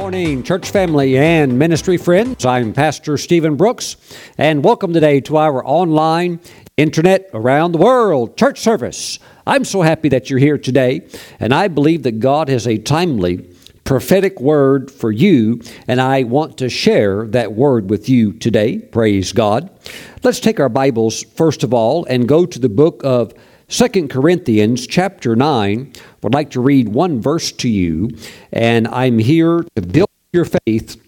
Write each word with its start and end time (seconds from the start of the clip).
morning, 0.00 0.42
church 0.42 0.70
family 0.70 1.18
and 1.18 1.58
ministry 1.58 1.98
friends. 1.98 2.46
I'm 2.46 2.72
Pastor 2.72 3.18
Stephen 3.18 3.56
Brooks, 3.56 3.96
and 4.38 4.64
welcome 4.64 4.94
today 4.94 5.20
to 5.20 5.36
our 5.36 5.62
online, 5.62 6.40
internet, 6.78 7.28
around 7.34 7.72
the 7.72 7.78
world 7.78 8.34
church 8.34 8.60
service. 8.60 9.18
I'm 9.46 9.62
so 9.62 9.82
happy 9.82 10.08
that 10.08 10.30
you're 10.30 10.38
here 10.38 10.56
today, 10.56 11.06
and 11.38 11.52
I 11.52 11.68
believe 11.68 12.04
that 12.04 12.18
God 12.18 12.48
has 12.48 12.66
a 12.66 12.78
timely, 12.78 13.46
prophetic 13.84 14.40
word 14.40 14.90
for 14.90 15.12
you, 15.12 15.60
and 15.86 16.00
I 16.00 16.22
want 16.22 16.56
to 16.58 16.70
share 16.70 17.26
that 17.26 17.52
word 17.52 17.90
with 17.90 18.08
you 18.08 18.32
today. 18.32 18.78
Praise 18.78 19.34
God. 19.34 19.68
Let's 20.22 20.40
take 20.40 20.58
our 20.58 20.70
Bibles, 20.70 21.24
first 21.24 21.62
of 21.62 21.74
all, 21.74 22.06
and 22.06 22.26
go 22.26 22.46
to 22.46 22.58
the 22.58 22.70
book 22.70 23.02
of 23.04 23.34
Second 23.70 24.10
Corinthians 24.10 24.84
chapter 24.84 25.36
9 25.36 25.92
I 25.94 26.00
would 26.22 26.34
like 26.34 26.50
to 26.50 26.60
read 26.60 26.88
one 26.88 27.22
verse 27.22 27.52
to 27.52 27.68
you 27.68 28.10
and 28.52 28.88
I'm 28.88 29.20
here 29.20 29.64
to 29.76 29.82
build 29.82 30.10
your 30.32 30.44
faith 30.44 31.00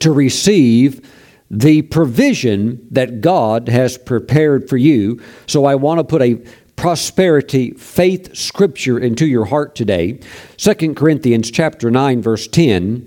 to 0.00 0.10
receive 0.10 1.08
the 1.48 1.82
provision 1.82 2.84
that 2.90 3.20
God 3.20 3.68
has 3.68 3.98
prepared 3.98 4.68
for 4.68 4.76
you. 4.76 5.22
So 5.46 5.64
I 5.64 5.76
want 5.76 6.00
to 6.00 6.04
put 6.04 6.22
a 6.22 6.42
prosperity 6.74 7.70
faith 7.70 8.36
scripture 8.36 8.98
into 8.98 9.24
your 9.24 9.44
heart 9.44 9.76
today. 9.76 10.18
Second 10.56 10.96
Corinthians 10.96 11.52
chapter 11.52 11.88
9 11.88 12.20
verse 12.20 12.48
10. 12.48 13.04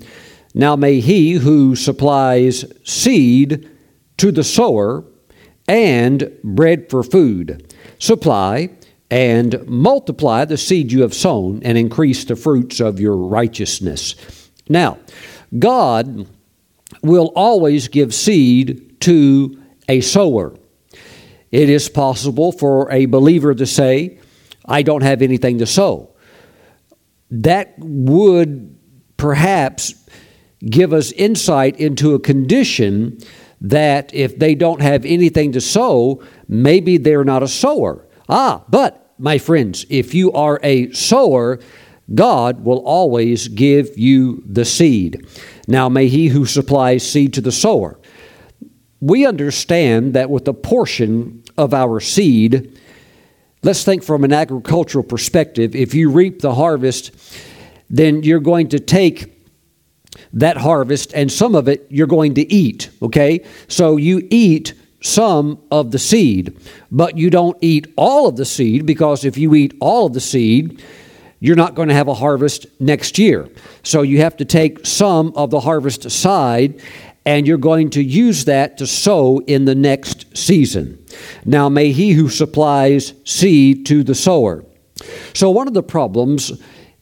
Now 0.53 0.77
may 0.77 1.01
he 1.01 1.33
who 1.33 1.75
supplies 1.75 2.63
seed 2.85 3.69
to 4.15 4.31
the 4.31 4.45
sower 4.45 5.03
and 5.67 6.31
bread 6.45 6.89
for 6.89 7.03
food 7.03 7.68
supply 7.97 8.69
and 9.11 9.65
multiply 9.67 10.45
the 10.45 10.57
seed 10.57 10.91
you 10.91 11.01
have 11.01 11.13
sown 11.13 11.61
and 11.63 11.77
increase 11.77 12.25
the 12.25 12.35
fruits 12.35 12.79
of 12.79 12.99
your 12.99 13.17
righteousness. 13.17 14.15
Now, 14.67 14.99
God 15.57 16.27
will 17.01 17.31
always 17.35 17.87
give 17.87 18.13
seed 18.13 19.01
to 19.01 19.61
a 19.87 20.01
sower. 20.01 20.55
It 21.51 21.69
is 21.69 21.89
possible 21.89 22.51
for 22.51 22.91
a 22.91 23.07
believer 23.07 23.55
to 23.55 23.65
say, 23.65 24.19
I 24.65 24.83
don't 24.83 25.01
have 25.01 25.21
anything 25.21 25.57
to 25.59 25.65
sow. 25.65 26.15
That 27.31 27.73
would 27.79 28.77
perhaps 29.17 29.95
give 30.65 30.93
us 30.93 31.11
insight 31.13 31.79
into 31.79 32.13
a 32.13 32.19
condition 32.19 33.17
that 33.61 34.13
if 34.13 34.39
they 34.39 34.55
don't 34.55 34.81
have 34.81 35.05
anything 35.05 35.51
to 35.51 35.61
sow, 35.61 36.23
maybe 36.47 36.97
they're 36.97 37.23
not 37.23 37.43
a 37.43 37.47
sower. 37.47 38.07
Ah, 38.27 38.63
but 38.69 39.13
my 39.17 39.37
friends, 39.37 39.85
if 39.89 40.13
you 40.13 40.31
are 40.31 40.59
a 40.63 40.91
sower, 40.91 41.59
God 42.13 42.63
will 42.63 42.79
always 42.79 43.47
give 43.47 43.97
you 43.97 44.43
the 44.45 44.65
seed. 44.65 45.27
Now, 45.67 45.89
may 45.89 46.07
he 46.07 46.27
who 46.29 46.45
supplies 46.45 47.09
seed 47.09 47.33
to 47.33 47.41
the 47.41 47.51
sower. 47.51 47.99
We 49.01 49.25
understand 49.25 50.13
that 50.13 50.29
with 50.29 50.47
a 50.47 50.53
portion 50.53 51.43
of 51.57 51.73
our 51.73 51.99
seed, 51.99 52.79
let's 53.63 53.83
think 53.83 54.03
from 54.03 54.23
an 54.23 54.33
agricultural 54.33 55.03
perspective, 55.03 55.75
if 55.75 55.93
you 55.93 56.09
reap 56.09 56.41
the 56.41 56.55
harvest, 56.55 57.11
then 57.89 58.23
you're 58.23 58.39
going 58.39 58.69
to 58.69 58.79
take 58.79 59.38
that 60.33 60.57
harvest 60.57 61.13
and 61.13 61.31
some 61.31 61.55
of 61.55 61.67
it 61.67 61.85
you're 61.89 62.07
going 62.07 62.33
to 62.35 62.53
eat, 62.53 62.89
okay? 63.01 63.45
So 63.67 63.97
you 63.97 64.27
eat 64.29 64.73
some 65.01 65.61
of 65.71 65.91
the 65.91 65.99
seed, 65.99 66.57
but 66.91 67.17
you 67.17 67.29
don't 67.29 67.57
eat 67.61 67.91
all 67.95 68.27
of 68.27 68.35
the 68.35 68.45
seed 68.45 68.85
because 68.85 69.23
if 69.23 69.37
you 69.37 69.55
eat 69.55 69.73
all 69.79 70.07
of 70.07 70.13
the 70.13 70.19
seed, 70.19 70.83
you're 71.39 71.55
not 71.55 71.73
going 71.73 71.87
to 71.87 71.93
have 71.93 72.09
a 72.09 72.13
harvest 72.13 72.65
next 72.81 73.17
year. 73.17 73.49
So 73.83 74.01
you 74.01 74.19
have 74.19 74.35
to 74.37 74.45
take 74.45 74.85
some 74.85 75.31
of 75.35 75.51
the 75.51 75.61
harvest 75.61 76.05
aside 76.05 76.81
and 77.25 77.47
you're 77.47 77.57
going 77.57 77.91
to 77.91 78.03
use 78.03 78.45
that 78.45 78.77
to 78.79 78.87
sow 78.87 79.39
in 79.39 79.65
the 79.65 79.75
next 79.75 80.35
season. 80.35 81.03
Now, 81.45 81.69
may 81.69 81.91
he 81.91 82.11
who 82.11 82.29
supplies 82.29 83.13
seed 83.23 83.85
to 83.87 84.03
the 84.03 84.15
sower. 84.15 84.65
So, 85.33 85.49
one 85.49 85.67
of 85.67 85.73
the 85.73 85.83
problems 85.83 86.51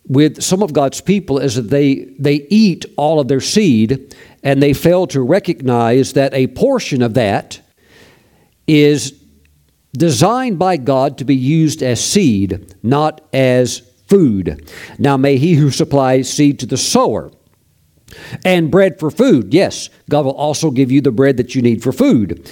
with 0.07 0.41
some 0.41 0.63
of 0.63 0.73
God's 0.73 1.01
people 1.01 1.37
is 1.37 1.55
that 1.55 1.69
they, 1.69 2.05
they 2.17 2.47
eat 2.49 2.85
all 2.95 3.19
of 3.19 3.27
their 3.27 3.41
seed 3.41 4.15
and 4.43 4.63
they 4.63 4.73
fail 4.73 5.07
to 5.07 5.21
recognize 5.21 6.13
that 6.13 6.33
a 6.33 6.47
portion 6.47 7.01
of 7.01 7.13
that 7.15 7.59
is 8.67 9.21
designed 9.93 10.59
by 10.59 10.77
God 10.77 11.17
to 11.17 11.25
be 11.25 11.35
used 11.35 11.81
as 11.81 12.03
seed, 12.03 12.75
not 12.83 13.21
as 13.33 13.79
food. 14.07 14.71
Now, 14.97 15.17
may 15.17 15.37
he 15.37 15.55
who 15.55 15.71
supplies 15.71 16.31
seed 16.31 16.59
to 16.59 16.65
the 16.65 16.77
sower 16.77 17.31
and 18.45 18.71
bread 18.71 18.99
for 18.99 19.11
food, 19.11 19.53
yes, 19.53 19.89
God 20.09 20.25
will 20.25 20.35
also 20.35 20.71
give 20.71 20.91
you 20.91 21.01
the 21.01 21.11
bread 21.11 21.37
that 21.37 21.55
you 21.55 21.61
need 21.61 21.83
for 21.83 21.91
food. 21.91 22.49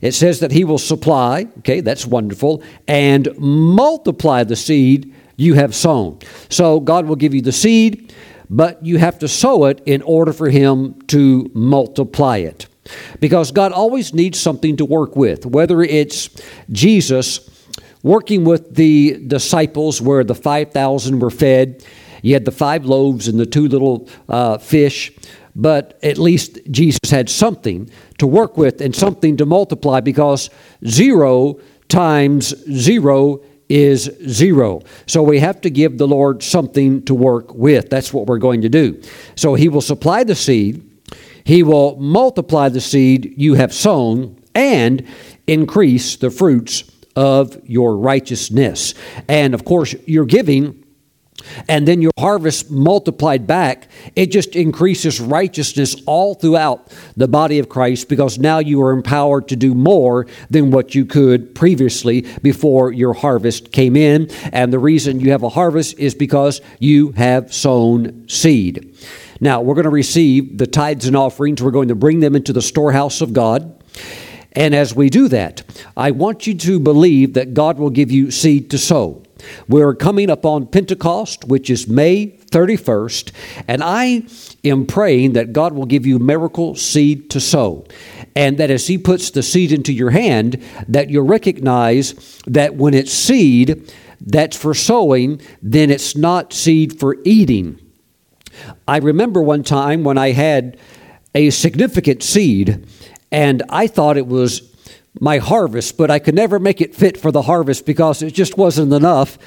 It 0.00 0.12
says 0.12 0.40
that 0.40 0.52
he 0.52 0.64
will 0.64 0.78
supply, 0.78 1.48
okay, 1.58 1.80
that's 1.80 2.06
wonderful, 2.06 2.62
and 2.86 3.28
multiply 3.38 4.44
the 4.44 4.56
seed 4.56 5.14
you 5.36 5.54
have 5.54 5.74
sown. 5.74 6.18
So 6.48 6.80
God 6.80 7.06
will 7.06 7.16
give 7.16 7.34
you 7.34 7.42
the 7.42 7.52
seed, 7.52 8.14
but 8.50 8.84
you 8.84 8.98
have 8.98 9.18
to 9.20 9.28
sow 9.28 9.64
it 9.66 9.82
in 9.86 10.02
order 10.02 10.32
for 10.32 10.48
him 10.48 11.00
to 11.08 11.50
multiply 11.54 12.38
it. 12.38 12.66
Because 13.18 13.50
God 13.50 13.72
always 13.72 14.12
needs 14.12 14.38
something 14.38 14.76
to 14.76 14.84
work 14.84 15.16
with, 15.16 15.46
whether 15.46 15.82
it's 15.82 16.28
Jesus 16.70 17.48
working 18.02 18.44
with 18.44 18.74
the 18.74 19.18
disciples 19.26 20.00
where 20.00 20.22
the 20.22 20.34
5,000 20.34 21.18
were 21.18 21.30
fed. 21.30 21.84
You 22.22 22.34
had 22.34 22.44
the 22.44 22.52
five 22.52 22.84
loaves 22.84 23.28
and 23.28 23.40
the 23.40 23.46
two 23.46 23.66
little 23.66 24.08
uh, 24.28 24.58
fish, 24.58 25.12
but 25.56 25.98
at 26.02 26.18
least 26.18 26.58
Jesus 26.70 27.10
had 27.10 27.28
something 27.28 27.90
to 28.18 28.26
work 28.26 28.56
with 28.56 28.80
and 28.80 28.94
something 28.94 29.36
to 29.38 29.46
multiply 29.46 30.00
because 30.00 30.50
zero 30.86 31.58
times 31.88 32.54
zero 32.70 33.40
is 33.68 34.10
zero. 34.28 34.82
So 35.06 35.22
we 35.22 35.40
have 35.40 35.60
to 35.62 35.70
give 35.70 35.98
the 35.98 36.06
Lord 36.06 36.42
something 36.42 37.02
to 37.04 37.14
work 37.14 37.54
with. 37.54 37.90
That's 37.90 38.12
what 38.12 38.26
we're 38.26 38.38
going 38.38 38.62
to 38.62 38.68
do. 38.68 39.00
So 39.36 39.54
He 39.54 39.68
will 39.68 39.80
supply 39.80 40.24
the 40.24 40.34
seed 40.34 40.90
he 41.44 41.62
will 41.62 41.96
multiply 41.96 42.70
the 42.70 42.80
seed 42.80 43.34
you 43.36 43.54
have 43.54 43.72
sown 43.72 44.42
and 44.54 45.06
increase 45.46 46.16
the 46.16 46.30
fruits 46.30 46.84
of 47.14 47.60
your 47.68 47.96
righteousness. 47.96 48.94
And 49.28 49.54
of 49.54 49.64
course, 49.64 49.94
you're 50.06 50.24
giving 50.24 50.83
and 51.68 51.86
then 51.86 52.02
your 52.02 52.12
harvest 52.18 52.70
multiplied 52.70 53.46
back, 53.46 53.88
it 54.16 54.30
just 54.30 54.56
increases 54.56 55.20
righteousness 55.20 55.96
all 56.06 56.34
throughout 56.34 56.92
the 57.16 57.28
body 57.28 57.58
of 57.58 57.68
Christ 57.68 58.08
because 58.08 58.38
now 58.38 58.58
you 58.58 58.82
are 58.82 58.92
empowered 58.92 59.48
to 59.48 59.56
do 59.56 59.74
more 59.74 60.26
than 60.50 60.70
what 60.70 60.94
you 60.94 61.04
could 61.04 61.54
previously 61.54 62.22
before 62.42 62.92
your 62.92 63.14
harvest 63.14 63.72
came 63.72 63.96
in. 63.96 64.30
And 64.52 64.72
the 64.72 64.78
reason 64.78 65.20
you 65.20 65.30
have 65.32 65.42
a 65.42 65.48
harvest 65.48 65.98
is 65.98 66.14
because 66.14 66.60
you 66.78 67.12
have 67.12 67.52
sown 67.52 68.28
seed. 68.28 68.96
Now, 69.40 69.60
we're 69.60 69.74
going 69.74 69.84
to 69.84 69.90
receive 69.90 70.58
the 70.58 70.66
tithes 70.66 71.06
and 71.06 71.16
offerings. 71.16 71.62
We're 71.62 71.70
going 71.70 71.88
to 71.88 71.94
bring 71.94 72.20
them 72.20 72.34
into 72.34 72.52
the 72.52 72.62
storehouse 72.62 73.20
of 73.20 73.32
God. 73.32 73.82
And 74.52 74.74
as 74.74 74.94
we 74.94 75.10
do 75.10 75.28
that, 75.28 75.62
I 75.96 76.12
want 76.12 76.46
you 76.46 76.54
to 76.54 76.78
believe 76.78 77.34
that 77.34 77.54
God 77.54 77.78
will 77.78 77.90
give 77.90 78.12
you 78.12 78.30
seed 78.30 78.70
to 78.70 78.78
sow. 78.78 79.23
We're 79.68 79.94
coming 79.94 80.30
up 80.30 80.44
on 80.44 80.66
Pentecost, 80.66 81.44
which 81.44 81.70
is 81.70 81.88
May 81.88 82.38
31st, 82.50 83.32
and 83.68 83.82
I 83.82 84.24
am 84.64 84.86
praying 84.86 85.32
that 85.32 85.52
God 85.52 85.72
will 85.72 85.86
give 85.86 86.06
you 86.06 86.18
miracle 86.18 86.74
seed 86.74 87.30
to 87.30 87.40
sow. 87.40 87.86
And 88.36 88.58
that 88.58 88.70
as 88.70 88.86
He 88.86 88.98
puts 88.98 89.30
the 89.30 89.42
seed 89.42 89.72
into 89.72 89.92
your 89.92 90.10
hand, 90.10 90.62
that 90.88 91.10
you'll 91.10 91.24
recognize 91.26 92.40
that 92.46 92.74
when 92.74 92.94
it's 92.94 93.12
seed 93.12 93.92
that's 94.20 94.56
for 94.56 94.74
sowing, 94.74 95.40
then 95.62 95.90
it's 95.90 96.16
not 96.16 96.52
seed 96.52 96.98
for 96.98 97.16
eating. 97.24 97.78
I 98.86 98.98
remember 98.98 99.42
one 99.42 99.62
time 99.62 100.04
when 100.04 100.18
I 100.18 100.32
had 100.32 100.78
a 101.34 101.50
significant 101.50 102.22
seed, 102.22 102.86
and 103.30 103.62
I 103.68 103.86
thought 103.86 104.16
it 104.16 104.26
was 104.26 104.73
my 105.20 105.38
harvest, 105.38 105.96
but 105.96 106.10
I 106.10 106.18
could 106.18 106.34
never 106.34 106.58
make 106.58 106.80
it 106.80 106.94
fit 106.94 107.16
for 107.16 107.30
the 107.30 107.42
harvest 107.42 107.86
because 107.86 108.22
it 108.22 108.32
just 108.32 108.56
wasn't 108.56 108.92
enough, 108.92 109.38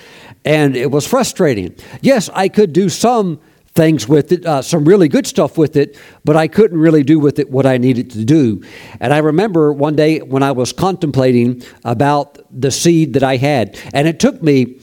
and 0.46 0.76
it 0.76 0.92
was 0.92 1.06
frustrating. 1.06 1.76
Yes, 2.02 2.30
I 2.34 2.48
could 2.48 2.74
do 2.74 2.90
some 2.90 3.40
things 3.78 4.08
with 4.08 4.32
it, 4.32 4.46
uh, 4.46 4.62
some 4.62 4.86
really 4.86 5.08
good 5.08 5.28
stuff 5.28 5.58
with 5.58 5.76
it, 5.76 5.98
but 6.26 6.36
I 6.36 6.48
couldn't 6.48 6.80
really 6.80 7.04
do 7.04 7.20
with 7.20 7.38
it 7.38 7.52
what 7.52 7.66
I 7.66 7.78
needed 7.78 8.10
to 8.12 8.26
do. 8.26 8.64
And 9.00 9.14
I 9.14 9.20
remember 9.20 9.72
one 9.72 9.96
day 9.96 10.20
when 10.20 10.42
I 10.42 10.52
was 10.52 10.74
contemplating 10.74 11.62
about 11.84 12.40
the 12.50 12.72
seed 12.72 13.14
that 13.14 13.24
I 13.24 13.38
had, 13.38 13.80
and 13.94 14.08
it 14.08 14.20
took 14.20 14.42
me 14.42 14.80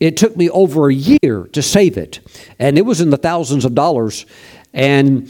it 0.00 0.16
took 0.16 0.34
me 0.34 0.48
over 0.48 0.88
a 0.88 0.94
year 0.94 1.46
to 1.52 1.60
save 1.60 1.98
it, 1.98 2.20
and 2.58 2.78
it 2.78 2.86
was 2.86 3.02
in 3.02 3.10
the 3.10 3.18
thousands 3.18 3.66
of 3.66 3.74
dollars. 3.74 4.24
And 4.72 5.28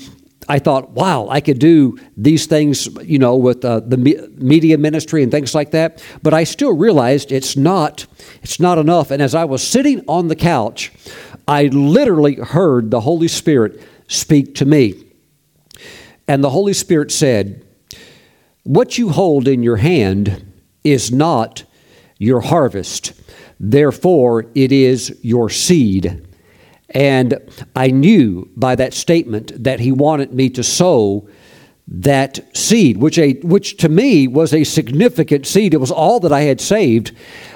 I 0.50 0.58
thought, 0.58 0.90
wow, 0.90 1.28
I 1.28 1.40
could 1.40 1.60
do 1.60 1.96
these 2.16 2.46
things, 2.46 2.88
you 3.04 3.20
know, 3.20 3.36
with 3.36 3.64
uh, 3.64 3.78
the 3.78 3.96
media 3.96 4.78
ministry 4.78 5.22
and 5.22 5.30
things 5.30 5.54
like 5.54 5.70
that. 5.70 6.04
But 6.24 6.34
I 6.34 6.42
still 6.42 6.76
realized 6.76 7.30
it's 7.30 7.56
not, 7.56 8.04
it's 8.42 8.58
not 8.58 8.76
enough. 8.76 9.12
And 9.12 9.22
as 9.22 9.32
I 9.32 9.44
was 9.44 9.62
sitting 9.62 10.04
on 10.08 10.26
the 10.26 10.34
couch, 10.34 10.90
I 11.46 11.66
literally 11.66 12.34
heard 12.34 12.90
the 12.90 13.02
Holy 13.02 13.28
Spirit 13.28 13.80
speak 14.08 14.56
to 14.56 14.64
me. 14.64 15.04
And 16.26 16.42
the 16.42 16.50
Holy 16.50 16.72
Spirit 16.72 17.12
said, 17.12 17.64
What 18.64 18.98
you 18.98 19.10
hold 19.10 19.46
in 19.46 19.62
your 19.62 19.76
hand 19.76 20.52
is 20.82 21.12
not 21.12 21.62
your 22.18 22.40
harvest, 22.40 23.12
therefore, 23.60 24.46
it 24.56 24.72
is 24.72 25.16
your 25.22 25.48
seed. 25.48 26.26
And 26.90 27.38
I 27.76 27.88
knew 27.88 28.48
by 28.56 28.74
that 28.76 28.94
statement 28.94 29.52
that 29.62 29.80
he 29.80 29.92
wanted 29.92 30.32
me 30.32 30.50
to 30.50 30.62
sow 30.62 31.28
that 31.86 32.56
seed, 32.56 32.98
which, 32.98 33.18
a, 33.18 33.34
which 33.40 33.76
to 33.78 33.88
me 33.88 34.28
was 34.28 34.54
a 34.54 34.64
significant 34.64 35.46
seed. 35.46 35.74
It 35.74 35.80
was 35.80 35.90
all 35.90 36.20
that 36.20 36.32
I 36.32 36.42
had 36.42 36.60
saved, 36.60 37.12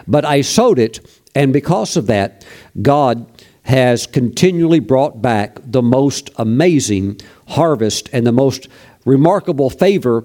but 0.07 0.25
I 0.25 0.41
sowed 0.41 0.79
it. 0.79 1.01
And 1.35 1.53
because 1.53 1.97
of 1.97 2.07
that, 2.07 2.45
God 2.81 3.27
has 3.63 4.07
continually 4.07 4.81
brought 4.81 5.23
back 5.23 5.59
the 5.65 5.83
most 5.83 6.31
amazing 6.37 7.21
harvest 7.49 8.11
and 8.13 8.27
the 8.27 8.33
most 8.33 8.69
remarkable 9.05 9.71
favor 9.71 10.25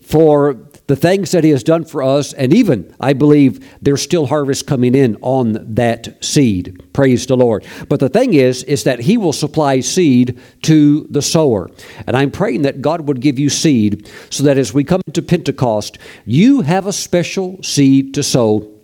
for 0.00 0.54
the 0.88 0.96
things 0.96 1.30
that 1.30 1.44
He 1.44 1.50
has 1.50 1.62
done 1.62 1.84
for 1.84 2.02
us, 2.02 2.32
and 2.32 2.52
even, 2.52 2.94
I 2.98 3.12
believe, 3.12 3.78
there's 3.80 4.02
still 4.02 4.26
harvest 4.26 4.66
coming 4.66 4.94
in 4.94 5.16
on 5.20 5.74
that 5.74 6.22
seed. 6.24 6.82
Praise 6.92 7.26
the 7.26 7.36
Lord. 7.36 7.64
But 7.88 8.00
the 8.00 8.08
thing 8.08 8.34
is, 8.34 8.64
is 8.64 8.84
that 8.84 9.00
He 9.00 9.16
will 9.16 9.32
supply 9.32 9.80
seed 9.80 10.40
to 10.62 11.06
the 11.10 11.22
sower. 11.22 11.70
And 12.06 12.16
I'm 12.16 12.30
praying 12.30 12.62
that 12.62 12.82
God 12.82 13.02
would 13.02 13.20
give 13.20 13.38
you 13.38 13.50
seed 13.50 14.10
so 14.30 14.42
that 14.44 14.58
as 14.58 14.74
we 14.74 14.82
come 14.82 15.02
to 15.12 15.22
Pentecost, 15.22 15.98
you 16.24 16.62
have 16.62 16.86
a 16.86 16.92
special 16.92 17.62
seed 17.62 18.14
to 18.14 18.22
sow 18.22 18.77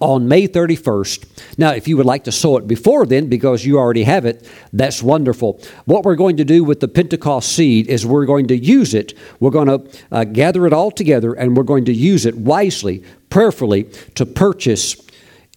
on 0.00 0.28
May 0.28 0.48
31st. 0.48 1.58
Now, 1.58 1.72
if 1.72 1.88
you 1.88 1.96
would 1.96 2.06
like 2.06 2.24
to 2.24 2.32
sow 2.32 2.56
it 2.56 2.66
before 2.66 3.06
then, 3.06 3.28
because 3.28 3.64
you 3.64 3.78
already 3.78 4.04
have 4.04 4.24
it, 4.24 4.48
that's 4.72 5.02
wonderful. 5.02 5.60
What 5.84 6.04
we're 6.04 6.16
going 6.16 6.36
to 6.38 6.44
do 6.44 6.64
with 6.64 6.80
the 6.80 6.88
Pentecost 6.88 7.52
seed 7.52 7.88
is 7.88 8.06
we're 8.06 8.26
going 8.26 8.48
to 8.48 8.56
use 8.56 8.94
it. 8.94 9.14
We're 9.38 9.50
going 9.50 9.68
to 9.68 9.98
uh, 10.10 10.24
gather 10.24 10.66
it 10.66 10.72
all 10.72 10.90
together 10.90 11.32
and 11.32 11.56
we're 11.56 11.62
going 11.64 11.84
to 11.86 11.92
use 11.92 12.26
it 12.26 12.36
wisely, 12.36 13.04
prayerfully, 13.28 13.84
to 14.14 14.26
purchase 14.26 14.96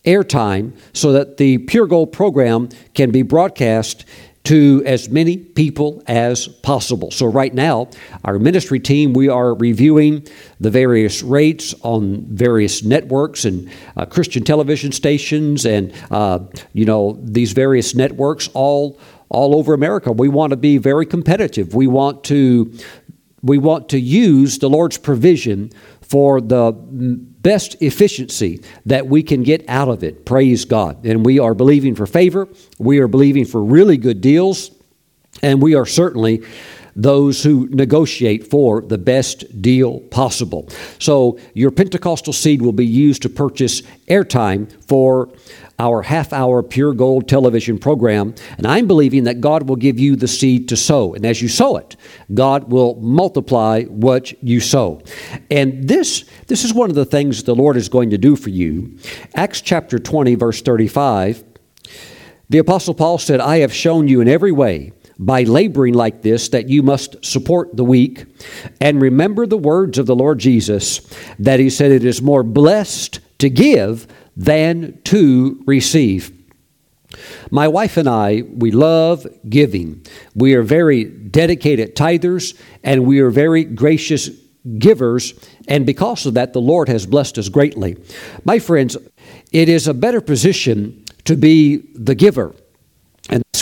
airtime 0.06 0.74
so 0.92 1.12
that 1.14 1.38
the 1.38 1.58
Pure 1.60 1.88
Gold 1.88 2.12
program 2.12 2.70
can 2.94 3.12
be 3.12 3.22
broadcast 3.22 4.06
to 4.44 4.84
as 4.86 5.08
many 5.10 5.38
people 5.38 6.04
as 6.06 6.48
possible. 6.48 7.12
So, 7.12 7.26
right 7.26 7.54
now, 7.54 7.90
our 8.26 8.38
ministry 8.40 8.80
team, 8.80 9.14
we 9.14 9.30
are 9.30 9.54
reviewing 9.54 10.28
the 10.60 10.70
various 10.70 11.24
rates 11.24 11.74
on 11.82 12.26
various 12.26 12.84
networks 12.84 13.46
and 13.46 13.70
uh, 13.96 14.06
Christian 14.06 14.44
television 14.44 14.92
stations 14.92 15.66
and, 15.66 15.94
uh, 16.12 16.40
you 16.74 16.86
know, 16.86 17.18
these 17.22 17.54
various 17.54 17.96
networks 17.96 18.50
all, 18.54 19.00
all 19.30 19.56
over 19.56 19.74
America. 19.74 20.12
We 20.12 20.28
want 20.28 20.52
to 20.52 20.58
be 20.58 20.78
very 20.78 21.06
competitive. 21.06 21.74
We 21.74 21.88
want 21.88 22.26
to, 22.26 22.74
we 23.42 23.58
want 23.58 23.90
to 23.90 24.00
use 24.00 24.60
the 24.60 24.70
Lord's 24.70 24.98
provision 24.98 25.72
for 26.02 26.42
the 26.42 26.74
best 27.44 27.80
efficiency 27.82 28.64
that 28.86 29.08
we 29.08 29.22
can 29.22 29.44
get 29.44 29.64
out 29.68 29.90
of 29.90 30.04
it. 30.04 30.26
Praise 30.26 30.66
God. 30.66 31.06
And 31.06 31.26
we 31.26 31.40
are 31.40 31.54
believing 31.54 31.94
for 31.94 32.08
favor. 32.08 32.48
We 32.80 33.00
are 33.00 33.08
believing 33.08 33.46
for 33.46 33.64
really 33.64 33.98
good 33.98 34.22
deals. 34.22 34.72
And 35.42 35.62
we 35.62 35.76
are 35.76 35.86
certainly 35.86 36.44
those 36.96 37.44
who 37.44 37.68
negotiate 37.70 38.48
for 38.48 38.82
the 38.82 38.98
best 38.98 39.62
deal 39.62 40.00
possible. 40.00 40.70
So, 41.00 41.40
your 41.54 41.72
Pentecostal 41.72 42.34
seed 42.34 42.62
will 42.62 42.72
be 42.72 42.86
used 42.86 43.24
to 43.24 43.30
purchase 43.30 43.82
airtime 44.08 44.72
for 44.88 45.30
our 45.80 46.02
half 46.02 46.34
hour 46.34 46.62
pure 46.62 46.94
gold 46.94 47.28
television 47.28 47.78
program. 47.78 48.36
And 48.58 48.68
I'm 48.68 48.88
believing 48.88 49.24
that 49.24 49.42
God 49.42 49.68
will 49.68 49.76
give 49.76 50.00
you 50.00 50.16
the 50.16 50.28
seed 50.28 50.70
to 50.70 50.78
sow. 50.78 51.14
And 51.14 51.26
as 51.26 51.42
you 51.42 51.48
sow 51.48 51.78
it, 51.78 51.96
God 52.34 52.72
will 52.72 52.96
multiply 52.96 53.84
what 53.84 54.32
you 54.44 54.60
sow. 54.60 55.02
And 55.50 55.88
this, 55.88 56.26
this 56.48 56.64
is 56.64 56.74
one 56.74 56.90
of 56.90 56.96
the 56.96 57.06
things 57.06 57.44
the 57.44 57.56
Lord 57.56 57.76
is 57.76 57.90
going 57.90 58.12
to 58.12 58.18
do 58.18 58.36
for 58.36 58.50
you. 58.50 58.98
Acts 59.36 59.62
chapter 59.62 60.00
20, 60.00 60.36
verse 60.36 60.62
35. 60.62 61.44
The 62.50 62.60
Apostle 62.60 62.94
Paul 62.94 63.18
said, 63.18 63.40
I 63.40 63.58
have 63.60 63.74
shown 63.74 64.08
you 64.08 64.22
in 64.22 64.28
every 64.28 64.52
way 64.52 64.94
by 65.18 65.44
laboring 65.44 65.94
like 65.94 66.22
this 66.22 66.50
that 66.50 66.70
you 66.70 66.84
must 66.84 67.24
support 67.24 67.76
the 67.76 67.84
weak 67.84 68.26
and 68.82 69.02
remember 69.02 69.46
the 69.46 69.58
words 69.58 69.98
of 69.98 70.06
the 70.06 70.16
Lord 70.16 70.40
Jesus 70.40 71.00
that 71.40 71.60
he 71.60 71.70
said 71.70 71.92
it 71.92 72.04
is 72.04 72.22
more 72.22 72.44
blessed 72.44 73.20
to 73.40 73.50
give 73.50 74.08
than 74.36 75.02
to 75.04 75.62
receive. 75.66 76.32
My 77.52 77.68
wife 77.68 77.98
and 77.98 78.10
I, 78.10 78.44
we 78.56 78.72
love 78.72 79.28
giving. 79.48 80.06
We 80.36 80.56
are 80.56 80.64
very 80.64 81.04
dedicated 81.04 81.96
tithers 81.96 82.58
and 82.84 83.06
we 83.06 83.20
are 83.20 83.30
very 83.30 83.64
gracious 83.64 84.30
givers, 84.78 85.34
and 85.68 85.86
because 85.86 86.26
of 86.26 86.36
that, 86.36 86.54
the 86.54 86.62
Lord 86.62 86.88
has 86.88 87.06
blessed 87.06 87.38
us 87.38 87.50
greatly. 87.50 87.98
My 88.46 88.60
friends, 88.60 88.96
it 89.52 89.70
is 89.70 89.88
a 89.88 89.94
better 89.94 90.22
position 90.22 91.04
to 91.26 91.36
be 91.36 91.78
the 91.96 92.16
giver 92.16 92.56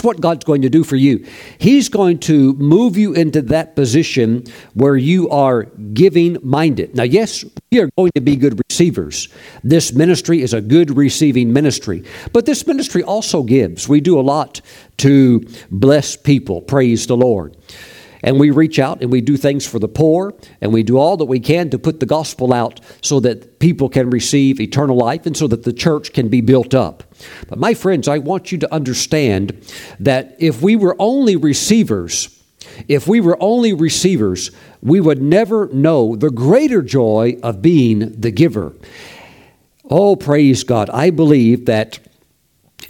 what 0.04 0.20
God's 0.20 0.44
going 0.44 0.62
to 0.62 0.70
do 0.70 0.84
for 0.84 0.96
you. 0.96 1.26
He's 1.58 1.88
going 1.88 2.18
to 2.20 2.54
move 2.54 2.96
you 2.96 3.12
into 3.12 3.42
that 3.42 3.76
position 3.76 4.44
where 4.74 4.96
you 4.96 5.28
are 5.30 5.64
giving 5.94 6.38
minded. 6.42 6.94
Now, 6.94 7.04
yes, 7.04 7.44
we 7.70 7.80
are 7.80 7.90
going 7.96 8.12
to 8.14 8.20
be 8.20 8.36
good 8.36 8.60
receivers. 8.70 9.28
This 9.62 9.92
ministry 9.92 10.42
is 10.42 10.52
a 10.52 10.60
good 10.60 10.96
receiving 10.96 11.52
ministry. 11.52 12.04
But 12.32 12.46
this 12.46 12.66
ministry 12.66 13.02
also 13.02 13.42
gives. 13.42 13.88
We 13.88 14.00
do 14.00 14.18
a 14.18 14.22
lot 14.22 14.60
to 14.98 15.46
bless 15.70 16.16
people. 16.16 16.60
Praise 16.60 17.06
the 17.06 17.16
Lord 17.16 17.56
and 18.22 18.38
we 18.38 18.50
reach 18.50 18.78
out 18.78 19.02
and 19.02 19.10
we 19.10 19.20
do 19.20 19.36
things 19.36 19.66
for 19.66 19.78
the 19.78 19.88
poor 19.88 20.34
and 20.60 20.72
we 20.72 20.82
do 20.82 20.96
all 20.96 21.16
that 21.16 21.24
we 21.24 21.40
can 21.40 21.70
to 21.70 21.78
put 21.78 22.00
the 22.00 22.06
gospel 22.06 22.52
out 22.52 22.80
so 23.00 23.20
that 23.20 23.58
people 23.58 23.88
can 23.88 24.10
receive 24.10 24.60
eternal 24.60 24.96
life 24.96 25.26
and 25.26 25.36
so 25.36 25.46
that 25.48 25.64
the 25.64 25.72
church 25.72 26.12
can 26.12 26.28
be 26.28 26.40
built 26.40 26.74
up. 26.74 27.02
But 27.48 27.58
my 27.58 27.74
friends, 27.74 28.08
I 28.08 28.18
want 28.18 28.52
you 28.52 28.58
to 28.58 28.74
understand 28.74 29.52
that 30.00 30.36
if 30.38 30.62
we 30.62 30.76
were 30.76 30.96
only 30.98 31.36
receivers, 31.36 32.38
if 32.88 33.06
we 33.06 33.20
were 33.20 33.36
only 33.40 33.72
receivers, 33.72 34.50
we 34.80 35.00
would 35.00 35.22
never 35.22 35.68
know 35.68 36.16
the 36.16 36.30
greater 36.30 36.82
joy 36.82 37.38
of 37.42 37.62
being 37.62 38.20
the 38.20 38.30
giver. 38.30 38.74
Oh, 39.90 40.16
praise 40.16 40.64
God. 40.64 40.88
I 40.90 41.10
believe 41.10 41.66
that 41.66 41.98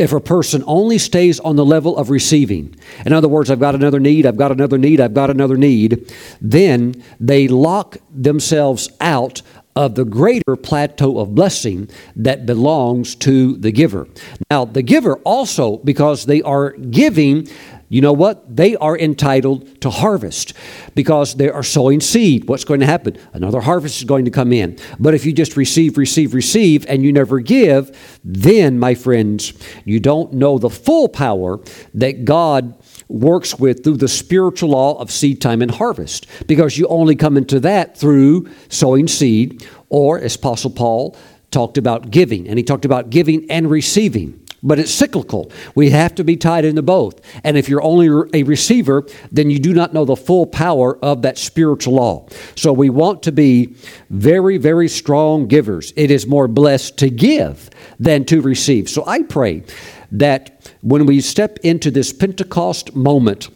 if 0.03 0.13
a 0.13 0.21
person 0.21 0.65
only 0.67 0.99
stays 0.99 1.39
on 1.39 1.55
the 1.55 1.65
level 1.65 1.97
of 1.97 2.11
receiving, 2.11 2.75
in 3.07 3.13
other 3.13 3.29
words, 3.29 3.53
I've 3.53 3.61
got 3.61 3.77
another 3.77 4.01
need, 4.01 4.27
I've 4.27 4.37
got 4.37 4.51
another 4.51 4.77
need, 4.77 5.01
I've 5.01 5.15
got 5.15 5.31
another 5.31 5.57
need, 5.57 6.13
then 6.41 7.01
they 7.21 7.47
lock 7.47 7.99
themselves 8.11 8.89
out 9.01 9.43
of 9.77 9.95
the 9.95 10.05
greater 10.05 10.57
plateau 10.57 11.21
of 11.21 11.37
blessing 11.37 11.89
that 12.17 12.47
belongs 12.47 13.15
to 13.15 13.57
the 13.59 13.71
giver. 13.71 14.09
Now, 14.51 14.65
the 14.65 14.83
giver 14.83 15.17
also, 15.19 15.77
because 15.79 16.27
they 16.27 16.43
are 16.43 16.73
giving, 16.73 17.47
you 17.93 18.01
know 18.01 18.15
what? 18.15 18.57
They 18.57 18.75
are 18.77 18.99
entitled 18.99 19.83
to 19.83 19.91
harvest 19.91 20.55
because 20.95 21.35
they 21.35 21.51
are 21.51 21.63
sowing 21.63 22.01
seed. 22.01 22.49
What's 22.49 22.65
going 22.65 22.81
to 22.81 22.87
happen? 22.87 23.19
Another 23.35 23.61
harvest 23.61 23.99
is 23.99 24.05
going 24.05 24.25
to 24.25 24.31
come 24.31 24.51
in. 24.51 24.79
But 24.99 25.13
if 25.13 25.27
you 25.27 25.35
just 25.35 25.59
receive, 25.59 25.99
receive, 25.99 26.33
receive, 26.33 26.87
and 26.89 27.05
you 27.05 27.13
never 27.13 27.41
give, 27.41 28.19
then, 28.25 28.79
my 28.79 28.95
friends, 28.95 29.53
you 29.85 30.01
don't 30.01 30.33
know 30.33 30.57
the 30.57 30.71
full 30.71 31.07
power 31.07 31.61
that 31.93 32.25
God 32.25 32.83
works 33.09 33.59
with 33.59 33.85
through 33.85 33.99
the 33.99 34.09
spiritual 34.09 34.71
law 34.71 34.99
of 34.99 35.11
seed 35.11 35.43
time 35.43 35.61
and 35.61 35.73
harvest 35.73 36.27
because 36.47 36.79
you 36.79 36.87
only 36.87 37.15
come 37.15 37.37
into 37.37 37.61
that 37.61 37.99
through 37.99 38.49
sowing 38.71 39.07
seed 39.07 39.69
or, 39.91 40.19
as 40.19 40.35
Apostle 40.35 40.71
Paul 40.71 41.15
talked 41.51 41.77
about, 41.77 42.11
giving. 42.11 42.49
And 42.49 42.59
he 42.59 42.65
talked 42.65 42.87
about 42.87 43.11
giving 43.11 43.51
and 43.51 43.71
receiving 43.71 44.42
but 44.63 44.79
it's 44.79 44.93
cyclical. 44.93 45.51
We 45.75 45.91
have 45.91 46.15
to 46.17 46.25
be 46.25 46.37
tied 46.37 46.65
into 46.65 46.83
both. 46.83 47.21
And 47.43 47.57
if 47.57 47.69
you're 47.69 47.83
only 47.83 48.07
a 48.33 48.43
receiver, 48.45 49.07
then 49.31 49.51
you 49.51 49.59
do 49.59 49.75
not 49.75 49.93
know 49.93 50.05
the 50.05 50.17
full 50.17 50.47
power 50.47 50.97
of 51.05 51.23
that 51.23 51.39
spiritual 51.39 51.95
law. 51.95 52.29
So 52.55 52.73
we 52.73 52.91
want 52.91 53.23
to 53.25 53.33
be 53.33 53.75
very, 54.11 54.59
very 54.59 54.89
strong 54.89 55.47
givers. 55.47 55.93
It 55.97 56.11
is 56.11 56.27
more 56.27 56.49
blessed 56.49 56.99
to 56.99 57.11
give 57.11 57.71
than 57.99 58.25
to 58.27 58.41
receive. 58.41 58.89
So 58.89 59.05
I 59.07 59.23
pray 59.23 59.65
that 60.13 60.73
when 60.83 61.07
we 61.07 61.21
step 61.21 61.59
into 61.63 61.91
this 61.91 62.13
Pentecost 62.13 62.95
moment, 62.95 63.49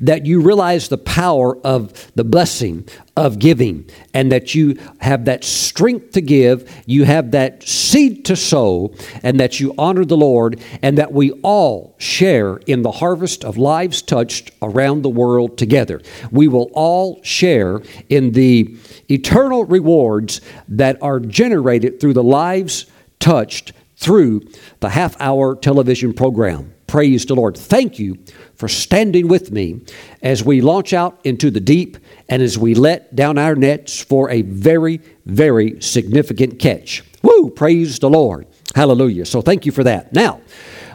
that 0.00 0.26
you 0.26 0.40
realize 0.40 0.88
the 0.88 0.98
power 0.98 1.56
of 1.58 2.10
the 2.14 2.24
blessing 2.24 2.88
of 3.16 3.38
giving 3.38 3.88
and 4.14 4.32
that 4.32 4.54
you 4.54 4.78
have 5.00 5.26
that 5.26 5.44
strength 5.44 6.12
to 6.12 6.20
give, 6.20 6.70
you 6.86 7.04
have 7.04 7.32
that 7.32 7.62
seed 7.62 8.24
to 8.24 8.36
sow, 8.36 8.94
and 9.22 9.38
that 9.38 9.60
you 9.60 9.74
honor 9.76 10.04
the 10.04 10.16
Lord, 10.16 10.60
and 10.82 10.96
that 10.98 11.12
we 11.12 11.32
all 11.42 11.94
share 11.98 12.56
in 12.66 12.82
the 12.82 12.90
harvest 12.90 13.44
of 13.44 13.56
lives 13.56 14.02
touched 14.02 14.50
around 14.62 15.02
the 15.02 15.10
world 15.10 15.58
together. 15.58 16.00
We 16.30 16.48
will 16.48 16.70
all 16.72 17.22
share 17.22 17.82
in 18.08 18.32
the 18.32 18.76
eternal 19.10 19.64
rewards 19.64 20.40
that 20.68 21.02
are 21.02 21.20
generated 21.20 22.00
through 22.00 22.14
the 22.14 22.22
lives 22.22 22.86
touched 23.20 23.72
through 23.96 24.42
the 24.80 24.90
half 24.90 25.18
hour 25.20 25.54
television 25.54 26.12
program. 26.12 26.71
Praise 26.92 27.24
the 27.24 27.34
Lord. 27.34 27.56
Thank 27.56 27.98
you 27.98 28.18
for 28.54 28.68
standing 28.68 29.26
with 29.26 29.50
me 29.50 29.80
as 30.20 30.44
we 30.44 30.60
launch 30.60 30.92
out 30.92 31.18
into 31.24 31.50
the 31.50 31.58
deep 31.58 31.96
and 32.28 32.42
as 32.42 32.58
we 32.58 32.74
let 32.74 33.16
down 33.16 33.38
our 33.38 33.54
nets 33.54 33.98
for 33.98 34.28
a 34.28 34.42
very, 34.42 35.00
very 35.24 35.80
significant 35.80 36.58
catch. 36.58 37.02
Woo! 37.22 37.48
Praise 37.48 37.98
the 37.98 38.10
Lord. 38.10 38.46
Hallelujah. 38.74 39.24
So 39.24 39.40
thank 39.40 39.64
you 39.64 39.72
for 39.72 39.82
that. 39.84 40.12
Now, 40.12 40.42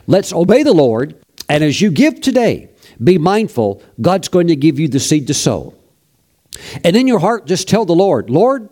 let's 0.06 0.32
obey 0.32 0.62
the 0.62 0.72
Lord. 0.72 1.20
And 1.50 1.64
as 1.64 1.82
you 1.82 1.90
give 1.90 2.22
today, 2.22 2.70
be 3.04 3.18
mindful 3.18 3.82
God's 4.00 4.28
going 4.28 4.50
to 4.50 4.56
give 4.56 4.78
you 4.80 4.88
the 4.88 5.00
seed 5.00 5.26
to 5.26 5.34
sow. 5.34 5.74
And 6.84 6.96
in 6.96 7.08
your 7.08 7.18
heart, 7.18 7.48
just 7.48 7.68
tell 7.68 7.86
the 7.86 7.96
Lord, 7.96 8.30
Lord, 8.30 8.70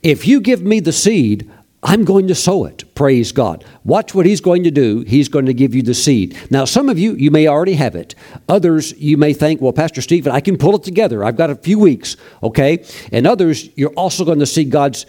if 0.00 0.28
you 0.28 0.40
give 0.40 0.62
me 0.62 0.78
the 0.78 0.92
seed, 0.92 1.50
I'm 1.82 2.04
going 2.04 2.28
to 2.28 2.34
sow 2.34 2.64
it. 2.64 2.94
Praise 2.94 3.32
God. 3.32 3.64
Watch 3.84 4.14
what 4.14 4.24
He's 4.24 4.40
going 4.40 4.62
to 4.64 4.70
do. 4.70 5.00
He's 5.00 5.28
going 5.28 5.46
to 5.46 5.54
give 5.54 5.74
you 5.74 5.82
the 5.82 5.94
seed. 5.94 6.38
Now, 6.50 6.64
some 6.64 6.88
of 6.88 6.98
you, 6.98 7.14
you 7.14 7.30
may 7.30 7.48
already 7.48 7.74
have 7.74 7.96
it. 7.96 8.14
Others, 8.48 8.92
you 8.98 9.16
may 9.16 9.32
think, 9.32 9.60
well, 9.60 9.72
Pastor 9.72 10.00
Stephen, 10.00 10.32
I 10.32 10.40
can 10.40 10.56
pull 10.56 10.76
it 10.76 10.84
together. 10.84 11.24
I've 11.24 11.36
got 11.36 11.50
a 11.50 11.56
few 11.56 11.78
weeks, 11.78 12.16
okay? 12.42 12.84
And 13.10 13.26
others, 13.26 13.68
you're 13.76 13.90
also 13.90 14.24
going 14.24 14.38
to 14.38 14.46
see 14.46 14.64
God's 14.64 15.06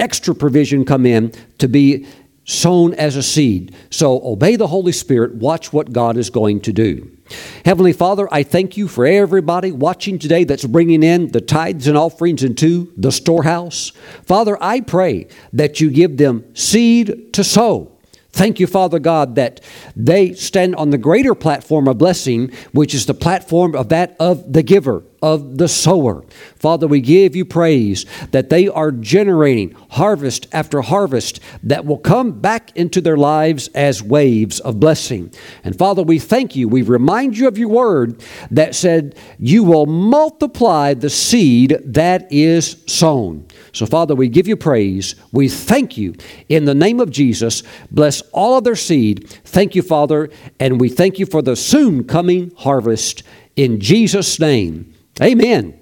extra 0.00 0.34
provision 0.34 0.84
come 0.84 1.06
in 1.06 1.32
to 1.58 1.68
be 1.68 2.06
sown 2.48 2.94
as 2.94 3.14
a 3.14 3.22
seed. 3.22 3.74
So 3.90 4.20
obey 4.24 4.56
the 4.56 4.66
Holy 4.66 4.92
Spirit. 4.92 5.34
Watch 5.34 5.72
what 5.72 5.92
God 5.92 6.16
is 6.16 6.30
going 6.30 6.60
to 6.62 6.72
do. 6.72 7.12
Heavenly 7.64 7.92
Father, 7.92 8.26
I 8.32 8.42
thank 8.42 8.78
you 8.78 8.88
for 8.88 9.06
everybody 9.06 9.70
watching 9.70 10.18
today 10.18 10.44
that's 10.44 10.64
bringing 10.64 11.02
in 11.02 11.28
the 11.28 11.42
tithes 11.42 11.86
and 11.86 11.96
offerings 11.96 12.42
into 12.42 12.90
the 12.96 13.12
storehouse. 13.12 13.90
Father, 14.24 14.56
I 14.62 14.80
pray 14.80 15.28
that 15.52 15.80
you 15.80 15.90
give 15.90 16.16
them 16.16 16.44
seed 16.54 17.34
to 17.34 17.44
sow. 17.44 17.92
Thank 18.30 18.60
you, 18.60 18.66
Father 18.66 18.98
God, 18.98 19.34
that 19.34 19.60
they 19.94 20.32
stand 20.32 20.74
on 20.76 20.88
the 20.88 20.98
greater 20.98 21.34
platform 21.34 21.86
of 21.86 21.98
blessing, 21.98 22.50
which 22.72 22.94
is 22.94 23.04
the 23.04 23.14
platform 23.14 23.74
of 23.74 23.90
that 23.90 24.16
of 24.18 24.52
the 24.52 24.62
giver 24.62 25.02
of 25.22 25.58
the 25.58 25.68
sower. 25.68 26.24
Father, 26.56 26.86
we 26.86 27.00
give 27.00 27.34
you 27.34 27.44
praise 27.44 28.06
that 28.30 28.50
they 28.50 28.68
are 28.68 28.92
generating 28.92 29.74
harvest 29.90 30.46
after 30.52 30.80
harvest 30.80 31.40
that 31.62 31.84
will 31.84 31.98
come 31.98 32.32
back 32.32 32.76
into 32.76 33.00
their 33.00 33.16
lives 33.16 33.68
as 33.68 34.02
waves 34.02 34.60
of 34.60 34.80
blessing. 34.80 35.32
And 35.64 35.76
Father, 35.76 36.02
we 36.02 36.18
thank 36.18 36.56
you. 36.56 36.68
We 36.68 36.82
remind 36.82 37.36
you 37.36 37.48
of 37.48 37.58
your 37.58 37.68
word 37.68 38.22
that 38.50 38.74
said, 38.74 39.16
You 39.38 39.64
will 39.64 39.86
multiply 39.86 40.94
the 40.94 41.10
seed 41.10 41.78
that 41.84 42.30
is 42.32 42.82
sown. 42.86 43.46
So, 43.72 43.86
Father, 43.86 44.14
we 44.14 44.28
give 44.28 44.48
you 44.48 44.56
praise. 44.56 45.14
We 45.32 45.48
thank 45.48 45.96
you 45.96 46.14
in 46.48 46.64
the 46.64 46.74
name 46.74 47.00
of 47.00 47.10
Jesus. 47.10 47.62
Bless 47.90 48.20
all 48.32 48.58
of 48.58 48.64
their 48.64 48.76
seed. 48.76 49.28
Thank 49.44 49.74
you, 49.74 49.82
Father, 49.82 50.30
and 50.58 50.80
we 50.80 50.88
thank 50.88 51.18
you 51.18 51.26
for 51.26 51.42
the 51.42 51.56
soon 51.56 52.04
coming 52.04 52.52
harvest 52.56 53.22
in 53.56 53.80
Jesus' 53.80 54.38
name. 54.38 54.94
Amen 55.20 55.78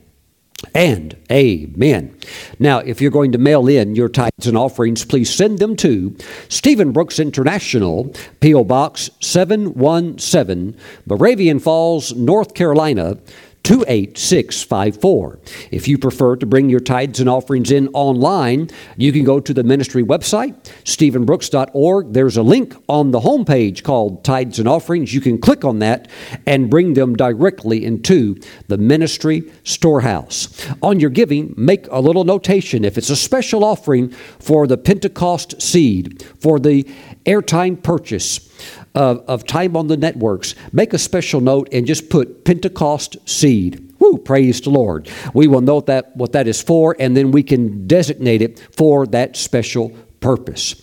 and 0.75 1.16
amen. 1.31 2.19
Now, 2.59 2.78
if 2.78 3.00
you're 3.00 3.11
going 3.11 3.33
to 3.33 3.38
mail 3.38 3.69
in 3.69 3.95
your 3.95 4.09
tithes 4.09 4.47
and 4.47 4.57
offerings, 4.57 5.05
please 5.05 5.33
send 5.33 5.59
them 5.59 5.76
to 5.76 6.16
Stephen 6.49 6.93
Brooks 6.93 7.19
International, 7.19 8.14
P.O. 8.40 8.64
Box 8.64 9.11
717, 9.21 10.76
Moravian 11.07 11.59
Falls, 11.59 12.14
North 12.14 12.55
Carolina 12.55 13.19
28654. 13.66 15.40
If 15.73 15.88
you 15.88 15.99
prefer 15.99 16.37
to 16.37 16.46
bring 16.46 16.70
your 16.70 16.78
tithes 16.78 17.18
and 17.18 17.28
offerings 17.28 17.73
in 17.73 17.88
online, 17.88 18.70
you 18.96 19.11
can 19.11 19.25
go 19.25 19.40
to 19.40 19.52
the 19.52 19.64
ministry 19.64 20.04
website, 20.04 20.54
stephenbrooks.org. 20.85 22.12
There's 22.12 22.37
a 22.37 22.44
link 22.44 22.76
on 22.88 23.11
the 23.11 23.18
homepage 23.18 23.82
called 23.82 24.23
Tithes 24.23 24.61
and 24.61 24.68
Offerings. 24.68 25.12
You 25.12 25.20
can 25.20 25.38
click 25.38 25.64
on 25.64 25.80
that 25.80 26.08
and 26.46 26.70
bring 26.70 26.94
them 26.94 27.16
directly 27.16 27.85
into 27.85 28.40
the 28.68 28.78
ministry 28.78 29.50
storehouse. 29.64 30.64
On 30.80 31.00
your 31.00 31.11
giving, 31.11 31.52
make 31.56 31.88
a 31.88 31.99
little 31.99 32.23
notation. 32.23 32.85
If 32.85 32.96
it's 32.96 33.11
a 33.11 33.16
special 33.16 33.64
offering 33.64 34.11
for 34.38 34.68
the 34.68 34.78
Pentecost 34.78 35.61
seed, 35.61 36.25
for 36.38 36.61
the 36.61 36.85
airtime 37.25 37.82
purchase, 37.82 38.49
of, 38.97 39.23
of 39.29 39.47
time 39.47 39.76
on 39.76 39.87
the 39.87 39.97
networks, 39.97 40.55
make 40.73 40.93
a 40.95 40.99
special 40.99 41.41
note 41.41 41.69
and 41.71 41.87
just 41.87 42.09
put 42.09 42.45
Pentecost 42.45 43.17
seed. 43.29 43.93
Woo, 43.99 44.19
praise 44.19 44.61
the 44.61 44.71
Lord. 44.71 45.09
We 45.35 45.47
will 45.47 45.61
note 45.61 45.87
that 45.87 46.17
what 46.17 46.33
that 46.33 46.49
is 46.49 46.62
for, 46.62 46.97
and 46.99 47.17
then 47.17 47.31
we 47.31 47.43
can 47.43 47.87
designate 47.87 48.43
it 48.43 48.59
for 48.75 49.07
that 49.09 49.37
special 49.37 49.91
purpose. 50.21 50.75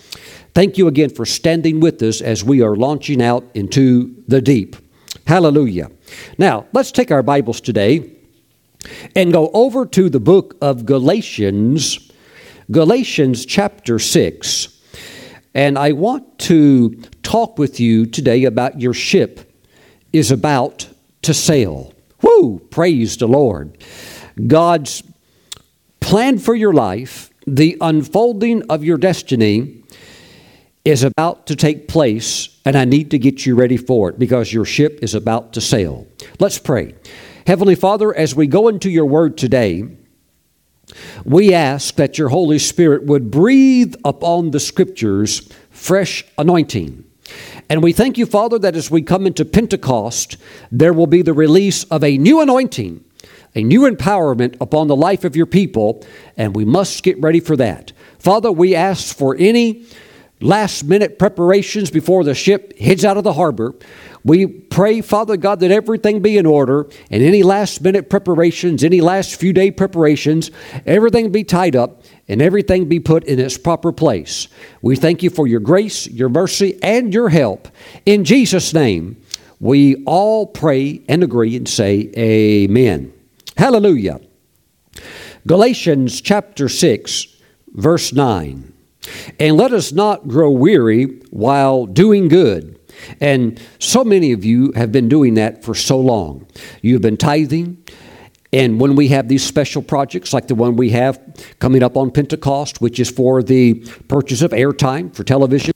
Thank 0.54 0.78
you 0.78 0.88
again 0.88 1.10
for 1.10 1.26
standing 1.26 1.80
with 1.80 2.02
us 2.04 2.22
as 2.22 2.44
we 2.44 2.62
are 2.62 2.76
launching 2.76 3.22
out 3.22 3.44
into 3.56 4.24
the 4.28 4.42
deep. 4.42 4.76
Hallelujah. 5.26 5.90
Now, 6.38 6.68
let's 6.74 6.92
take 6.92 7.12
our 7.12 7.24
Bibles 7.24 7.62
today 7.62 8.12
and 9.16 9.34
go 9.34 9.50
over 9.54 9.86
to 9.88 10.10
the 10.10 10.20
book 10.20 10.56
of 10.62 10.86
Galatians, 10.86 12.12
Galatians 12.70 13.46
chapter 13.46 13.98
6. 13.98 14.68
And 15.56 15.78
I 15.78 15.94
want 15.94 16.40
to 16.40 17.02
talk 17.24 17.58
with 17.58 17.80
you 17.80 18.06
today 18.06 18.44
about 18.44 18.80
your 18.80 18.94
ship 18.94 19.52
is 20.12 20.30
about 20.32 20.88
to 21.24 21.34
sail. 21.34 21.94
Woo! 22.22 22.60
Praise 22.70 23.18
the 23.18 23.28
Lord. 23.28 23.78
God's 24.48 25.04
plan 26.00 26.38
for 26.38 26.54
your 26.54 26.74
life, 26.74 27.30
the 27.48 27.78
unfolding 27.82 28.64
of 28.70 28.84
your 28.84 28.98
destiny, 28.98 29.84
is 30.86 31.04
about 31.04 31.48
to 31.48 31.56
take 31.56 31.88
place, 31.88 32.60
and 32.66 32.76
I 32.76 32.86
need 32.86 33.12
to 33.12 33.20
get 33.20 33.46
you 33.46 33.56
ready 33.56 33.78
for 33.78 34.10
it 34.10 34.20
because 34.20 34.52
your 34.52 34.66
ship 34.66 35.00
is 35.02 35.16
about 35.16 35.54
to 35.54 35.62
sail. 35.62 36.08
Let's 36.40 36.60
pray. 36.60 36.94
Heavenly 37.48 37.76
Father, 37.76 38.14
as 38.14 38.36
we 38.36 38.48
go 38.48 38.68
into 38.68 38.90
your 38.90 39.06
word 39.06 39.38
today, 39.38 39.86
we 41.24 41.54
ask 41.54 41.96
that 41.96 42.18
your 42.18 42.30
Holy 42.30 42.60
Spirit 42.60 43.06
would 43.06 43.32
breathe 43.32 43.96
upon 44.04 44.52
the 44.52 44.60
scriptures 44.60 45.50
fresh 45.70 46.26
anointing. 46.38 47.06
And 47.74 47.82
we 47.82 47.92
thank 47.92 48.20
you, 48.20 48.28
Father, 48.28 48.60
that 48.60 48.76
as 48.76 48.92
we 48.92 49.02
come 49.02 49.26
into 49.26 49.44
Pentecost, 49.44 50.38
there 50.72 50.94
will 50.94 51.08
be 51.08 51.24
the 51.24 51.34
release 51.34 51.86
of 51.86 52.04
a 52.04 52.20
new 52.20 52.40
anointing, 52.40 53.04
a 53.56 53.64
new 53.64 53.90
empowerment 53.90 54.56
upon 54.62 54.86
the 54.86 54.96
life 54.96 55.24
of 55.24 55.36
your 55.36 55.48
people, 55.48 56.06
and 56.38 56.56
we 56.56 56.66
must 56.66 57.02
get 57.02 57.20
ready 57.20 57.40
for 57.40 57.56
that. 57.56 57.92
Father, 58.20 58.52
we 58.52 58.76
ask 58.76 59.18
for 59.18 59.36
any 59.40 59.88
last 60.44 60.84
minute 60.84 61.18
preparations 61.18 61.90
before 61.90 62.24
the 62.24 62.36
ship 62.36 62.78
heads 62.78 63.06
out 63.06 63.18
of 63.18 63.24
the 63.24 63.34
harbor. 63.34 63.74
We 64.26 64.46
pray, 64.46 65.02
Father 65.02 65.38
God, 65.38 65.60
that 65.62 65.72
everything 65.72 66.22
be 66.22 66.38
in 66.38 66.46
order 66.46 66.88
and 67.10 67.24
any 67.24 67.44
last 67.44 67.82
minute 67.82 68.10
preparations, 68.10 68.84
any 68.84 69.02
last 69.02 69.36
few 69.36 69.54
day 69.54 69.72
preparations, 69.72 70.52
everything 70.86 71.32
be 71.32 71.44
tied 71.44 71.76
up 71.76 72.04
and 72.28 72.42
everything 72.42 72.88
be 72.88 73.00
put 73.00 73.24
in 73.26 73.40
its 73.40 73.58
proper 73.58 73.92
place. 73.92 74.48
We 74.82 74.96
thank 74.96 75.24
you 75.24 75.30
for 75.30 75.48
your 75.48 75.60
grace, 75.60 76.08
your 76.08 76.30
mercy, 76.30 76.80
and 76.82 77.14
your 77.14 77.30
help. 77.30 77.68
In 78.06 78.24
Jesus' 78.24 78.74
name, 78.74 79.22
we 79.60 80.04
all 80.06 80.46
pray 80.46 81.02
and 81.08 81.24
agree 81.24 81.56
and 81.56 81.68
say, 81.68 82.12
Amen. 82.18 83.14
Hallelujah. 83.58 84.20
Galatians 85.46 86.22
chapter 86.22 86.70
6, 86.70 87.28
verse 87.74 88.14
9. 88.14 88.73
And 89.40 89.58
let 89.58 89.74
us 89.74 89.92
not 89.92 90.28
grow 90.28 90.52
weary 90.52 91.06
while 91.30 91.86
doing 91.86 92.28
good 92.28 92.80
and 93.20 93.60
so 93.80 94.04
many 94.04 94.32
of 94.32 94.46
you 94.46 94.72
have 94.76 94.92
been 94.92 95.10
doing 95.10 95.36
that 95.36 95.64
for 95.64 95.76
so 95.76 96.00
long. 96.00 96.48
You've 96.82 97.02
been 97.02 97.18
tithing. 97.18 97.84
And 98.52 98.80
when 98.80 98.96
we 98.96 99.08
have 99.08 99.28
these 99.28 99.44
special 99.44 99.82
projects 99.82 100.32
like 100.32 100.48
the 100.48 100.56
one 100.56 100.76
we 100.76 100.92
have 100.92 101.20
coming 101.60 101.82
up 101.82 101.98
on 101.98 102.12
Pentecost, 102.12 102.82
which 102.82 103.00
is 103.00 103.10
for 103.10 103.42
the 103.42 103.76
purchase 104.08 104.42
of 104.44 104.52
airtime 104.52 105.14
for 105.14 105.24
television, 105.24 105.74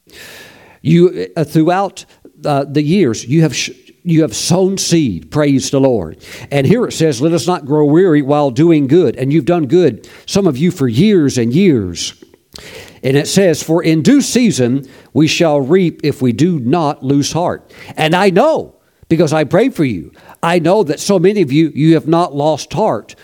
you 0.84 1.28
uh, 1.36 1.44
throughout 1.44 2.06
uh, 2.46 2.66
the 2.66 2.84
years 2.84 3.26
you 3.26 3.42
have 3.42 3.56
sh- 3.56 3.72
you 4.04 4.22
have 4.22 4.36
sown 4.36 4.78
seed. 4.78 5.32
Praise 5.32 5.72
the 5.72 5.82
Lord. 5.82 6.24
And 6.52 6.68
here 6.68 6.86
it 6.86 6.92
says, 6.92 7.20
"Let 7.20 7.34
us 7.34 7.48
not 7.48 7.66
grow 7.66 7.84
weary 7.84 8.22
while 8.22 8.52
doing 8.52 8.86
good." 8.86 9.16
And 9.16 9.34
you've 9.34 9.46
done 9.46 9.66
good, 9.66 10.08
some 10.28 10.46
of 10.46 10.56
you 10.56 10.70
for 10.70 10.88
years 10.88 11.40
and 11.40 11.52
years. 11.52 12.14
And 13.08 13.16
it 13.16 13.30
says, 13.30 13.64
For 13.64 13.82
in 13.82 14.02
due 14.02 14.20
season 14.20 14.86
we 15.14 15.28
shall 15.28 15.62
reap 15.62 16.02
if 16.04 16.22
we 16.22 16.34
do 16.34 16.60
not 16.60 17.04
lose 17.04 17.32
heart. 17.32 17.74
And 17.96 18.14
I 18.14 18.32
know, 18.32 18.76
because 19.08 19.32
I 19.32 19.46
pray 19.46 19.70
for 19.70 19.86
you, 19.86 20.12
I 20.44 20.60
know 20.60 20.84
that 20.84 21.00
so 21.00 21.18
many 21.18 21.42
of 21.42 21.50
you, 21.50 21.72
you 21.74 21.94
have 21.94 22.06
not 22.06 22.36
lost 22.36 22.74
heart. 22.74 23.16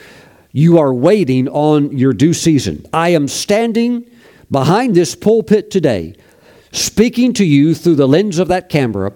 You 0.53 0.77
are 0.77 0.93
waiting 0.93 1.49
on 1.49 1.97
your 1.97 2.13
due 2.13 2.33
season. 2.33 2.85
I 2.93 3.09
am 3.09 3.27
standing 3.27 4.09
behind 4.49 4.95
this 4.95 5.15
pulpit 5.15 5.69
today, 5.69 6.15
speaking 6.71 7.33
to 7.33 7.43
you 7.43 7.75
through 7.75 7.95
the 7.95 8.07
lens 8.07 8.39
of 8.39 8.47
that 8.47 8.69
camera, 8.69 9.11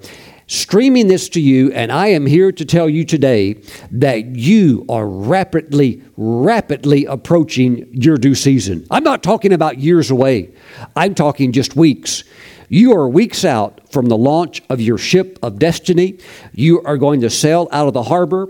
streaming 0.47 1.07
this 1.07 1.29
to 1.29 1.41
you, 1.41 1.71
and 1.73 1.91
I 1.91 2.07
am 2.07 2.25
here 2.25 2.51
to 2.51 2.65
tell 2.65 2.89
you 2.89 3.05
today 3.05 3.61
that 3.91 4.35
you 4.35 4.85
are 4.89 5.05
rapidly, 5.05 6.01
rapidly 6.15 7.05
approaching 7.05 7.87
your 7.91 8.17
due 8.17 8.35
season. 8.35 8.85
I'm 8.89 9.03
not 9.03 9.23
talking 9.23 9.53
about 9.53 9.79
years 9.79 10.09
away, 10.09 10.53
I'm 10.95 11.13
talking 11.15 11.51
just 11.51 11.75
weeks. 11.75 12.23
You 12.69 12.93
are 12.97 13.07
weeks 13.07 13.45
out 13.45 13.93
from 13.93 14.07
the 14.07 14.17
launch 14.17 14.61
of 14.69 14.81
your 14.81 14.97
ship 14.97 15.39
of 15.41 15.57
destiny. 15.57 16.19
You 16.51 16.81
are 16.81 16.97
going 16.97 17.21
to 17.21 17.29
sail 17.29 17.69
out 17.71 17.87
of 17.87 17.93
the 17.93 18.03
harbor. 18.03 18.49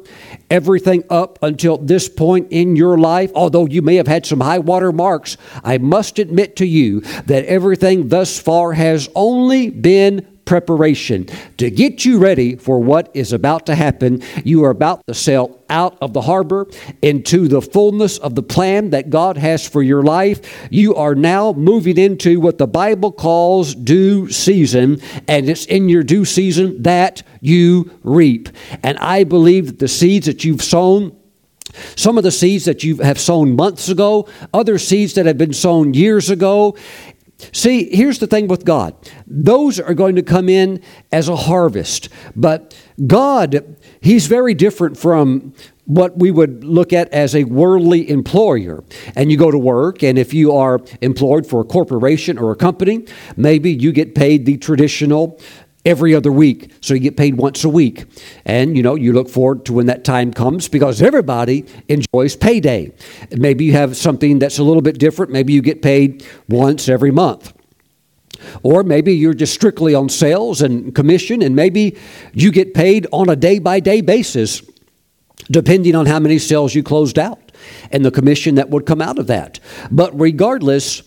Everything 0.50 1.04
up 1.12 1.38
until 1.44 1.78
this 1.78 2.10
point 2.10 2.48
in 2.50 2.76
your 2.76 2.98
life, 2.98 3.32
although 3.36 3.68
you 3.68 3.84
may 3.84 3.96
have 3.98 4.08
had 4.08 4.26
some 4.26 4.40
high 4.40 4.58
water 4.58 4.92
marks, 4.92 5.38
I 5.64 5.78
must 5.78 6.18
admit 6.18 6.56
to 6.56 6.66
you 6.66 7.02
that 7.02 7.46
everything 7.46 8.08
thus 8.08 8.40
far 8.40 8.74
has 8.74 9.08
only 9.14 9.70
been 9.70 10.26
preparation 10.48 11.28
to 11.58 11.70
get 11.70 12.06
you 12.06 12.18
ready 12.18 12.56
for 12.56 12.80
what 12.80 13.12
is 13.14 13.34
about 13.34 13.68
to 13.68 13.76
happen. 13.76 14.24
You 14.44 14.64
are 14.64 14.72
about 14.72 15.06
to 15.06 15.14
sail 15.14 15.62
out 15.70 15.98
of 16.02 16.14
the 16.14 16.22
harbor 16.22 16.68
into 17.02 17.48
the 17.48 17.62
fullness 17.62 18.18
of 18.18 18.34
the 18.34 18.42
plan 18.42 18.90
that 18.92 19.10
God 19.12 19.38
has 19.38 19.68
for 19.68 19.84
your 19.84 20.02
life. 20.02 20.68
You 20.72 20.96
are 20.96 21.14
now 21.14 21.52
moving 21.54 21.98
into 21.98 22.40
what 22.40 22.58
the 22.58 22.68
Bible 22.68 23.12
calls 23.12 23.76
due 23.76 24.32
season, 24.32 25.02
and 25.28 25.50
it's 25.50 25.66
in 25.66 25.90
your 25.90 26.04
due 26.04 26.26
season 26.26 26.82
that 26.84 27.22
you 27.42 27.92
reap. 28.04 28.50
And 28.82 28.98
I 29.00 29.26
believe 29.26 29.68
that 29.68 29.80
the 29.80 29.88
seeds 29.88 30.26
that 30.26 30.44
you've 30.44 30.64
sown 30.64 31.16
some 31.96 32.18
of 32.18 32.24
the 32.24 32.32
seeds 32.32 32.66
that 32.66 32.84
you 32.84 32.98
have 32.98 33.20
sown 33.20 33.56
months 33.56 33.90
ago, 33.90 34.28
other 34.54 34.78
seeds 34.80 35.14
that 35.16 35.26
have 35.26 35.38
been 35.38 35.54
sown 35.54 35.94
years 35.94 36.30
ago. 36.30 36.78
See, 37.52 37.96
here's 37.96 38.20
the 38.20 38.28
thing 38.28 38.48
with 38.48 38.66
God 38.66 38.96
those 39.28 39.80
are 39.80 39.94
going 39.94 40.16
to 40.16 40.24
come 40.24 40.50
in 40.50 40.82
as 41.12 41.30
a 41.30 41.36
harvest. 41.36 42.10
But 42.36 42.76
God, 43.06 43.78
He's 44.02 44.28
very 44.28 44.54
different 44.54 44.98
from 44.98 45.54
what 45.86 46.18
we 46.18 46.32
would 46.32 46.64
look 46.66 46.92
at 46.92 47.08
as 47.14 47.34
a 47.34 47.46
worldly 47.46 48.10
employer. 48.10 48.84
And 49.16 49.32
you 49.32 49.38
go 49.38 49.52
to 49.52 49.58
work, 49.58 50.04
and 50.04 50.18
if 50.18 50.34
you 50.34 50.52
are 50.52 50.82
employed 51.02 51.48
for 51.48 51.62
a 51.62 51.64
corporation 51.64 52.38
or 52.38 52.52
a 52.52 52.56
company, 52.56 53.06
maybe 53.38 53.72
you 53.72 53.94
get 53.94 54.14
paid 54.14 54.46
the 54.46 54.58
traditional 54.58 55.40
every 55.88 56.14
other 56.14 56.32
week. 56.32 56.74
So 56.82 56.94
you 56.94 57.00
get 57.00 57.16
paid 57.16 57.36
once 57.36 57.64
a 57.64 57.70
week. 57.70 58.06
And 58.46 58.76
you 58.76 58.84
know, 58.84 58.96
you 58.96 59.14
look 59.14 59.30
forward 59.30 59.66
to 59.66 59.74
when 59.74 59.86
that 59.86 60.04
time 60.04 60.34
comes 60.34 60.68
because 60.68 61.02
everybody 61.02 61.66
enjoys 61.88 62.36
payday. 62.36 62.92
Maybe 63.32 63.64
you 63.64 63.72
have 63.72 63.96
something 63.96 64.38
that's 64.38 64.60
a 64.60 64.64
little 64.64 64.82
bit 64.82 65.00
different. 65.00 65.32
Maybe 65.32 65.54
you 65.54 65.62
get 65.62 65.82
paid 65.82 66.26
once 66.50 66.90
every 66.90 67.12
month. 67.12 67.54
Or 68.64 68.84
maybe 68.84 69.16
you're 69.16 69.34
just 69.34 69.54
strictly 69.54 69.96
on 69.96 70.10
sales 70.10 70.62
and 70.62 70.94
commission, 70.94 71.42
and 71.42 71.56
maybe 71.56 71.98
you 72.34 72.52
get 72.52 72.74
paid 72.74 73.08
on 73.12 73.30
a 73.30 73.36
day 73.36 73.58
by 73.58 73.80
day 73.80 74.02
basis, 74.02 74.62
depending 75.50 75.96
on 75.96 76.06
how 76.06 76.20
many 76.20 76.38
sales 76.38 76.76
you 76.76 76.84
closed 76.84 77.18
out 77.18 77.52
and 77.92 78.06
the 78.06 78.12
commission 78.12 78.56
that 78.56 78.70
would 78.70 78.86
come 78.86 79.02
out 79.02 79.18
of 79.18 79.28
that. 79.28 79.60
But 79.90 80.18
regardless, 80.20 81.02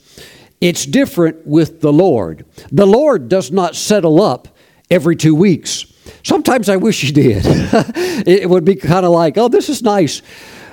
it's 0.60 0.84
different 0.86 1.46
with 1.46 1.80
the 1.82 1.92
Lord. 1.92 2.44
The 2.72 2.86
Lord 2.86 3.28
does 3.28 3.52
not 3.52 3.76
settle 3.76 4.20
up 4.20 4.48
every 4.90 5.16
two 5.16 5.34
weeks. 5.34 5.86
Sometimes 6.22 6.68
I 6.68 6.76
wish 6.76 7.00
he 7.00 7.12
did. 7.12 7.42
it 7.46 8.48
would 8.48 8.64
be 8.64 8.74
kind 8.74 9.06
of 9.06 9.12
like, 9.12 9.38
oh, 9.38 9.48
this 9.48 9.68
is 9.68 9.82
nice. 9.82 10.22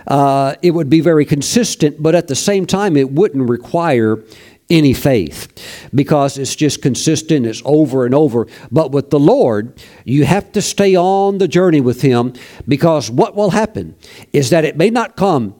Uh, 0.07 0.55
it 0.61 0.71
would 0.71 0.89
be 0.89 1.01
very 1.01 1.25
consistent, 1.25 2.01
but 2.01 2.15
at 2.15 2.27
the 2.27 2.35
same 2.35 2.65
time, 2.65 2.95
it 2.95 3.11
wouldn't 3.11 3.49
require 3.49 4.23
any 4.69 4.93
faith 4.93 5.89
because 5.93 6.37
it's 6.37 6.55
just 6.55 6.81
consistent, 6.81 7.45
it's 7.45 7.61
over 7.65 8.05
and 8.05 8.13
over. 8.13 8.47
But 8.71 8.91
with 8.91 9.09
the 9.09 9.19
Lord, 9.19 9.81
you 10.03 10.25
have 10.25 10.51
to 10.53 10.61
stay 10.61 10.95
on 10.95 11.37
the 11.37 11.47
journey 11.47 11.81
with 11.81 12.01
Him 12.01 12.33
because 12.67 13.09
what 13.09 13.35
will 13.35 13.51
happen 13.51 13.95
is 14.33 14.49
that 14.49 14.65
it 14.65 14.77
may 14.77 14.89
not 14.89 15.15
come 15.15 15.55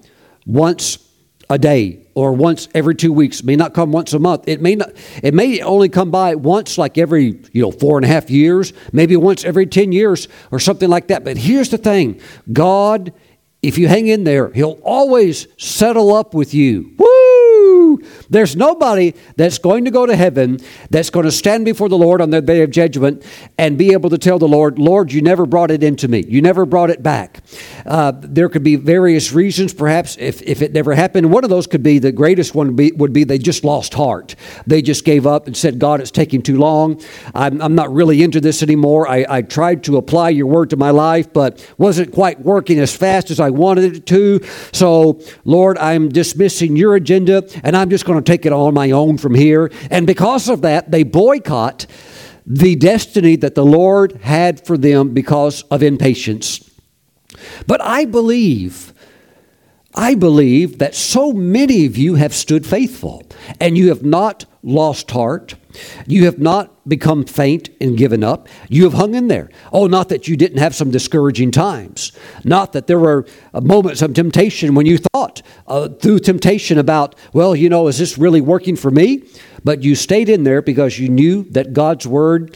once 0.46 0.98
a 1.50 1.58
day 1.58 2.07
or 2.18 2.34
once 2.34 2.68
every 2.74 2.96
two 2.96 3.14
weeks. 3.14 3.42
It 3.42 3.46
may 3.46 3.56
not 3.56 3.76
come 3.76 3.92
once 3.92 4.12
a 4.12 4.18
month. 4.18 4.48
It 4.48 4.60
may 4.60 4.74
not. 4.74 4.92
It 5.22 5.36
may 5.36 5.62
only 5.62 5.88
come 5.88 6.10
by 6.10 6.34
once, 6.34 6.76
like 6.76 6.98
every 6.98 7.40
you 7.52 7.62
know 7.62 7.70
four 7.70 8.00
and 8.00 8.06
a 8.06 8.08
half 8.08 8.32
years, 8.32 8.74
maybe 8.92 9.16
once 9.16 9.46
every 9.46 9.68
ten 9.68 9.92
years 9.92 10.28
or 10.50 10.60
something 10.60 10.90
like 10.90 11.10
that. 11.10 11.24
But 11.24 11.38
here's 11.38 11.70
the 11.70 11.78
thing: 11.78 12.20
God, 12.52 13.14
if 13.62 13.78
you 13.78 13.88
hang 13.88 14.08
in 14.08 14.24
there, 14.24 14.50
He'll 14.50 14.80
always 14.84 15.46
settle 15.58 16.12
up 16.12 16.34
with 16.34 16.56
you. 16.56 16.96
Woo! 16.98 17.17
There's 18.30 18.56
nobody 18.56 19.14
that's 19.36 19.58
going 19.58 19.86
to 19.86 19.92
go 19.92 20.06
to 20.06 20.16
heaven 20.16 20.60
that's 20.90 21.10
going 21.10 21.26
to 21.26 21.32
stand 21.32 21.66
before 21.66 21.90
the 21.90 21.98
Lord 21.98 22.22
on 22.22 22.30
the 22.30 22.42
day 22.42 22.62
of 22.62 22.72
judgment 22.72 23.24
and 23.58 23.78
be 23.78 23.94
able 23.94 24.10
to 24.10 24.18
tell 24.18 24.40
the 24.40 24.48
Lord, 24.48 24.78
Lord, 24.78 25.12
you 25.12 25.22
never 25.22 25.46
brought 25.46 25.72
it 25.72 25.84
into 25.84 26.08
me. 26.08 26.26
You 26.28 26.42
never 26.42 26.66
brought 26.66 26.90
it 26.90 27.02
back. 27.02 27.42
Uh, 27.86 28.12
there 28.16 28.50
could 28.50 28.64
be 28.64 28.76
various 28.76 29.32
reasons, 29.32 29.74
perhaps, 29.74 30.18
if, 30.18 30.42
if 30.42 30.62
it 30.62 30.74
never 30.74 30.94
happened. 30.94 31.32
One 31.32 31.44
of 31.44 31.50
those 31.50 31.68
could 31.68 31.84
be 31.84 32.00
the 32.00 32.12
greatest 32.12 32.54
one 32.54 32.68
would 32.68 32.76
be, 32.76 32.92
would 32.94 33.14
be 33.14 33.24
they 33.24 33.38
just 33.38 33.64
lost 33.64 33.94
heart. 33.94 34.36
They 34.66 34.82
just 34.82 35.06
gave 35.06 35.26
up 35.26 35.48
and 35.48 35.56
said, 35.56 35.80
God, 35.80 36.02
it's 36.02 36.12
taking 36.12 36.42
too 36.42 36.58
long. 36.58 37.02
I'm, 37.34 37.62
I'm 37.62 37.76
not 37.76 37.94
really 37.94 38.24
into 38.24 38.42
this 38.42 38.62
anymore. 38.64 39.08
I, 39.08 39.26
I 39.30 39.42
tried 39.42 39.84
to 39.86 39.98
apply 39.98 40.30
your 40.30 40.48
word 40.48 40.72
to 40.72 40.78
my 40.78 40.90
life, 40.90 41.32
but 41.32 41.66
wasn't 41.78 42.12
quite 42.12 42.42
working 42.42 42.80
as 42.80 42.96
fast 42.96 43.32
as 43.32 43.40
I 43.40 43.52
wanted 43.52 43.96
it 43.96 44.06
to. 44.08 44.42
So, 44.74 45.22
Lord, 45.46 45.78
I'm 45.78 46.10
dismissing 46.10 46.76
your 46.76 46.96
agenda 46.96 47.48
and 47.64 47.77
I'm 47.78 47.90
just 47.90 48.06
going 48.06 48.22
to 48.22 48.32
take 48.32 48.46
it 48.46 48.54
on 48.54 48.74
my 48.74 48.92
own 48.92 49.18
from 49.18 49.36
here. 49.36 49.72
And 49.90 50.08
because 50.08 50.50
of 50.50 50.62
that, 50.62 50.92
they 50.92 51.04
boycott 51.04 51.86
the 52.46 52.76
destiny 52.76 53.36
that 53.36 53.56
the 53.56 53.66
Lord 53.66 54.14
had 54.22 54.66
for 54.66 54.78
them 54.78 55.14
because 55.14 55.64
of 55.64 55.84
impatience. 55.84 56.70
But 57.68 57.82
I 57.82 58.06
believe, 58.06 58.94
I 59.94 60.16
believe 60.16 60.80
that 60.80 60.96
so 60.96 61.34
many 61.34 61.86
of 61.86 61.98
you 61.98 62.16
have 62.16 62.34
stood 62.34 62.66
faithful 62.66 63.24
and 63.60 63.78
you 63.78 63.90
have 63.90 64.04
not 64.04 64.46
lost 64.64 65.12
heart. 65.12 65.56
You 66.06 66.26
have 66.26 66.40
not 66.40 66.88
become 66.88 67.26
faint 67.26 67.70
and 67.82 67.98
given 67.98 68.24
up. 68.24 68.48
You 68.70 68.84
have 68.86 68.94
hung 68.94 69.16
in 69.16 69.28
there. 69.28 69.50
Oh, 69.72 69.88
not 69.88 70.10
that 70.10 70.28
you 70.28 70.38
didn't 70.38 70.60
have 70.60 70.76
some 70.76 70.92
discouraging 70.92 71.52
times. 71.52 72.12
Not 72.44 72.74
that 72.74 72.88
there 72.88 73.00
were 73.00 73.26
uh, 73.54 73.62
moments 73.62 74.02
of 74.02 74.14
temptation 74.14 74.76
when 74.76 74.86
you 74.86 74.98
thought 74.98 75.42
uh, 75.68 75.90
through 75.90 76.20
temptation 76.20 76.78
about, 76.78 77.16
well, 77.34 77.56
you 77.56 77.70
know, 77.70 77.88
is 77.88 77.98
this 77.98 78.18
really 78.18 78.42
working 78.42 78.76
for 78.76 78.92
me? 78.92 79.24
But 79.64 79.84
you 79.84 79.96
stayed 79.96 80.30
in 80.30 80.44
there 80.44 80.62
because 80.62 81.00
you 81.00 81.10
knew 81.10 81.44
that 81.52 81.74
God's 81.74 82.08
word 82.08 82.56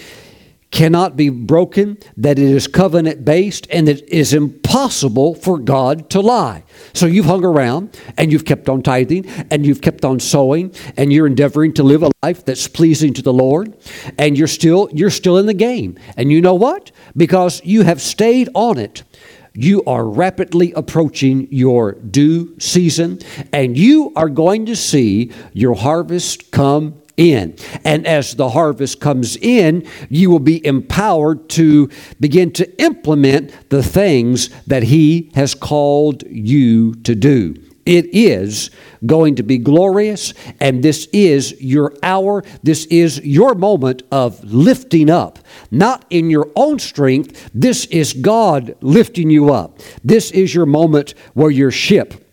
cannot 0.71 1.17
be 1.17 1.29
broken, 1.29 1.97
that 2.17 2.39
it 2.39 2.49
is 2.49 2.67
covenant 2.67 3.23
based, 3.25 3.67
and 3.69 3.89
it 3.89 4.07
is 4.09 4.33
impossible 4.33 5.35
for 5.35 5.59
God 5.59 6.09
to 6.11 6.21
lie. 6.21 6.63
So 6.93 7.05
you've 7.05 7.25
hung 7.25 7.43
around 7.43 7.97
and 8.17 8.31
you've 8.31 8.45
kept 8.45 8.69
on 8.69 8.81
tithing 8.81 9.27
and 9.51 9.65
you've 9.65 9.81
kept 9.81 10.05
on 10.05 10.19
sowing 10.19 10.73
and 10.97 11.11
you're 11.11 11.27
endeavoring 11.27 11.73
to 11.73 11.83
live 11.83 12.03
a 12.03 12.11
life 12.23 12.45
that's 12.45 12.67
pleasing 12.67 13.13
to 13.15 13.21
the 13.21 13.33
Lord 13.33 13.77
and 14.17 14.37
you're 14.37 14.47
still 14.47 14.89
you're 14.93 15.09
still 15.09 15.37
in 15.37 15.45
the 15.45 15.53
game. 15.53 15.99
And 16.15 16.31
you 16.31 16.41
know 16.41 16.55
what? 16.55 16.91
Because 17.15 17.61
you 17.65 17.83
have 17.83 18.01
stayed 18.01 18.49
on 18.55 18.77
it 18.77 19.03
you 19.53 19.83
are 19.83 20.05
rapidly 20.05 20.71
approaching 20.73 21.47
your 21.51 21.93
due 21.93 22.57
season 22.57 23.19
and 23.51 23.77
you 23.77 24.13
are 24.15 24.29
going 24.29 24.65
to 24.65 24.75
see 24.75 25.31
your 25.53 25.75
harvest 25.75 26.51
come 26.51 27.00
in. 27.17 27.55
And 27.83 28.05
as 28.07 28.35
the 28.35 28.49
harvest 28.49 28.99
comes 28.99 29.37
in, 29.37 29.87
you 30.09 30.29
will 30.29 30.39
be 30.39 30.65
empowered 30.65 31.49
to 31.49 31.89
begin 32.19 32.51
to 32.53 32.81
implement 32.81 33.69
the 33.69 33.83
things 33.83 34.49
that 34.67 34.83
He 34.83 35.31
has 35.35 35.55
called 35.55 36.23
you 36.23 36.95
to 36.95 37.15
do. 37.15 37.55
It 37.85 38.13
is 38.13 38.69
going 39.05 39.35
to 39.35 39.43
be 39.43 39.57
glorious, 39.57 40.33
and 40.59 40.83
this 40.83 41.07
is 41.11 41.59
your 41.59 41.95
hour. 42.03 42.43
This 42.61 42.85
is 42.85 43.19
your 43.23 43.55
moment 43.55 44.03
of 44.11 44.43
lifting 44.43 45.09
up, 45.09 45.39
not 45.71 46.05
in 46.09 46.29
your 46.29 46.51
own 46.55 46.77
strength. 46.79 47.49
This 47.55 47.85
is 47.85 48.13
God 48.13 48.75
lifting 48.81 49.29
you 49.31 49.51
up. 49.51 49.79
This 50.03 50.31
is 50.31 50.53
your 50.53 50.67
moment 50.67 51.15
where 51.33 51.51
your 51.51 51.71
ship 51.71 52.30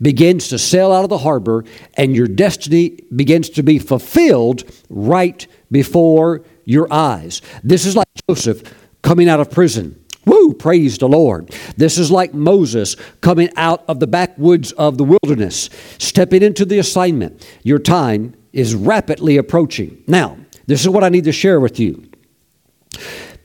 begins 0.00 0.48
to 0.48 0.58
sail 0.58 0.92
out 0.92 1.04
of 1.04 1.10
the 1.10 1.18
harbor 1.18 1.64
and 1.94 2.14
your 2.14 2.26
destiny 2.26 3.00
begins 3.14 3.50
to 3.50 3.62
be 3.62 3.78
fulfilled 3.78 4.64
right 4.88 5.46
before 5.70 6.42
your 6.64 6.92
eyes. 6.92 7.42
This 7.64 7.86
is 7.86 7.96
like 7.96 8.08
Joseph 8.28 8.62
coming 9.02 9.28
out 9.28 9.40
of 9.40 9.50
prison. 9.50 10.04
Woo, 10.24 10.52
praise 10.52 10.98
the 10.98 11.08
Lord. 11.08 11.54
This 11.76 11.96
is 11.96 12.10
like 12.10 12.34
Moses 12.34 12.96
coming 13.22 13.48
out 13.56 13.82
of 13.88 13.98
the 13.98 14.06
backwoods 14.06 14.72
of 14.72 14.98
the 14.98 15.04
wilderness, 15.04 15.70
stepping 15.98 16.42
into 16.42 16.66
the 16.66 16.78
assignment. 16.78 17.48
Your 17.62 17.78
time 17.78 18.34
is 18.52 18.74
rapidly 18.74 19.38
approaching. 19.38 20.02
Now, 20.06 20.36
this 20.66 20.82
is 20.82 20.88
what 20.90 21.02
I 21.02 21.08
need 21.08 21.24
to 21.24 21.32
share 21.32 21.60
with 21.60 21.80
you. 21.80 22.10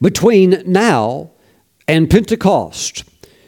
Between 0.02 0.62
now 0.66 1.32
and 1.88 2.10
Pentecost, 2.10 3.06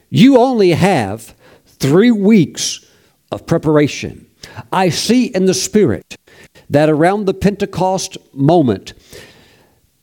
you 0.10 0.38
only 0.38 0.72
have 0.72 1.36
three 1.66 2.12
weeks 2.12 2.85
of 3.32 3.46
preparation. 3.46 4.28
I 4.72 4.90
see 4.90 5.26
in 5.26 5.46
the 5.46 5.54
Spirit 5.54 6.18
that 6.70 6.90
around 6.90 7.26
the 7.26 7.34
Pentecost 7.34 8.18
moment, 8.34 8.94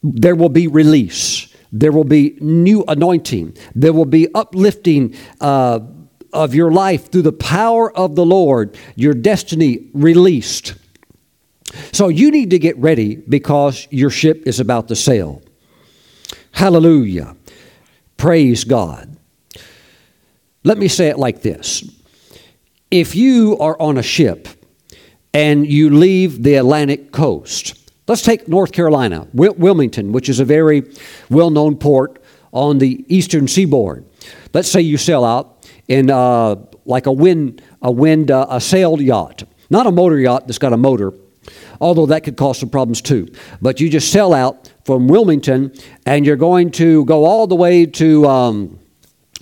there 0.03 0.35
will 0.35 0.49
be 0.49 0.67
release, 0.67 1.55
there 1.71 1.93
will 1.93 2.05
be 2.05 2.37
new 2.41 2.85
anointing, 2.89 3.57
there 3.75 3.93
will 3.93 4.05
be 4.05 4.33
uplifting. 4.35 5.15
Uh, 5.41 5.81
of 6.33 6.55
your 6.55 6.71
life 6.71 7.11
through 7.11 7.23
the 7.23 7.33
power 7.33 7.95
of 7.95 8.15
the 8.17 8.25
Lord, 8.25 8.77
your 8.97 9.13
destiny 9.13 9.91
released. 9.93 10.75
So 11.93 12.09
you 12.09 12.31
need 12.31 12.51
to 12.51 12.59
get 12.59 12.77
ready 12.79 13.17
because 13.17 13.87
your 13.91 14.11
ship 14.11 14.47
is 14.47 14.61
about 14.61 14.89
to 14.89 14.97
sail. 14.97 15.43
Hallelujah. 16.53 17.37
Praise 18.17 18.65
God. 18.65 19.17
Let 20.65 20.79
me 20.79 20.89
say 20.89 21.09
it 21.09 21.19
like 21.19 21.43
this 21.43 21.83
If 22.93 23.17
you 23.17 23.57
are 23.57 23.75
on 23.81 23.97
a 23.97 24.03
ship 24.03 24.49
and 25.33 25.67
you 25.67 25.89
leave 25.89 26.43
the 26.43 26.57
Atlantic 26.57 27.11
coast, 27.11 27.91
let's 28.07 28.21
take 28.21 28.49
North 28.49 28.73
Carolina, 28.73 29.27
Wilmington, 29.33 30.13
which 30.13 30.29
is 30.29 30.41
a 30.41 30.45
very 30.45 30.83
well 31.31 31.49
known 31.49 31.79
port 31.79 32.23
on 32.53 32.77
the 32.77 33.03
eastern 33.09 33.49
seaboard. 33.49 34.05
Let's 34.53 34.69
say 34.69 34.83
you 34.83 34.99
sail 34.99 35.25
out 35.25 35.67
in 35.89 36.11
uh, 36.11 36.57
like 36.85 37.07
a 37.07 37.13
wind, 37.13 37.63
a 37.81 37.91
wind, 37.91 38.31
uh, 38.31 38.47
a 38.51 38.61
sailed 38.61 39.01
yacht, 39.01 39.45
not 39.71 39.87
a 39.87 39.91
motor 39.91 40.19
yacht 40.19 40.47
that's 40.47 40.59
got 40.59 40.75
a 40.75 40.77
motor, 40.77 41.15
although 41.81 42.05
that 42.05 42.25
could 42.25 42.37
cause 42.37 42.59
some 42.59 42.69
problems 42.69 43.01
too. 43.01 43.27
But 43.63 43.81
you 43.81 43.89
just 43.89 44.13
sail 44.13 44.35
out 44.35 44.71
from 44.85 45.09
Wilmington 45.09 45.73
and 46.05 46.27
you're 46.27 46.37
going 46.37 46.71
to 46.73 47.07
go 47.07 47.25
all 47.25 47.47
the 47.47 47.55
way 47.57 47.87
to, 47.87 48.27
um, 48.27 48.79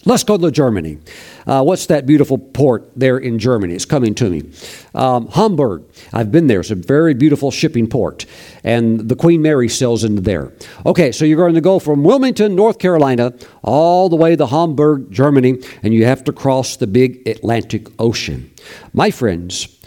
let's 0.05 0.23
go 0.23 0.39
to 0.39 0.53
Germany. 0.53 0.99
Uh, 1.47 1.63
what's 1.63 1.87
that 1.87 2.07
beautiful 2.07 2.39
port 2.39 2.91
there 2.97 3.19
in 3.19 3.39
Germany? 3.39 3.75
It's 3.75 3.85
coming 3.85 4.15
to 4.17 4.31
me. 4.31 4.51
Um, 4.95 5.29
Hamburg. 5.29 5.85
I've 6.13 6.31
been 6.31 6.47
there. 6.47 6.61
It's 6.61 6.71
a 6.71 6.75
very 6.75 7.15
beautiful 7.15 7.51
shipping 7.51 7.87
port. 7.87 8.27
And 8.65 9.09
the 9.09 9.17
Queen 9.17 9.43
Mary 9.43 9.69
sails 9.69 10.05
into 10.05 10.21
there. 10.21 10.53
Okay, 10.85 11.13
so 11.13 11.25
you're 11.25 11.37
going 11.37 11.55
to 11.55 11.61
go 11.61 11.79
from 11.79 12.05
Wilmington, 12.05 12.55
North 12.55 12.79
Carolina, 12.79 13.33
all 13.63 14.09
the 14.09 14.17
way 14.17 14.37
to 14.37 14.47
Hamburg, 14.47 15.11
Germany, 15.11 15.63
and 15.83 15.95
you 15.95 16.05
have 16.05 16.25
to 16.25 16.33
cross 16.33 16.77
the 16.77 16.87
big 16.87 17.27
Atlantic 17.27 17.89
Ocean. 17.99 18.51
My 18.93 19.11
friends, 19.11 19.79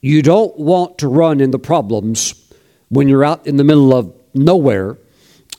you 0.00 0.22
don't 0.22 0.58
want 0.58 0.98
to 0.98 1.08
run 1.08 1.40
into 1.40 1.58
problems 1.58 2.34
when 2.88 3.08
you're 3.08 3.24
out 3.24 3.46
in 3.46 3.56
the 3.56 3.64
middle 3.64 3.94
of 3.94 4.14
nowhere 4.34 4.98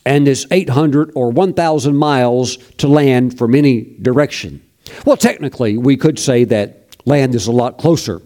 and 0.06 0.28
it's 0.28 0.46
800 0.52 1.12
or 1.16 1.32
1,000 1.32 1.96
miles 1.96 2.58
to 2.78 2.88
land 2.88 3.38
from 3.38 3.56
any 3.56 3.98
direction. 4.02 4.65
Well, 5.06 5.18
technically, 5.18 5.78
we 5.78 5.98
could 5.98 6.20
say 6.20 6.44
that 6.46 6.88
land 7.06 7.36
is 7.36 7.48
a 7.48 7.52
lot 7.52 7.78
closer. 7.78 8.22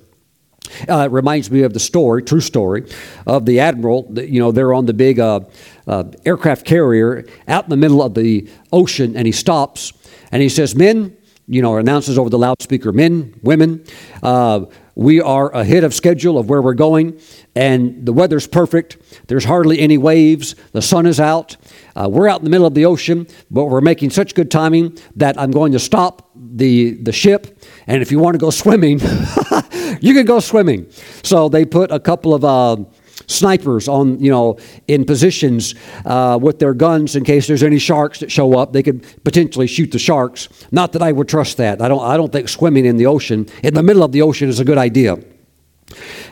Uh, 0.87 1.05
it 1.05 1.11
reminds 1.11 1.49
me 1.49 1.63
of 1.63 1.73
the 1.73 1.79
story, 1.79 2.21
true 2.21 2.41
story, 2.41 2.85
of 3.25 3.45
the 3.45 3.59
admiral. 3.59 4.07
You 4.15 4.39
know, 4.39 4.51
they're 4.51 4.73
on 4.73 4.85
the 4.85 4.93
big 4.93 5.19
uh, 5.19 5.41
uh, 5.87 6.03
aircraft 6.25 6.65
carrier 6.65 7.25
out 7.47 7.63
in 7.63 7.69
the 7.69 7.77
middle 7.77 8.03
of 8.03 8.13
the 8.13 8.49
ocean, 8.71 9.15
and 9.15 9.25
he 9.25 9.31
stops 9.31 9.93
and 10.31 10.41
he 10.41 10.49
says, 10.49 10.75
"Men, 10.75 11.17
you 11.47 11.61
know, 11.61 11.77
announces 11.77 12.19
over 12.19 12.29
the 12.29 12.37
loudspeaker, 12.37 12.91
men, 12.91 13.33
women, 13.41 13.83
uh, 14.21 14.65
we 14.95 15.21
are 15.21 15.49
ahead 15.51 15.83
of 15.83 15.93
schedule 15.93 16.37
of 16.37 16.49
where 16.49 16.61
we're 16.61 16.73
going, 16.73 17.19
and 17.55 18.05
the 18.05 18.13
weather's 18.13 18.47
perfect. 18.47 18.97
There's 19.27 19.45
hardly 19.45 19.79
any 19.79 19.97
waves. 19.97 20.55
The 20.71 20.81
sun 20.81 21.05
is 21.05 21.19
out. 21.19 21.57
Uh, 21.95 22.07
we're 22.09 22.29
out 22.29 22.39
in 22.39 22.43
the 22.43 22.49
middle 22.49 22.67
of 22.67 22.73
the 22.73 22.85
ocean, 22.85 23.27
but 23.49 23.65
we're 23.65 23.81
making 23.81 24.11
such 24.11 24.35
good 24.35 24.51
timing 24.51 24.97
that 25.15 25.39
I'm 25.39 25.51
going 25.51 25.71
to 25.73 25.79
stop 25.79 26.29
the, 26.35 26.91
the 26.91 27.11
ship. 27.11 27.61
And 27.87 28.01
if 28.01 28.11
you 28.11 28.19
want 28.19 28.35
to 28.35 28.39
go 28.39 28.49
swimming, 28.63 28.99
you 30.01 30.13
can 30.13 30.25
go 30.25 30.39
swimming. 30.39 30.89
So 31.23 31.49
they 31.49 31.65
put 31.65 31.91
a 31.91 31.99
couple 31.99 32.33
of. 32.33 32.45
Uh, 32.45 32.85
snipers 33.27 33.87
on, 33.87 34.19
you 34.19 34.31
know, 34.31 34.57
in 34.87 35.05
positions 35.05 35.75
uh, 36.05 36.39
with 36.41 36.57
their 36.57 36.73
guns 36.73 37.15
in 37.15 37.23
case 37.23 37.45
there's 37.45 37.61
any 37.61 37.77
sharks 37.77 38.19
that 38.21 38.31
show 38.31 38.57
up. 38.57 38.73
They 38.73 38.81
could 38.81 39.05
potentially 39.23 39.67
shoot 39.67 39.91
the 39.91 39.99
sharks. 39.99 40.49
Not 40.71 40.93
that 40.93 41.03
I 41.03 41.11
would 41.11 41.27
trust 41.27 41.57
that. 41.57 41.79
I 41.79 41.87
don't. 41.89 42.03
I 42.03 42.17
don't 42.17 42.31
think 42.31 42.49
swimming 42.49 42.85
in 42.85 42.97
the 42.97 43.05
ocean, 43.05 43.45
in 43.61 43.75
the 43.75 43.83
middle 43.83 44.03
of 44.03 44.13
the 44.13 44.23
ocean, 44.23 44.49
is 44.49 44.59
a 44.59 44.65
good 44.65 44.79
idea 44.79 45.19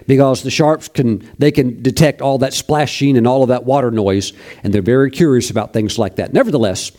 because 0.08 0.44
the 0.44 0.50
sharks 0.50 0.88
can 0.88 1.30
they 1.38 1.52
can 1.52 1.82
detect 1.84 2.22
all 2.22 2.38
that 2.40 2.54
splashing 2.54 3.18
and 3.18 3.28
all 3.28 3.44
of 3.44 3.50
that 3.50 3.66
water 3.66 3.92
noise 3.92 4.34
and 4.64 4.74
they're 4.74 4.82
very 4.82 5.12
curious 5.12 5.50
about 5.50 5.74
things 5.74 6.00
like 6.00 6.16
that. 6.16 6.34
Nevertheless 6.34 6.92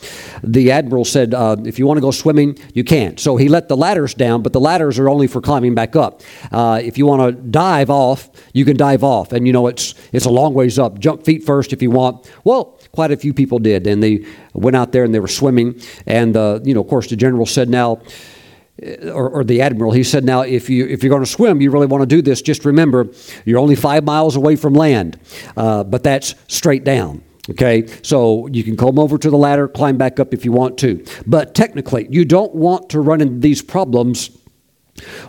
the 0.44 0.70
admiral 0.70 1.04
said 1.04 1.34
uh, 1.34 1.56
if 1.64 1.78
you 1.78 1.86
want 1.86 1.96
to 1.96 2.02
go 2.02 2.10
swimming 2.10 2.58
you 2.74 2.84
can't. 2.84 3.18
So 3.18 3.36
he 3.36 3.48
let 3.48 3.68
the 3.68 3.76
ladders 3.76 4.14
down 4.14 4.42
but 4.42 4.52
the 4.52 4.60
ladders 4.60 4.98
are 4.98 5.08
only 5.08 5.26
for 5.26 5.40
climbing 5.40 5.74
back 5.74 5.96
up. 5.96 6.22
Uh, 6.52 6.80
if 6.82 6.98
you 6.98 7.06
want 7.06 7.22
to 7.22 7.42
dive 7.50 7.90
off 7.90 8.28
you 8.52 8.64
can 8.64 8.76
dive 8.76 9.02
off 9.02 9.32
and 9.32 9.46
you 9.46 9.52
know 9.52 9.66
it's 9.66 9.94
it's 10.12 10.26
a 10.26 10.30
long 10.30 10.54
ways 10.54 10.78
up. 10.78 10.98
Jump 10.98 11.24
feet 11.24 11.42
first 11.44 11.72
if 11.72 11.82
you 11.82 11.90
want. 11.90 12.30
Well 12.44 12.78
quite 12.92 13.10
a 13.10 13.16
few 13.16 13.32
people 13.32 13.58
did 13.58 13.86
and 13.86 14.02
they 14.02 14.24
went 14.52 14.76
out 14.76 14.92
there 14.92 15.04
and 15.04 15.14
they 15.14 15.20
were 15.20 15.28
swimming 15.28 15.80
and 16.06 16.36
uh, 16.36 16.60
you 16.62 16.74
know 16.74 16.80
of 16.80 16.88
course 16.88 17.08
the 17.08 17.16
general 17.16 17.46
said 17.46 17.68
now 17.68 18.00
or, 19.12 19.28
or, 19.28 19.44
the 19.44 19.60
admiral, 19.60 19.92
he 19.92 20.04
said, 20.04 20.24
Now, 20.24 20.42
if, 20.42 20.70
you, 20.70 20.86
if 20.86 21.02
you're 21.02 21.10
going 21.10 21.24
to 21.24 21.30
swim, 21.30 21.60
you 21.60 21.70
really 21.70 21.86
want 21.86 22.02
to 22.02 22.06
do 22.06 22.22
this, 22.22 22.42
just 22.42 22.64
remember 22.64 23.08
you're 23.44 23.58
only 23.58 23.74
five 23.74 24.04
miles 24.04 24.36
away 24.36 24.56
from 24.56 24.74
land, 24.74 25.18
uh, 25.56 25.82
but 25.84 26.04
that's 26.04 26.34
straight 26.46 26.84
down. 26.84 27.22
Okay, 27.50 27.86
so 28.02 28.46
you 28.48 28.62
can 28.62 28.76
come 28.76 28.98
over 28.98 29.16
to 29.16 29.30
the 29.30 29.36
ladder, 29.36 29.68
climb 29.68 29.96
back 29.96 30.20
up 30.20 30.34
if 30.34 30.44
you 30.44 30.52
want 30.52 30.76
to. 30.78 31.02
But 31.26 31.54
technically, 31.54 32.06
you 32.10 32.26
don't 32.26 32.54
want 32.54 32.90
to 32.90 33.00
run 33.00 33.22
into 33.22 33.40
these 33.40 33.62
problems 33.62 34.30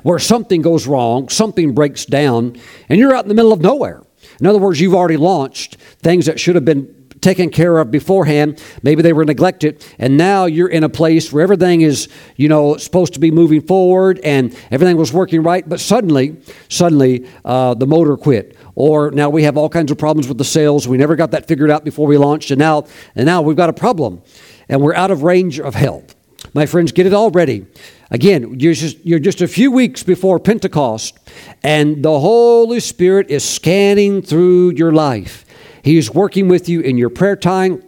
where 0.03 0.19
something 0.19 0.62
goes 0.62 0.85
wrong, 0.85 1.29
something 1.29 1.73
breaks 1.73 2.05
down, 2.05 2.59
and 2.89 2.99
you're 2.99 3.15
out 3.15 3.23
in 3.23 3.29
the 3.29 3.35
middle 3.35 3.53
of 3.53 3.62
nowhere. 3.62 4.03
In 4.41 4.47
other 4.47 4.59
words, 4.59 4.81
you've 4.81 4.95
already 4.95 5.17
launched 5.17 5.75
things 6.01 6.25
that 6.25 6.39
should 6.39 6.55
have 6.55 6.65
been 6.65 6.93
taken 7.21 7.49
care 7.49 7.77
of 7.77 7.91
beforehand. 7.91 8.62
Maybe 8.84 9.01
they 9.01 9.13
were 9.13 9.25
neglected, 9.25 9.86
and 9.97 10.17
now 10.17 10.45
you're 10.45 10.69
in 10.69 10.84
a 10.84 10.89
place 10.89 11.32
where 11.32 11.43
everything 11.43 11.82
is, 11.82 12.08
you 12.36 12.47
know, 12.47 12.77
supposed 12.77 13.13
to 13.13 13.19
be 13.19 13.32
moving 13.32 13.62
forward 13.62 14.19
and 14.23 14.55
everything 14.71 14.97
was 14.97 15.12
working 15.12 15.43
right. 15.43 15.67
But 15.67 15.79
suddenly, 15.79 16.38
suddenly, 16.69 17.27
uh, 17.45 17.73
the 17.73 17.88
motor 17.88 18.17
quit, 18.17 18.55
or 18.75 19.12
now 19.12 19.29
we 19.29 19.43
have 19.43 19.58
all 19.58 19.69
kinds 19.69 19.91
of 19.91 19.97
problems 19.97 20.27
with 20.27 20.38
the 20.38 20.45
sails. 20.45 20.88
We 20.88 20.97
never 20.97 21.15
got 21.15 21.32
that 21.32 21.47
figured 21.47 21.71
out 21.71 21.84
before 21.84 22.08
we 22.08 22.17
launched, 22.17 22.51
and 22.51 22.60
now, 22.60 22.86
and 23.15 23.25
now 23.25 23.41
we've 23.41 23.58
got 23.58 23.69
a 23.69 23.73
problem, 23.73 24.21
and 24.67 24.82
we're 24.82 24.95
out 24.95 25.12
of 25.12 25.23
range 25.23 25.60
of 25.60 25.75
help. 25.75 26.12
My 26.53 26.65
friends, 26.65 26.91
get 26.91 27.05
it 27.05 27.13
all 27.13 27.29
ready. 27.32 27.65
Again, 28.12 28.60
you're 28.60 28.73
just, 28.73 29.05
you're 29.05 29.19
just 29.19 29.41
a 29.41 29.47
few 29.47 29.71
weeks 29.71 30.01
before 30.01 30.39
Pentecost, 30.39 31.17
and 31.62 32.01
the 32.03 32.19
Holy 32.19 32.79
Spirit 32.79 33.29
is 33.29 33.47
scanning 33.47 34.21
through 34.21 34.71
your 34.71 34.91
life. 34.91 35.45
He's 35.89 36.13
working 36.13 36.47
with 36.47 36.69
you 36.69 36.82
in 36.82 36.99
your 36.99 37.10
prayer 37.10 37.36
time. 37.36 37.82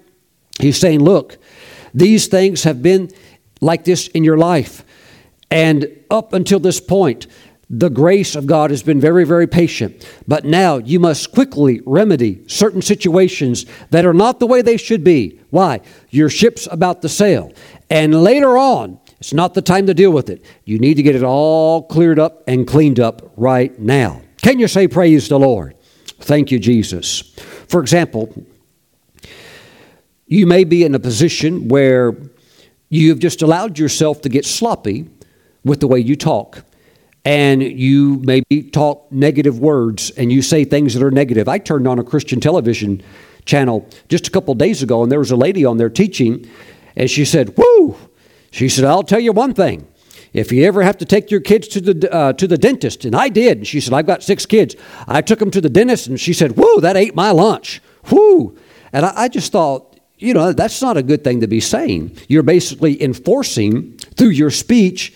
He's 0.60 0.80
saying, 0.80 1.02
Look, 1.02 1.38
these 1.94 2.26
things 2.26 2.64
have 2.64 2.82
been 2.82 3.12
like 3.62 3.84
this 3.84 4.08
in 4.08 4.24
your 4.24 4.40
life. 4.40 4.84
And 5.52 5.88
up 6.10 6.34
until 6.34 6.60
this 6.60 6.82
point, 6.82 7.28
the 7.70 7.92
grace 7.92 8.36
of 8.36 8.48
God 8.48 8.72
has 8.72 8.82
been 8.82 9.00
very, 9.00 9.24
very 9.24 9.46
patient. 9.46 10.04
But 10.28 10.46
now 10.46 10.78
you 10.78 11.00
must 11.00 11.32
quickly 11.32 11.82
remedy 11.86 12.42
certain 12.48 12.82
situations 12.82 13.68
that 13.92 14.04
are 14.04 14.16
not 14.16 14.40
the 14.40 14.48
way 14.48 14.64
they 14.64 14.78
should 14.78 15.04
be. 15.04 15.40
Why? 15.52 15.82
Your 16.10 16.32
ship's 16.32 16.68
about 16.72 17.04
to 17.04 17.10
sail. 17.10 17.54
And 17.92 18.24
later 18.24 18.58
on, 18.58 19.00
it's 19.20 19.32
not 19.32 19.54
the 19.54 19.62
time 19.62 19.86
to 19.86 19.94
deal 19.94 20.12
with 20.12 20.32
it. 20.32 20.44
You 20.66 20.80
need 20.80 20.96
to 20.96 21.04
get 21.04 21.16
it 21.16 21.24
all 21.24 21.84
cleared 21.84 22.18
up 22.18 22.42
and 22.48 22.66
cleaned 22.66 23.00
up 23.00 23.32
right 23.38 23.78
now. 23.78 24.24
Can 24.42 24.58
you 24.58 24.68
say, 24.68 24.88
Praise 24.88 25.30
the 25.30 25.38
Lord? 25.38 25.76
Thank 26.22 26.50
you, 26.50 26.58
Jesus. 26.58 27.22
For 27.72 27.80
example, 27.80 28.46
you 30.28 30.46
may 30.46 30.66
be 30.66 30.84
in 30.84 30.94
a 30.94 31.00
position 31.00 31.70
where 31.70 32.18
you've 32.90 33.20
just 33.20 33.42
allowed 33.42 33.80
yourself 33.80 34.20
to 34.24 34.30
get 34.30 34.46
sloppy 34.46 35.10
with 35.64 35.80
the 35.80 35.88
way 35.88 35.98
you 36.00 36.18
talk. 36.18 36.66
And 37.24 37.64
you 37.64 38.22
maybe 38.26 38.64
talk 38.72 39.10
negative 39.10 39.60
words 39.60 40.12
and 40.18 40.34
you 40.34 40.42
say 40.42 40.66
things 40.66 40.96
that 40.96 41.04
are 41.04 41.12
negative. 41.12 41.48
I 41.48 41.60
turned 41.60 41.88
on 41.88 41.98
a 41.98 42.04
Christian 42.04 42.42
television 42.42 43.02
channel 43.46 43.88
just 44.10 44.28
a 44.28 44.32
couple 44.32 44.54
days 44.56 44.84
ago, 44.84 45.02
and 45.02 45.10
there 45.10 45.20
was 45.20 45.32
a 45.32 45.38
lady 45.38 45.64
on 45.64 45.78
there 45.78 45.90
teaching, 45.90 46.50
and 46.98 47.10
she 47.10 47.24
said, 47.24 47.56
Whoo! 47.56 47.96
She 48.52 48.68
said, 48.68 48.84
I'll 48.84 49.04
tell 49.04 49.22
you 49.22 49.32
one 49.32 49.54
thing. 49.54 49.88
If 50.34 50.52
you 50.52 50.66
ever 50.66 50.82
have 50.82 50.98
to 51.00 51.06
take 51.06 51.30
your 51.30 51.42
kids 51.42 51.68
to 51.70 51.82
the, 51.82 52.14
uh, 52.14 52.34
to 52.34 52.48
the 52.48 52.58
dentist, 52.58 53.04
and 53.04 53.16
I 53.16 53.28
did, 53.28 53.60
and 53.60 53.68
she 53.68 53.82
said, 53.82 53.94
I've 53.94 54.08
got 54.08 54.24
six 54.24 54.46
kids. 54.46 54.76
I 55.08 55.22
took 55.22 55.40
them 55.40 55.52
to 55.52 55.60
the 55.60 55.70
dentist, 55.70 56.08
and 56.08 56.20
she 56.20 56.34
said, 56.34 56.54
Whoa, 56.56 56.80
that 56.80 56.96
ate 56.96 57.16
my 57.16 57.32
lunch. 57.32 57.82
Whoo. 58.10 58.58
And 58.94 59.06
I, 59.06 59.24
I 59.24 59.28
just 59.28 59.52
thought, 59.52 60.00
you 60.18 60.34
know, 60.34 60.54
that's 60.54 60.82
not 60.82 60.98
a 60.98 61.04
good 61.04 61.24
thing 61.24 61.42
to 61.42 61.48
be 61.48 61.60
saying. 61.60 62.16
You're 62.30 62.44
basically 62.44 63.02
enforcing 63.02 63.98
through 63.98 64.30
your 64.30 64.52
speech 64.52 65.14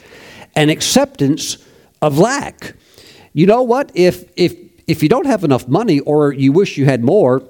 an 0.55 0.69
acceptance 0.69 1.57
of 2.01 2.17
lack. 2.17 2.75
You 3.33 3.45
know 3.45 3.61
what? 3.61 3.91
If, 3.93 4.29
if, 4.35 4.55
if 4.87 5.03
you 5.03 5.09
don't 5.09 5.27
have 5.27 5.43
enough 5.43 5.67
money 5.67 5.99
or 6.01 6.33
you 6.33 6.51
wish 6.51 6.77
you 6.77 6.85
had 6.85 7.03
more, 7.03 7.47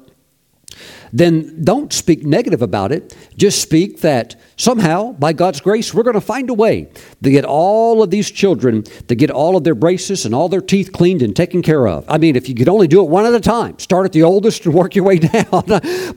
then 1.15 1.63
don't 1.63 1.93
speak 1.93 2.25
negative 2.25 2.61
about 2.61 2.91
it. 2.91 3.15
Just 3.37 3.61
speak 3.61 4.01
that 4.01 4.35
somehow, 4.57 5.13
by 5.13 5.31
God's 5.31 5.61
grace, 5.61 5.93
we're 5.93 6.03
going 6.03 6.15
to 6.15 6.19
find 6.19 6.49
a 6.49 6.53
way 6.53 6.89
to 7.23 7.31
get 7.31 7.45
all 7.45 8.03
of 8.03 8.09
these 8.09 8.29
children 8.29 8.83
to 8.83 9.15
get 9.15 9.31
all 9.31 9.55
of 9.55 9.63
their 9.63 9.75
braces 9.75 10.25
and 10.25 10.35
all 10.35 10.49
their 10.49 10.59
teeth 10.59 10.91
cleaned 10.91 11.21
and 11.21 11.33
taken 11.33 11.61
care 11.61 11.87
of. 11.87 12.03
I 12.09 12.17
mean, 12.17 12.35
if 12.35 12.49
you 12.49 12.55
could 12.55 12.67
only 12.67 12.89
do 12.89 13.01
it 13.01 13.09
one 13.09 13.25
at 13.25 13.33
a 13.33 13.39
time, 13.39 13.79
start 13.79 14.05
at 14.05 14.11
the 14.11 14.23
oldest 14.23 14.65
and 14.65 14.75
work 14.75 14.93
your 14.93 15.05
way 15.05 15.19
down. 15.19 15.63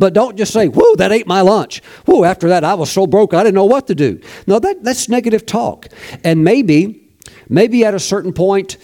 but 0.01 0.15
don't 0.15 0.37
just 0.37 0.53
say, 0.53 0.67
whoa, 0.67 0.97
that 0.97 1.13
ate 1.13 1.29
my 1.29 1.43
lunch. 1.43 1.81
Whoa, 2.07 2.25
after 2.25 2.49
that, 2.49 2.65
I 2.65 2.75
was 2.75 2.91
so 2.91 3.07
broke, 3.07 3.35
I 3.35 3.45
didn't 3.45 3.55
know 3.55 3.67
what 3.67 3.87
to 3.87 3.95
do. 3.95 4.21
No, 4.49 4.59
that, 4.59 4.83
that's 4.83 5.09
negative 5.09 5.47
talk. 5.47 5.87
And 6.25 6.43
maybe, 6.43 7.09
maybe 7.49 7.85
at 7.85 7.95
a 7.95 8.01
certain 8.01 8.33
point, 8.33 8.79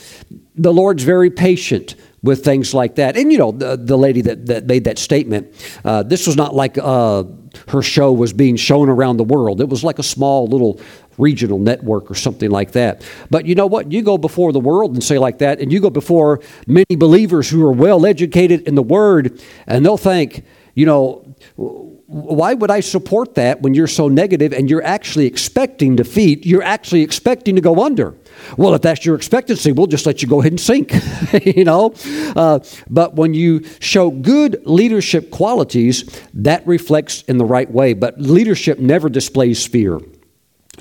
the 0.55 0.73
Lord's 0.73 1.03
very 1.03 1.31
patient 1.31 1.97
with 2.25 2.43
things 2.43 2.73
like 2.73 2.97
that. 2.97 3.17
And 3.17 3.31
you 3.31 3.39
know, 3.39 3.53
the, 3.53 3.77
the 3.77 3.97
lady 3.97 4.23
that, 4.23 4.47
that 4.47 4.67
made 4.67 4.85
that 4.85 4.99
statement, 4.99 5.47
uh, 5.85 6.03
this 6.03 6.27
was 6.27 6.37
not 6.37 6.55
like 6.55 6.79
uh, 6.79 7.25
her 7.69 7.83
show 7.83 8.13
was 8.13 8.33
being 8.33 8.57
shown 8.57 8.89
around 8.89 9.19
the 9.19 9.25
world. 9.25 9.61
It 9.61 9.69
was 9.69 9.85
like 9.85 9.99
a 9.99 10.03
small 10.03 10.47
little 10.47 10.81
regional 11.19 11.59
network 11.59 12.11
or 12.11 12.15
something 12.15 12.51
like 12.51 12.73
that. 12.73 13.07
But 13.31 13.47
you 13.47 13.55
know 13.55 13.67
what? 13.67 13.93
You 13.93 14.03
go 14.03 14.17
before 14.19 14.53
the 14.53 14.61
world 14.61 14.95
and 14.95 15.05
say 15.05 15.19
like 15.19 15.39
that, 15.39 15.61
and 15.61 15.71
you 15.71 15.81
go 15.81 15.91
before 15.91 16.41
many 16.67 16.97
believers 16.97 17.49
who 17.51 17.63
are 17.65 17.73
well 17.73 18.07
educated 18.07 18.63
in 18.63 18.75
the 18.75 18.83
Word, 18.83 19.41
and 19.67 19.85
they'll 19.85 19.99
think, 19.99 20.45
you 20.75 20.87
know, 20.87 21.94
why 22.07 22.53
would 22.53 22.71
I 22.71 22.81
support 22.81 23.35
that 23.37 23.63
when 23.63 23.73
you're 23.73 23.87
so 23.87 24.09
negative 24.09 24.53
and 24.53 24.69
you're 24.69 24.85
actually 24.85 25.27
expecting 25.27 25.97
defeat? 25.97 26.45
You're 26.45 26.63
actually 26.63 27.01
expecting 27.01 27.55
to 27.55 27.63
go 27.63 27.83
under. 27.83 28.15
Well, 28.59 28.75
if 28.75 28.83
that's 28.83 29.07
your 29.07 29.17
expectancy, 29.17 29.73
we'll 29.73 29.87
just 29.87 30.05
let 30.05 30.21
you 30.21 30.29
go 30.29 30.41
ahead 30.41 30.53
and 30.53 30.61
sink, 30.61 30.93
you 31.45 31.65
know? 31.65 31.95
Uh, 32.37 32.61
but 32.91 33.15
when 33.15 33.33
you 33.33 33.65
show 33.81 34.11
good 34.11 34.61
leadership 34.67 35.31
qualities, 35.31 36.05
that 36.35 36.67
reflects 36.67 37.23
in 37.23 37.39
the 37.39 37.45
right 37.45 37.71
way. 37.71 37.95
But 37.95 38.21
leadership 38.21 38.79
never 38.79 39.09
displays 39.09 39.67
fear. 39.67 39.99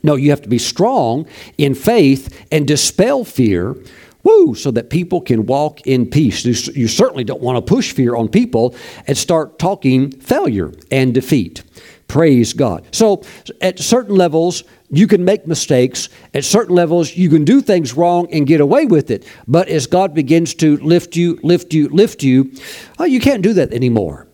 No, 0.04 0.16
you 0.16 0.32
have 0.32 0.42
to 0.42 0.50
be 0.50 0.58
strong 0.58 1.26
in 1.58 1.74
faith 1.74 2.46
and 2.52 2.68
dispel 2.68 3.24
fear 3.24 3.78
Woo! 4.24 4.56
So 4.56 4.72
that 4.72 4.90
people 4.90 5.22
can 5.22 5.46
walk 5.46 5.86
in 5.86 6.10
peace. 6.10 6.46
You, 6.46 6.88
certainly 6.88 7.24
don't 7.24 7.42
want 7.42 7.58
to 7.58 7.74
push 7.74 7.92
fear 7.92 8.16
on 8.16 8.30
people 8.30 8.76
and 9.06 9.18
start 9.18 9.60
talking 9.60 10.12
failure 10.12 10.72
and 10.92 11.14
defeat. 11.14 11.64
Praise 12.08 12.54
God. 12.54 12.86
So, 12.92 13.24
at 13.60 13.80
certain 13.80 14.16
levels, 14.16 14.64
you 14.90 15.08
can 15.08 15.26
make 15.26 15.48
mistakes. 15.48 16.10
At 16.34 16.46
certain 16.46 16.76
levels, 16.76 17.16
you 17.16 17.30
can 17.30 17.44
do 17.44 17.62
things 17.62 17.96
wrong 17.96 18.28
and 18.32 18.46
get 18.46 18.62
away 18.62 18.86
with 18.86 19.10
it. 19.10 19.26
But 19.48 19.68
as 19.68 19.88
God 19.88 20.14
begins 20.14 20.54
to 20.56 20.78
lift 20.78 21.16
you, 21.16 21.40
lift 21.42 21.74
you, 21.74 21.90
lift 21.90 22.24
you, 22.24 22.54
oh, 23.00 23.06
you 23.06 23.20
can't 23.20 23.42
do 23.42 23.54
that 23.54 23.74
anymore. 23.74 24.28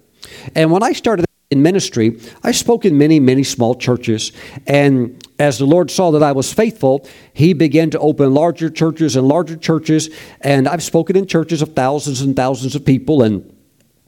And 0.56 0.72
when 0.72 0.84
I 0.84 0.92
started 0.92 1.29
in 1.52 1.64
ministry, 1.64 2.20
I 2.44 2.52
spoke 2.52 2.86
in 2.86 2.98
many, 2.98 3.20
many 3.20 3.44
small 3.44 3.74
churches. 3.74 4.32
And 4.68 5.26
as 5.40 5.58
the 5.58 5.66
Lord 5.66 5.90
saw 5.90 6.12
that 6.12 6.22
I 6.22 6.32
was 6.32 6.54
faithful, 6.54 7.08
He 7.34 7.54
began 7.54 7.90
to 7.90 8.00
open 8.00 8.36
larger 8.36 8.70
churches 8.70 9.16
and 9.16 9.28
larger 9.28 9.56
churches. 9.56 10.10
And 10.42 10.68
I've 10.68 10.84
spoken 10.84 11.18
in 11.18 11.26
churches 11.26 11.64
of 11.64 11.74
thousands 11.74 12.22
and 12.22 12.36
thousands 12.36 12.76
of 12.76 12.86
people. 12.86 13.24
And 13.24 13.52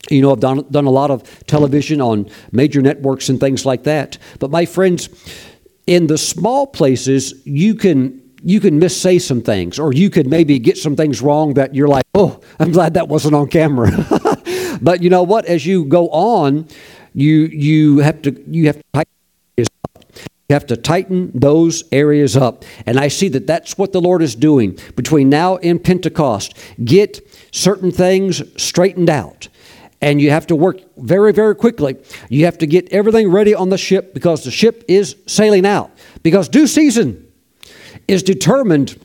you 0.10 0.22
know, 0.22 0.32
I've 0.32 0.40
done, 0.40 0.66
done 0.70 0.86
a 0.86 0.92
lot 0.92 1.10
of 1.10 1.24
television 1.48 2.00
on 2.00 2.30
major 2.52 2.82
networks 2.82 3.30
and 3.30 3.40
things 3.40 3.66
like 3.66 3.84
that. 3.84 4.20
But 4.40 4.52
my 4.52 4.66
friends, 4.66 5.10
in 5.88 6.08
the 6.08 6.18
small 6.20 6.68
places, 6.68 7.34
you 7.46 7.74
can 7.74 8.22
you 8.44 8.60
can 8.60 8.80
missay 8.80 9.22
some 9.22 9.42
things, 9.42 9.80
or 9.80 9.94
you 9.94 10.10
could 10.10 10.28
maybe 10.28 10.60
get 10.60 10.78
some 10.78 10.96
things 10.96 11.22
wrong 11.22 11.56
that 11.56 11.76
you're 11.76 11.88
like, 11.88 12.06
oh, 12.16 12.40
I'm 12.60 12.72
glad 12.72 12.96
that 12.96 13.08
wasn't 13.08 13.36
on 13.36 13.48
camera. 13.48 13.92
but 14.82 15.04
you 15.04 15.10
know 15.10 15.24
what? 15.24 15.46
As 15.46 15.66
you 15.66 15.86
go 15.86 16.10
on, 16.10 16.68
you 17.14 17.46
you 17.46 18.00
have 18.00 18.22
to 18.24 18.44
you 18.48 18.68
have 18.68 18.78
to 18.78 18.84
tighten 18.94 19.12
you 20.52 20.54
have 20.54 20.68
to 20.68 20.76
tighten 20.76 21.32
those 21.34 21.86
areas 21.94 22.36
up. 22.36 22.66
And 22.86 23.00
I 23.00 23.08
see 23.08 23.30
that 23.30 23.48
that's 23.48 23.78
what 23.78 23.94
the 23.94 24.02
Lord 24.02 24.22
is 24.22 24.36
doing 24.36 24.78
between 24.98 25.30
now 25.30 25.56
and 25.56 25.82
Pentecost. 25.82 26.58
Get 26.84 27.26
certain 27.54 27.90
things 27.90 28.44
straightened 28.62 29.10
out. 29.10 29.48
And 30.02 30.20
you 30.20 30.32
have 30.32 30.48
to 30.48 30.56
work 30.58 30.82
very, 30.98 31.32
very 31.32 31.56
quickly. 31.56 31.96
You 32.28 32.44
have 32.44 32.58
to 32.58 32.68
get 32.68 32.92
everything 32.92 33.32
ready 33.32 33.56
on 33.56 33.70
the 33.70 33.78
ship 33.78 34.14
because 34.14 34.44
the 34.44 34.52
ship 34.52 34.84
is 34.90 35.16
sailing 35.26 35.66
out. 35.66 35.90
Because 36.22 36.50
due 36.50 36.68
season 36.68 37.32
is 38.10 38.22
determined 38.22 39.00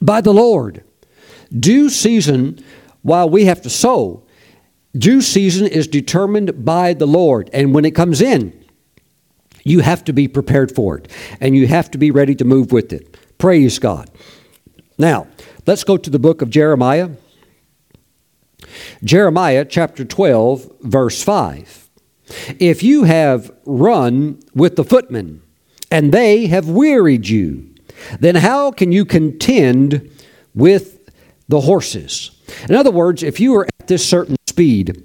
by 0.00 0.20
the 0.20 0.32
Lord. 0.32 0.84
Due 1.50 1.88
season, 1.90 2.62
while 3.02 3.28
we 3.28 3.46
have 3.46 3.60
to 3.62 3.70
sow, 3.70 4.22
Due 4.96 5.20
season 5.20 5.66
is 5.66 5.86
determined 5.86 6.64
by 6.64 6.94
the 6.94 7.06
Lord. 7.06 7.48
And 7.52 7.74
when 7.74 7.84
it 7.84 7.92
comes 7.92 8.20
in, 8.20 8.52
you 9.64 9.80
have 9.80 10.04
to 10.04 10.12
be 10.12 10.26
prepared 10.26 10.74
for 10.74 10.98
it. 10.98 11.08
And 11.40 11.56
you 11.56 11.66
have 11.66 11.90
to 11.92 11.98
be 11.98 12.10
ready 12.10 12.34
to 12.36 12.44
move 12.44 12.72
with 12.72 12.92
it. 12.92 13.16
Praise 13.38 13.78
God. 13.78 14.10
Now, 14.98 15.28
let's 15.66 15.84
go 15.84 15.96
to 15.96 16.10
the 16.10 16.18
book 16.18 16.42
of 16.42 16.50
Jeremiah. 16.50 17.10
Jeremiah 19.02 19.64
chapter 19.64 20.04
12, 20.04 20.80
verse 20.80 21.22
5. 21.22 21.88
If 22.58 22.82
you 22.82 23.04
have 23.04 23.50
run 23.64 24.40
with 24.54 24.76
the 24.76 24.84
footmen, 24.84 25.42
and 25.90 26.12
they 26.12 26.46
have 26.46 26.68
wearied 26.68 27.28
you, 27.28 27.74
then 28.20 28.36
how 28.36 28.70
can 28.70 28.92
you 28.92 29.04
contend 29.04 30.10
with 30.54 31.10
the 31.48 31.62
horses? 31.62 32.30
In 32.68 32.74
other 32.74 32.90
words, 32.90 33.22
if 33.22 33.40
you 33.40 33.56
are 33.56 33.66
at 33.66 33.88
this 33.88 34.08
certain 34.08 34.36
speed. 34.60 35.02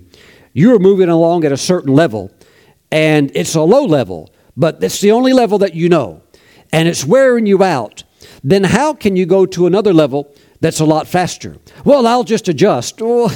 You're 0.52 0.80
moving 0.80 1.08
along 1.08 1.46
at 1.46 1.54
a 1.54 1.58
certain 1.58 1.94
level, 1.94 2.30
and 2.92 3.32
it's 3.34 3.56
a 3.56 3.62
low 3.62 3.86
level, 3.86 4.30
but 4.58 4.84
it's 4.84 5.00
the 5.00 5.12
only 5.12 5.32
level 5.32 5.60
that 5.60 5.74
you 5.74 5.88
know, 5.88 6.22
and 6.74 6.90
it's 6.90 7.06
wearing 7.06 7.46
you 7.46 7.64
out. 7.64 8.04
Then 8.44 8.66
how 8.66 8.94
can 8.94 9.16
you 9.16 9.26
go 9.26 9.46
to 9.46 9.66
another 9.66 9.94
level 9.94 10.36
that's 10.60 10.82
a 10.82 10.86
lot 10.86 11.08
faster? 11.08 11.56
Well, 11.86 12.06
I'll 12.06 12.26
just 12.26 12.50
adjust. 12.50 13.02
Well, 13.02 13.32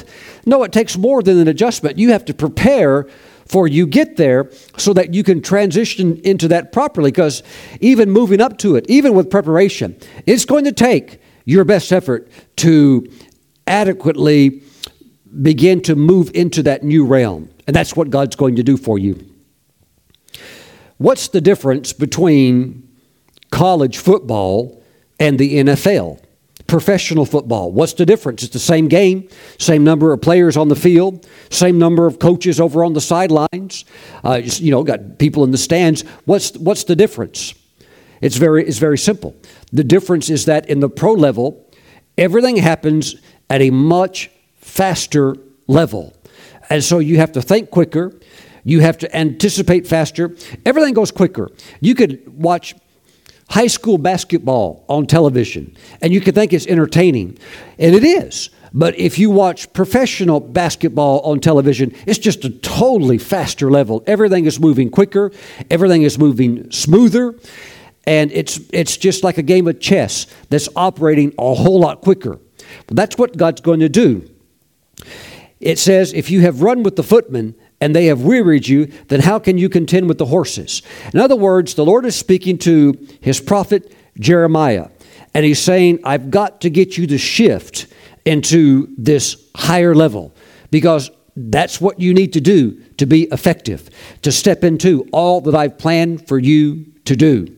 no, 0.45 0.63
it 0.63 0.73
takes 0.73 0.97
more 0.97 1.23
than 1.23 1.39
an 1.39 1.47
adjustment. 1.47 1.97
You 1.97 2.11
have 2.11 2.25
to 2.25 2.33
prepare 2.33 3.07
for 3.45 3.65
you 3.65 3.87
get 3.87 4.17
there 4.17 4.51
so 4.75 4.91
that 4.91 5.13
you 5.13 5.23
can 5.23 5.41
transition 5.41 6.17
into 6.25 6.49
that 6.49 6.73
properly 6.73 7.11
because 7.11 7.43
even 7.79 8.11
moving 8.11 8.41
up 8.41 8.57
to 8.59 8.75
it 8.75 8.85
even 8.87 9.15
with 9.15 9.27
preparation 9.27 9.97
it's 10.27 10.45
going 10.45 10.65
to 10.65 10.71
take 10.71 11.19
your 11.45 11.65
best 11.65 11.91
effort 11.91 12.29
to 12.55 13.09
adequately 13.65 14.61
begin 15.41 15.81
to 15.81 15.95
move 15.95 16.31
into 16.33 16.63
that 16.63 16.83
new 16.83 17.05
realm. 17.05 17.49
And 17.67 17.75
that's 17.75 17.95
what 17.95 18.09
God's 18.09 18.35
going 18.35 18.55
to 18.55 18.63
do 18.63 18.77
for 18.77 18.97
you. 18.97 19.25
What's 20.97 21.29
the 21.29 21.39
difference 21.39 21.93
between 21.93 22.87
college 23.51 23.97
football 23.97 24.83
and 25.19 25.39
the 25.39 25.59
NFL? 25.59 26.21
Professional 26.67 27.25
football. 27.25 27.71
What's 27.71 27.93
the 27.93 28.05
difference? 28.05 28.43
It's 28.43 28.53
the 28.53 28.59
same 28.59 28.87
game, 28.89 29.29
same 29.57 29.83
number 29.83 30.11
of 30.11 30.21
players 30.21 30.57
on 30.57 30.67
the 30.67 30.75
field, 30.75 31.27
same 31.49 31.79
number 31.79 32.05
of 32.05 32.19
coaches 32.19 32.59
over 32.59 32.83
on 32.83 32.93
the 32.93 33.01
sidelines. 33.01 33.85
Uh, 34.23 34.41
you 34.43 34.71
know, 34.71 34.83
got 34.83 35.17
people 35.19 35.43
in 35.43 35.51
the 35.51 35.57
stands. 35.57 36.01
What's 36.25 36.55
what's 36.57 36.83
the 36.83 36.95
difference? 36.95 37.53
It's 38.21 38.35
very 38.35 38.67
it's 38.67 38.77
very 38.77 38.97
simple. 38.97 39.35
The 39.71 39.83
difference 39.83 40.29
is 40.29 40.45
that 40.45 40.69
in 40.69 40.79
the 40.79 40.89
pro 40.89 41.13
level, 41.13 41.71
everything 42.17 42.57
happens 42.57 43.15
at 43.49 43.61
a 43.61 43.71
much 43.71 44.29
faster 44.69 45.35
level. 45.67 46.13
And 46.69 46.83
so 46.83 46.99
you 46.99 47.17
have 47.17 47.31
to 47.33 47.41
think 47.41 47.71
quicker, 47.71 48.13
you 48.63 48.81
have 48.81 48.97
to 48.99 49.15
anticipate 49.15 49.87
faster. 49.87 50.35
Everything 50.65 50.93
goes 50.93 51.11
quicker. 51.11 51.49
You 51.81 51.95
could 51.95 52.27
watch 52.27 52.75
high 53.49 53.67
school 53.67 53.97
basketball 53.97 54.85
on 54.87 55.07
television 55.07 55.75
and 56.01 56.13
you 56.13 56.21
could 56.21 56.35
think 56.35 56.53
it's 56.53 56.67
entertaining, 56.67 57.37
and 57.79 57.95
it 57.95 58.03
is. 58.03 58.49
But 58.71 58.99
if 58.99 59.17
you 59.17 59.31
watch 59.31 59.73
professional 59.73 60.39
basketball 60.39 61.21
on 61.21 61.39
television, 61.39 61.95
it's 62.05 62.19
just 62.19 62.45
a 62.45 62.51
totally 62.51 63.17
faster 63.17 63.71
level. 63.71 64.03
Everything 64.05 64.45
is 64.45 64.59
moving 64.59 64.91
quicker, 64.91 65.31
everything 65.71 66.03
is 66.03 66.19
moving 66.19 66.71
smoother, 66.71 67.33
and 68.05 68.31
it's, 68.31 68.59
it's 68.71 68.97
just 68.97 69.23
like 69.23 69.39
a 69.39 69.43
game 69.43 69.67
of 69.67 69.79
chess 69.79 70.27
that's 70.49 70.69
operating 70.75 71.33
a 71.39 71.55
whole 71.55 71.79
lot 71.79 72.01
quicker. 72.01 72.39
But 72.85 72.95
that's 72.95 73.17
what 73.17 73.35
God's 73.35 73.61
going 73.61 73.79
to 73.79 73.89
do. 73.89 74.29
It 75.59 75.79
says, 75.79 76.13
If 76.13 76.29
you 76.29 76.41
have 76.41 76.61
run 76.61 76.83
with 76.83 76.95
the 76.95 77.03
footmen 77.03 77.55
and 77.81 77.95
they 77.95 78.05
have 78.05 78.21
wearied 78.21 78.67
you, 78.67 78.91
then 79.07 79.21
how 79.21 79.39
can 79.39 79.57
you 79.57 79.69
contend 79.69 80.07
with 80.07 80.17
the 80.17 80.25
horses? 80.25 80.81
In 81.13 81.19
other 81.19 81.35
words, 81.35 81.73
the 81.73 81.85
Lord 81.85 82.05
is 82.05 82.15
speaking 82.15 82.57
to 82.59 83.07
his 83.21 83.39
prophet 83.39 83.93
Jeremiah, 84.19 84.89
and 85.33 85.45
he's 85.45 85.61
saying, 85.61 85.99
I've 86.03 86.31
got 86.31 86.61
to 86.61 86.69
get 86.69 86.97
you 86.97 87.07
to 87.07 87.17
shift 87.17 87.87
into 88.25 88.93
this 88.97 89.49
higher 89.55 89.95
level 89.95 90.33
because 90.71 91.11
that's 91.35 91.79
what 91.79 91.99
you 91.99 92.13
need 92.13 92.33
to 92.33 92.41
do 92.41 92.81
to 92.97 93.05
be 93.05 93.23
effective, 93.23 93.89
to 94.23 94.31
step 94.31 94.63
into 94.63 95.07
all 95.13 95.41
that 95.41 95.55
I've 95.55 95.77
planned 95.77 96.27
for 96.27 96.37
you 96.37 96.85
to 97.05 97.15
do. 97.15 97.55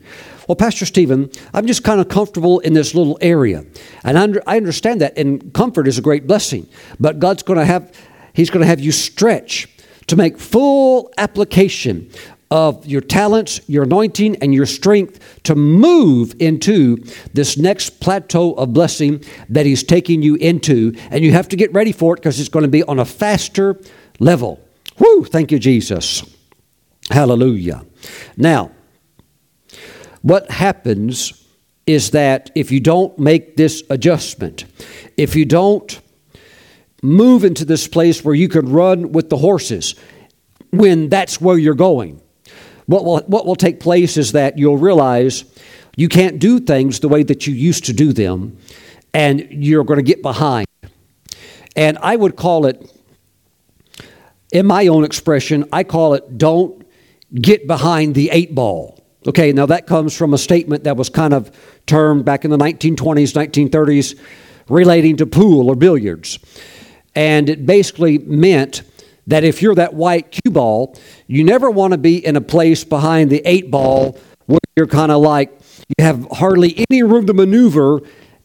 Well, 0.51 0.57
Pastor 0.57 0.85
Stephen, 0.85 1.31
I'm 1.53 1.65
just 1.65 1.81
kind 1.81 2.01
of 2.01 2.09
comfortable 2.09 2.59
in 2.59 2.73
this 2.73 2.93
little 2.93 3.17
area. 3.21 3.63
And 4.03 4.19
I, 4.19 4.23
under, 4.23 4.43
I 4.45 4.57
understand 4.57 4.99
that, 4.99 5.17
and 5.17 5.53
comfort 5.53 5.87
is 5.87 5.97
a 5.97 6.01
great 6.01 6.27
blessing. 6.27 6.67
But 6.99 7.19
God's 7.19 7.41
going 7.41 7.57
to 7.57 7.63
have, 7.63 7.97
He's 8.33 8.49
going 8.49 8.59
to 8.59 8.67
have 8.67 8.81
you 8.81 8.91
stretch 8.91 9.69
to 10.07 10.17
make 10.17 10.37
full 10.37 11.13
application 11.17 12.11
of 12.49 12.85
your 12.85 12.99
talents, 12.99 13.61
your 13.67 13.83
anointing, 13.83 14.43
and 14.43 14.53
your 14.53 14.65
strength 14.65 15.41
to 15.43 15.55
move 15.55 16.35
into 16.39 16.97
this 17.33 17.57
next 17.57 18.01
plateau 18.01 18.51
of 18.55 18.73
blessing 18.73 19.23
that 19.47 19.65
He's 19.65 19.83
taking 19.83 20.21
you 20.21 20.35
into. 20.35 20.93
And 21.11 21.23
you 21.23 21.31
have 21.31 21.47
to 21.47 21.55
get 21.55 21.71
ready 21.71 21.93
for 21.93 22.15
it 22.15 22.17
because 22.17 22.41
it's 22.41 22.49
going 22.49 22.63
to 22.63 22.69
be 22.69 22.83
on 22.83 22.99
a 22.99 23.05
faster 23.05 23.79
level. 24.19 24.59
Woo! 24.99 25.23
Thank 25.23 25.53
you, 25.53 25.59
Jesus. 25.59 26.25
Hallelujah. 27.09 27.85
Now, 28.35 28.71
what 30.21 30.49
happens 30.51 31.45
is 31.88 32.12
that 32.12 32.51
if 32.55 32.71
you 32.71 32.79
don't 32.79 33.17
make 33.17 33.57
this 33.57 33.84
adjustment, 33.89 34.65
if 35.17 35.36
you 35.36 35.45
don't 35.45 35.99
move 37.01 37.43
into 37.43 37.65
this 37.65 37.88
place 37.88 38.23
where 38.23 38.36
you 38.36 38.47
can 38.47 38.71
run 38.71 39.12
with 39.12 39.29
the 39.29 39.38
horses 39.38 39.95
when 40.71 41.10
that's 41.10 41.41
where 41.41 41.57
you're 41.57 41.73
going. 41.73 42.21
What 42.86 43.05
will, 43.05 43.19
what 43.21 43.45
will 43.45 43.55
take 43.55 43.79
place 43.79 44.17
is 44.17 44.34
that 44.34 44.57
you'll 44.57 44.77
realize 44.77 45.45
you 45.95 46.07
can't 46.07 46.39
do 46.39 46.60
things 46.60 46.99
the 46.99 47.10
way 47.10 47.23
that 47.23 47.47
you 47.47 47.53
used 47.53 47.86
to 47.86 47.93
do 47.93 48.13
them, 48.13 48.57
and 49.13 49.47
you're 49.49 49.84
going 49.84 49.97
to 49.97 50.03
get 50.03 50.21
behind. 50.21 50.67
And 51.75 51.97
I 52.01 52.15
would 52.15 52.36
call 52.36 52.65
it, 52.65 52.89
in 54.51 54.65
my 54.65 54.88
own 54.88 55.03
expression, 55.03 55.65
I 55.71 55.84
call 55.84 56.13
it 56.13 56.38
don't 56.38 56.86
get 57.34 57.67
behind 57.67 58.15
the 58.15 58.29
eight 58.31 58.53
ball. 58.55 59.00
Okay, 59.27 59.53
now 59.53 59.67
that 59.67 59.86
comes 59.86 60.17
from 60.17 60.34
a 60.34 60.38
statement 60.38 60.84
that 60.86 60.97
was 60.97 61.10
kind 61.10 61.34
of 61.34 61.51
termed 61.86 62.25
back 62.25 62.43
in 62.43 62.49
the 62.49 62.57
1920s, 62.57 63.34
1930s, 63.34 64.19
relating 64.67 65.17
to 65.17 65.27
pool 65.27 65.69
or 65.69 65.75
billiards. 65.75 66.39
And 67.13 67.47
it 67.47 67.65
basically 67.67 68.17
meant 68.17 68.81
that 69.27 69.43
if 69.43 69.62
you're 69.62 69.75
that 69.75 69.93
white 69.93 70.31
cue 70.31 70.51
ball, 70.51 70.97
you 71.27 71.43
never 71.43 71.69
want 71.69 71.91
to 71.91 71.99
be 71.99 72.25
in 72.25 72.36
a 72.36 72.41
place 72.41 72.84
behind 72.84 73.29
the 73.29 73.43
eight 73.45 73.69
ball 73.69 74.17
where 74.47 74.60
you're 74.75 74.88
kind 74.88 75.12
of 75.12 75.21
like, 75.21 75.51
you 75.97 76.03
have 76.03 76.27
hardly 76.31 76.84
any 76.89 77.03
room 77.03 77.27
to 77.27 77.34
maneuver 77.34 78.01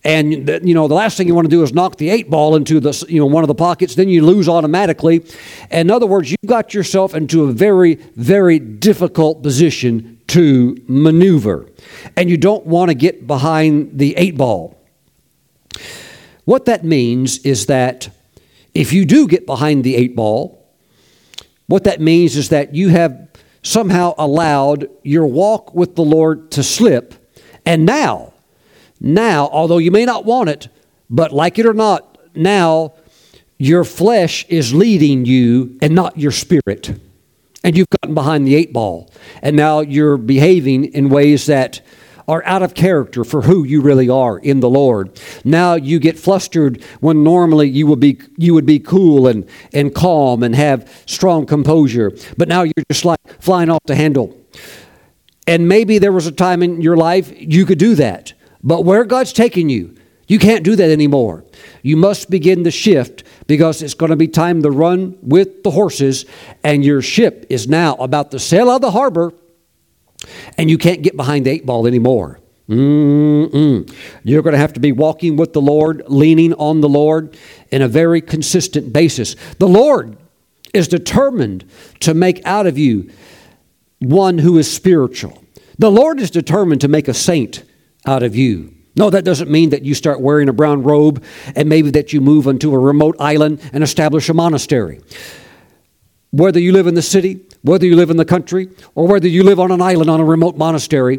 and 0.06 0.48
you 0.66 0.72
know 0.72 0.86
the 0.88 0.94
last 0.94 1.16
thing 1.16 1.26
you 1.26 1.34
want 1.34 1.46
to 1.46 1.50
do 1.50 1.62
is 1.62 1.72
knock 1.72 1.96
the 1.96 2.08
eight 2.10 2.30
ball 2.30 2.54
into 2.54 2.78
the 2.80 3.04
you 3.08 3.18
know 3.18 3.26
one 3.26 3.42
of 3.42 3.48
the 3.48 3.54
pockets 3.54 3.96
then 3.96 4.08
you 4.08 4.24
lose 4.24 4.48
automatically. 4.48 5.24
In 5.70 5.90
other 5.90 6.06
words 6.06 6.30
you've 6.30 6.38
got 6.46 6.72
yourself 6.72 7.14
into 7.14 7.44
a 7.44 7.52
very 7.52 7.96
very 8.14 8.58
difficult 8.58 9.42
position 9.42 10.20
to 10.28 10.76
maneuver. 10.86 11.68
And 12.16 12.30
you 12.30 12.36
don't 12.36 12.64
want 12.66 12.90
to 12.90 12.94
get 12.94 13.26
behind 13.26 13.98
the 13.98 14.16
eight 14.16 14.36
ball. 14.36 14.78
What 16.44 16.64
that 16.66 16.84
means 16.84 17.38
is 17.38 17.66
that 17.66 18.08
if 18.74 18.92
you 18.92 19.04
do 19.04 19.26
get 19.26 19.44
behind 19.44 19.82
the 19.82 19.96
eight 19.96 20.14
ball 20.14 20.56
what 21.66 21.84
that 21.84 22.00
means 22.00 22.36
is 22.36 22.50
that 22.50 22.74
you 22.74 22.90
have 22.90 23.28
somehow 23.62 24.14
allowed 24.18 24.88
your 25.02 25.26
walk 25.26 25.74
with 25.74 25.96
the 25.96 26.02
lord 26.02 26.52
to 26.52 26.62
slip. 26.62 27.14
And 27.64 27.84
now 27.84 28.32
now, 29.00 29.48
although 29.52 29.78
you 29.78 29.90
may 29.90 30.04
not 30.04 30.24
want 30.24 30.48
it, 30.48 30.68
but 31.11 31.32
like 31.32 31.59
it 31.59 31.66
or 31.66 31.74
not, 31.74 32.18
now 32.35 32.94
your 33.59 33.85
flesh 33.85 34.44
is 34.48 34.74
leading 34.74 35.24
you 35.24 35.78
and 35.80 35.94
not 35.94 36.18
your 36.18 36.32
spirit. 36.32 36.98
And 37.64 37.76
you've 37.76 37.88
gotten 38.00 38.14
behind 38.14 38.46
the 38.46 38.54
eight 38.54 38.72
ball. 38.72 39.11
And 39.42 39.56
now 39.56 39.80
you're 39.80 40.16
behaving 40.16 40.92
in 40.92 41.09
ways 41.09 41.46
that 41.46 41.80
are 42.28 42.44
out 42.44 42.62
of 42.62 42.74
character 42.74 43.24
for 43.24 43.42
who 43.42 43.64
you 43.64 43.80
really 43.80 44.09
are 44.09 44.38
in 44.38 44.61
the 44.61 44.68
Lord. 44.68 45.20
Now 45.44 45.74
you 45.74 45.98
get 45.98 46.18
flustered 46.18 46.82
when 47.00 47.22
normally 47.22 47.68
you 47.68 47.87
would 47.87 48.00
be 48.00 48.18
you 48.37 48.52
would 48.54 48.66
be 48.66 48.80
cool 48.80 49.28
and, 49.28 49.48
and 49.72 49.94
calm 49.94 50.42
and 50.42 50.54
have 50.54 51.02
strong 51.06 51.46
composure. 51.46 52.12
But 52.37 52.48
now 52.48 52.62
you're 52.62 52.72
just 52.90 53.04
like 53.04 53.20
flying 53.40 53.70
off 53.70 53.82
the 53.87 53.94
handle. 53.94 54.37
And 55.46 55.68
maybe 55.68 55.98
there 55.98 56.12
was 56.12 56.26
a 56.26 56.32
time 56.32 56.62
in 56.62 56.80
your 56.80 56.96
life 56.96 57.32
you 57.37 57.64
could 57.64 57.78
do 57.78 57.94
that. 57.94 58.32
But 58.62 58.84
where 58.84 59.04
God's 59.04 59.32
taking 59.32 59.68
you, 59.68 59.94
you 60.28 60.38
can't 60.38 60.64
do 60.64 60.74
that 60.76 60.90
anymore. 60.90 61.44
You 61.82 61.96
must 61.96 62.30
begin 62.30 62.64
the 62.64 62.70
shift 62.70 63.22
because 63.46 63.80
it's 63.82 63.94
going 63.94 64.10
to 64.10 64.16
be 64.16 64.26
time 64.26 64.62
to 64.62 64.70
run 64.70 65.16
with 65.22 65.62
the 65.62 65.70
horses, 65.70 66.26
and 66.64 66.84
your 66.84 67.00
ship 67.00 67.46
is 67.48 67.68
now 67.68 67.94
about 67.94 68.32
to 68.32 68.38
sail 68.38 68.70
out 68.70 68.76
of 68.76 68.80
the 68.82 68.90
harbor, 68.90 69.32
and 70.58 70.68
you 70.68 70.78
can't 70.78 71.02
get 71.02 71.16
behind 71.16 71.46
the 71.46 71.50
eight 71.50 71.64
ball 71.64 71.86
anymore. 71.86 72.40
Mm-mm. 72.68 73.94
You're 74.24 74.42
going 74.42 74.54
to 74.54 74.58
have 74.58 74.72
to 74.72 74.80
be 74.80 74.90
walking 74.90 75.36
with 75.36 75.52
the 75.52 75.60
Lord, 75.60 76.02
leaning 76.08 76.52
on 76.54 76.80
the 76.80 76.88
Lord 76.88 77.38
in 77.70 77.82
a 77.82 77.88
very 77.88 78.20
consistent 78.20 78.92
basis. 78.92 79.36
The 79.60 79.68
Lord 79.68 80.16
is 80.74 80.88
determined 80.88 81.64
to 82.00 82.14
make 82.14 82.44
out 82.44 82.66
of 82.66 82.76
you 82.76 83.10
one 84.00 84.38
who 84.38 84.58
is 84.58 84.72
spiritual. 84.72 85.42
The 85.78 85.90
Lord 85.90 86.20
is 86.20 86.30
determined 86.30 86.80
to 86.80 86.88
make 86.88 87.06
a 87.06 87.14
saint 87.14 87.62
out 88.06 88.22
of 88.22 88.36
you. 88.36 88.72
No, 88.96 89.10
that 89.10 89.24
doesn't 89.24 89.50
mean 89.50 89.70
that 89.70 89.84
you 89.84 89.94
start 89.94 90.20
wearing 90.20 90.48
a 90.48 90.54
brown 90.54 90.82
robe 90.82 91.22
and 91.54 91.68
maybe 91.68 91.90
that 91.90 92.12
you 92.12 92.20
move 92.22 92.48
onto 92.48 92.72
a 92.72 92.78
remote 92.78 93.16
island 93.18 93.60
and 93.72 93.84
establish 93.84 94.28
a 94.30 94.34
monastery. 94.34 95.02
Whether 96.30 96.60
you 96.60 96.72
live 96.72 96.86
in 96.86 96.94
the 96.94 97.02
city, 97.02 97.44
whether 97.62 97.84
you 97.84 97.94
live 97.94 98.10
in 98.10 98.16
the 98.16 98.24
country, 98.24 98.70
or 98.94 99.06
whether 99.06 99.28
you 99.28 99.42
live 99.42 99.60
on 99.60 99.70
an 99.70 99.82
island 99.82 100.08
on 100.08 100.20
a 100.20 100.24
remote 100.24 100.56
monastery, 100.56 101.18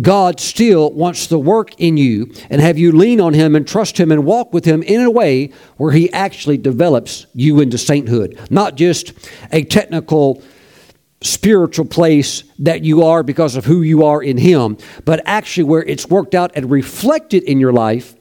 God 0.00 0.38
still 0.38 0.92
wants 0.92 1.26
to 1.28 1.38
work 1.38 1.74
in 1.80 1.96
you 1.96 2.32
and 2.48 2.60
have 2.60 2.78
you 2.78 2.92
lean 2.92 3.20
on 3.20 3.34
Him 3.34 3.56
and 3.56 3.66
trust 3.66 3.98
Him 3.98 4.12
and 4.12 4.24
walk 4.24 4.52
with 4.52 4.64
Him 4.64 4.82
in 4.84 5.00
a 5.00 5.10
way 5.10 5.52
where 5.78 5.92
He 5.92 6.12
actually 6.12 6.58
develops 6.58 7.26
you 7.34 7.60
into 7.60 7.76
sainthood, 7.76 8.38
not 8.50 8.76
just 8.76 9.12
a 9.50 9.64
technical 9.64 10.42
spiritual 11.22 11.84
place 11.84 12.44
that 12.58 12.82
you 12.82 13.04
are 13.04 13.22
because 13.22 13.56
of 13.56 13.64
who 13.64 13.82
you 13.82 14.04
are 14.04 14.22
in 14.22 14.38
Him, 14.38 14.78
but 15.04 15.20
actually 15.26 15.64
where 15.64 15.82
it's 15.82 16.08
worked 16.08 16.34
out 16.34 16.52
and 16.54 16.70
reflected 16.70 17.42
in 17.42 17.60
your 17.60 17.72
life 17.72 18.14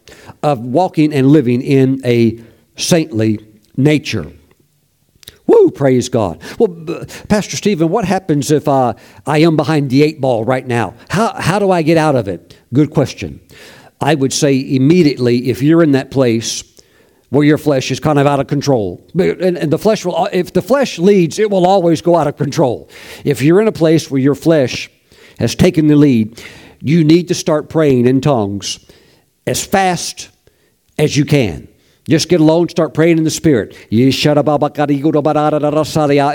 of 0.43 0.59
walking 0.59 1.13
and 1.13 1.27
living 1.27 1.61
in 1.61 2.01
a 2.05 2.41
saintly 2.75 3.39
nature. 3.77 4.31
Woo, 5.47 5.71
praise 5.71 6.09
God. 6.09 6.41
Well, 6.59 7.05
Pastor 7.27 7.57
Stephen, 7.57 7.89
what 7.89 8.05
happens 8.05 8.51
if 8.51 8.67
uh, 8.67 8.93
I 9.25 9.39
am 9.39 9.55
behind 9.57 9.89
the 9.89 10.03
eight 10.03 10.21
ball 10.21 10.45
right 10.45 10.65
now? 10.65 10.93
How, 11.09 11.33
how 11.33 11.57
do 11.57 11.71
I 11.71 11.81
get 11.81 11.97
out 11.97 12.15
of 12.15 12.27
it? 12.27 12.55
Good 12.71 12.91
question. 12.91 13.39
I 13.99 14.13
would 14.13 14.31
say 14.31 14.59
immediately, 14.59 15.49
if 15.49 15.61
you're 15.61 15.81
in 15.81 15.93
that 15.93 16.11
place, 16.11 16.63
where 17.29 17.45
your 17.45 17.57
flesh 17.57 17.91
is 17.91 17.99
kind 17.99 18.17
of 18.19 18.25
out 18.25 18.39
of 18.39 18.47
control. 18.47 19.05
And, 19.13 19.57
and, 19.57 19.71
the 19.71 19.77
flesh 19.77 20.03
will, 20.03 20.27
if 20.31 20.53
the 20.53 20.61
flesh 20.61 20.97
leads, 20.97 21.37
it 21.37 21.49
will 21.51 21.65
always 21.65 22.01
go 22.01 22.15
out 22.15 22.27
of 22.27 22.37
control. 22.37 22.89
If 23.23 23.41
you're 23.41 23.61
in 23.61 23.67
a 23.67 23.71
place 23.71 24.09
where 24.09 24.19
your 24.19 24.35
flesh 24.35 24.89
has 25.37 25.55
taken 25.55 25.87
the 25.87 25.95
lead, 25.95 26.43
you 26.81 27.03
need 27.03 27.27
to 27.27 27.35
start 27.35 27.69
praying 27.69 28.07
in 28.07 28.21
tongues 28.21 28.79
as 29.45 29.63
fast 29.65 30.29
as 30.97 31.15
you 31.15 31.25
can. 31.25 31.67
Just 32.07 32.27
get 32.27 32.41
alone, 32.41 32.67
start 32.69 32.95
praying 32.95 33.19
in 33.19 33.23
the 33.23 33.29
Spirit. 33.29 33.77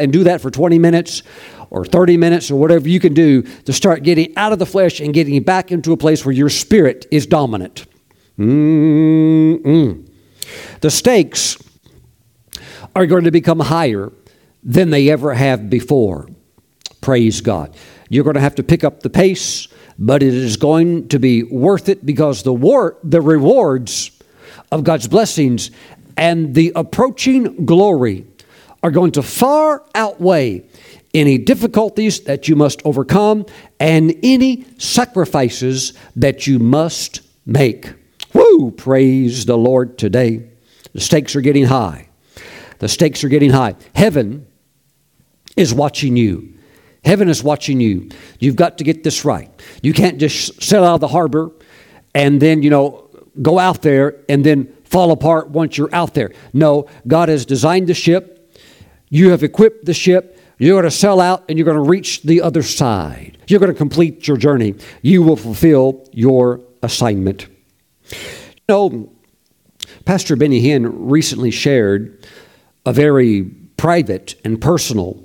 And 0.00 0.12
do 0.12 0.24
that 0.24 0.40
for 0.40 0.50
20 0.50 0.78
minutes 0.78 1.24
or 1.70 1.84
30 1.84 2.16
minutes 2.16 2.50
or 2.50 2.60
whatever 2.60 2.88
you 2.88 3.00
can 3.00 3.14
do 3.14 3.42
to 3.42 3.72
start 3.72 4.04
getting 4.04 4.36
out 4.36 4.52
of 4.52 4.60
the 4.60 4.66
flesh 4.66 5.00
and 5.00 5.12
getting 5.12 5.42
back 5.42 5.72
into 5.72 5.92
a 5.92 5.96
place 5.96 6.24
where 6.24 6.32
your 6.32 6.48
spirit 6.48 7.06
is 7.10 7.26
dominant. 7.26 7.86
Mm-mm. 8.38 10.08
The 10.80 10.90
stakes 10.90 11.56
are 12.94 13.06
going 13.06 13.24
to 13.24 13.30
become 13.30 13.60
higher 13.60 14.12
than 14.62 14.90
they 14.90 15.10
ever 15.10 15.34
have 15.34 15.68
before. 15.68 16.28
Praise 17.00 17.40
God. 17.40 17.76
You're 18.08 18.24
going 18.24 18.34
to 18.34 18.40
have 18.40 18.54
to 18.56 18.62
pick 18.62 18.84
up 18.84 19.00
the 19.00 19.10
pace, 19.10 19.68
but 19.98 20.22
it 20.22 20.34
is 20.34 20.56
going 20.56 21.08
to 21.08 21.18
be 21.18 21.42
worth 21.42 21.88
it 21.88 22.04
because 22.06 22.42
the 22.42 22.52
war, 22.52 22.96
the 23.02 23.20
rewards 23.20 24.10
of 24.70 24.84
God's 24.84 25.08
blessings 25.08 25.70
and 26.16 26.54
the 26.54 26.72
approaching 26.74 27.66
glory 27.66 28.26
are 28.82 28.90
going 28.90 29.12
to 29.12 29.22
far 29.22 29.84
outweigh 29.94 30.64
any 31.14 31.38
difficulties 31.38 32.20
that 32.22 32.48
you 32.48 32.56
must 32.56 32.82
overcome 32.84 33.46
and 33.80 34.14
any 34.22 34.66
sacrifices 34.78 35.92
that 36.16 36.46
you 36.46 36.58
must 36.58 37.20
make. 37.46 37.94
Praise 38.76 39.46
the 39.46 39.56
Lord 39.56 39.98
today. 39.98 40.48
The 40.92 41.00
stakes 41.00 41.34
are 41.36 41.40
getting 41.40 41.64
high. 41.64 42.08
The 42.78 42.88
stakes 42.88 43.24
are 43.24 43.28
getting 43.28 43.50
high. 43.50 43.76
Heaven 43.94 44.46
is 45.56 45.72
watching 45.72 46.16
you. 46.16 46.54
Heaven 47.04 47.28
is 47.28 47.42
watching 47.42 47.80
you. 47.80 48.08
You've 48.38 48.56
got 48.56 48.78
to 48.78 48.84
get 48.84 49.04
this 49.04 49.24
right. 49.24 49.50
You 49.82 49.92
can't 49.92 50.18
just 50.18 50.62
sail 50.62 50.84
out 50.84 50.94
of 50.94 51.00
the 51.00 51.08
harbor 51.08 51.52
and 52.14 52.40
then, 52.40 52.62
you 52.62 52.70
know, 52.70 53.10
go 53.42 53.58
out 53.58 53.82
there 53.82 54.16
and 54.28 54.44
then 54.44 54.74
fall 54.84 55.10
apart 55.10 55.50
once 55.50 55.76
you're 55.76 55.94
out 55.94 56.14
there. 56.14 56.32
No, 56.52 56.88
God 57.06 57.28
has 57.28 57.44
designed 57.44 57.88
the 57.88 57.94
ship. 57.94 58.56
You 59.10 59.30
have 59.30 59.42
equipped 59.42 59.84
the 59.84 59.94
ship. 59.94 60.40
You're 60.58 60.80
going 60.80 60.90
to 60.90 60.96
sell 60.96 61.20
out 61.20 61.44
and 61.48 61.58
you're 61.58 61.64
going 61.64 61.82
to 61.82 61.90
reach 61.90 62.22
the 62.22 62.40
other 62.40 62.62
side. 62.62 63.38
You're 63.48 63.60
going 63.60 63.72
to 63.72 63.78
complete 63.78 64.26
your 64.26 64.36
journey. 64.36 64.76
You 65.02 65.22
will 65.22 65.36
fulfill 65.36 66.08
your 66.12 66.60
assignment. 66.82 67.48
You 68.66 68.74
know, 68.74 69.12
Pastor 70.06 70.36
Benny 70.36 70.62
Hinn 70.62 70.90
recently 70.90 71.50
shared 71.50 72.26
a 72.86 72.94
very 72.94 73.42
private 73.76 74.36
and 74.42 74.58
personal 74.58 75.22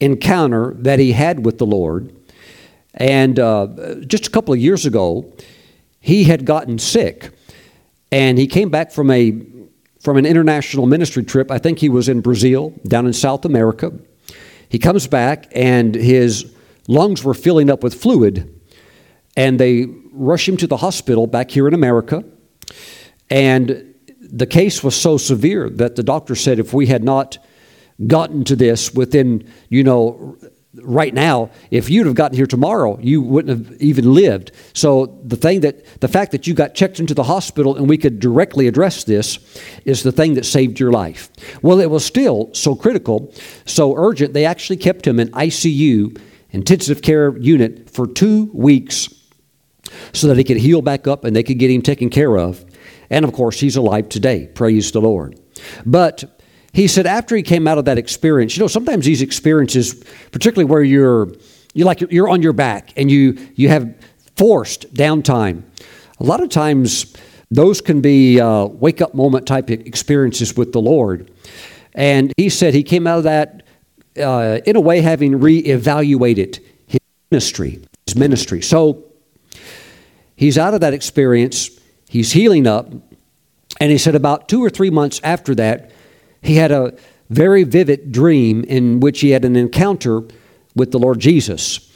encounter 0.00 0.74
that 0.78 0.98
he 0.98 1.12
had 1.12 1.44
with 1.44 1.58
the 1.58 1.66
Lord. 1.66 2.16
And 2.94 3.38
uh, 3.38 3.96
just 4.06 4.28
a 4.28 4.30
couple 4.30 4.54
of 4.54 4.60
years 4.60 4.86
ago, 4.86 5.30
he 6.00 6.24
had 6.24 6.46
gotten 6.46 6.78
sick, 6.78 7.32
and 8.10 8.38
he 8.38 8.46
came 8.46 8.70
back 8.70 8.92
from 8.92 9.10
a 9.10 9.42
from 10.00 10.16
an 10.16 10.24
international 10.24 10.86
ministry 10.86 11.22
trip. 11.22 11.50
I 11.50 11.58
think 11.58 11.78
he 11.80 11.90
was 11.90 12.08
in 12.08 12.22
Brazil, 12.22 12.72
down 12.88 13.06
in 13.06 13.12
South 13.12 13.44
America. 13.44 13.92
He 14.70 14.78
comes 14.78 15.06
back, 15.06 15.48
and 15.54 15.94
his 15.94 16.50
lungs 16.88 17.24
were 17.24 17.34
filling 17.34 17.68
up 17.68 17.82
with 17.82 17.94
fluid, 17.94 18.58
and 19.36 19.60
they 19.60 19.86
rush 20.12 20.48
him 20.48 20.56
to 20.58 20.66
the 20.66 20.78
hospital 20.78 21.26
back 21.26 21.50
here 21.50 21.68
in 21.68 21.74
America. 21.74 22.24
And 23.30 23.94
the 24.20 24.46
case 24.46 24.82
was 24.82 24.94
so 24.94 25.16
severe 25.16 25.68
that 25.70 25.96
the 25.96 26.02
doctor 26.02 26.34
said 26.34 26.58
if 26.58 26.72
we 26.72 26.86
had 26.86 27.04
not 27.04 27.38
gotten 28.06 28.44
to 28.44 28.56
this 28.56 28.92
within, 28.92 29.48
you 29.68 29.84
know, 29.84 30.36
right 30.82 31.14
now, 31.14 31.50
if 31.70 31.88
you'd 31.88 32.06
have 32.06 32.14
gotten 32.14 32.36
here 32.36 32.46
tomorrow, 32.46 32.98
you 33.00 33.22
wouldn't 33.22 33.58
have 33.70 33.80
even 33.80 34.12
lived. 34.12 34.52
So 34.72 35.20
the 35.24 35.36
thing 35.36 35.60
that 35.60 36.00
the 36.00 36.08
fact 36.08 36.32
that 36.32 36.46
you 36.46 36.54
got 36.54 36.74
checked 36.74 36.98
into 37.00 37.14
the 37.14 37.22
hospital 37.22 37.76
and 37.76 37.88
we 37.88 37.98
could 37.98 38.18
directly 38.18 38.66
address 38.66 39.04
this 39.04 39.38
is 39.84 40.02
the 40.02 40.12
thing 40.12 40.34
that 40.34 40.44
saved 40.44 40.80
your 40.80 40.90
life. 40.90 41.30
Well, 41.62 41.80
it 41.80 41.90
was 41.90 42.04
still 42.04 42.50
so 42.54 42.74
critical, 42.74 43.32
so 43.66 43.94
urgent. 43.96 44.34
They 44.34 44.44
actually 44.44 44.78
kept 44.78 45.06
him 45.06 45.20
in 45.20 45.30
ICU, 45.30 46.20
intensive 46.50 47.02
care 47.02 47.36
unit, 47.38 47.90
for 47.90 48.06
two 48.06 48.50
weeks, 48.52 49.08
so 50.12 50.26
that 50.28 50.36
he 50.36 50.44
could 50.44 50.56
heal 50.56 50.82
back 50.82 51.06
up 51.06 51.24
and 51.24 51.36
they 51.36 51.42
could 51.42 51.58
get 51.58 51.70
him 51.70 51.82
taken 51.82 52.10
care 52.10 52.36
of. 52.36 52.64
And 53.14 53.24
of 53.24 53.32
course, 53.32 53.60
he's 53.60 53.76
alive 53.76 54.08
today. 54.08 54.48
Praise 54.48 54.90
the 54.90 55.00
Lord. 55.00 55.38
But 55.86 56.24
he 56.72 56.88
said 56.88 57.06
after 57.06 57.36
he 57.36 57.44
came 57.44 57.68
out 57.68 57.78
of 57.78 57.84
that 57.84 57.96
experience, 57.96 58.56
you 58.56 58.60
know, 58.60 58.66
sometimes 58.66 59.04
these 59.04 59.22
experiences, 59.22 60.02
particularly 60.32 60.68
where 60.68 60.82
you're 60.82 61.28
you're 61.74 61.86
like 61.86 62.00
you're 62.00 62.28
on 62.28 62.42
your 62.42 62.52
back 62.52 62.92
and 62.96 63.08
you 63.12 63.38
you 63.54 63.68
have 63.68 63.94
forced 64.36 64.92
downtime. 64.94 65.62
A 66.18 66.24
lot 66.24 66.42
of 66.42 66.48
times, 66.48 67.14
those 67.52 67.80
can 67.80 68.00
be 68.00 68.40
uh, 68.40 68.64
wake 68.64 69.00
up 69.00 69.14
moment 69.14 69.46
type 69.46 69.70
experiences 69.70 70.56
with 70.56 70.72
the 70.72 70.80
Lord. 70.80 71.30
And 71.94 72.32
he 72.36 72.48
said 72.48 72.74
he 72.74 72.82
came 72.82 73.06
out 73.06 73.18
of 73.18 73.24
that 73.24 73.62
uh, 74.18 74.58
in 74.66 74.74
a 74.74 74.80
way 74.80 75.02
having 75.02 75.34
reevaluated 75.38 76.58
his 76.88 77.00
ministry, 77.30 77.80
his 78.06 78.16
ministry. 78.16 78.60
So 78.60 79.04
he's 80.34 80.58
out 80.58 80.74
of 80.74 80.80
that 80.80 80.94
experience. 80.94 81.70
He's 82.14 82.30
healing 82.30 82.68
up. 82.68 82.92
And 83.80 83.90
he 83.90 83.98
said 83.98 84.14
about 84.14 84.48
two 84.48 84.64
or 84.64 84.70
three 84.70 84.88
months 84.88 85.20
after 85.24 85.52
that, 85.56 85.90
he 86.40 86.54
had 86.54 86.70
a 86.70 86.96
very 87.28 87.64
vivid 87.64 88.12
dream 88.12 88.62
in 88.62 89.00
which 89.00 89.18
he 89.18 89.30
had 89.30 89.44
an 89.44 89.56
encounter 89.56 90.22
with 90.76 90.92
the 90.92 90.98
Lord 91.00 91.18
Jesus. 91.18 91.92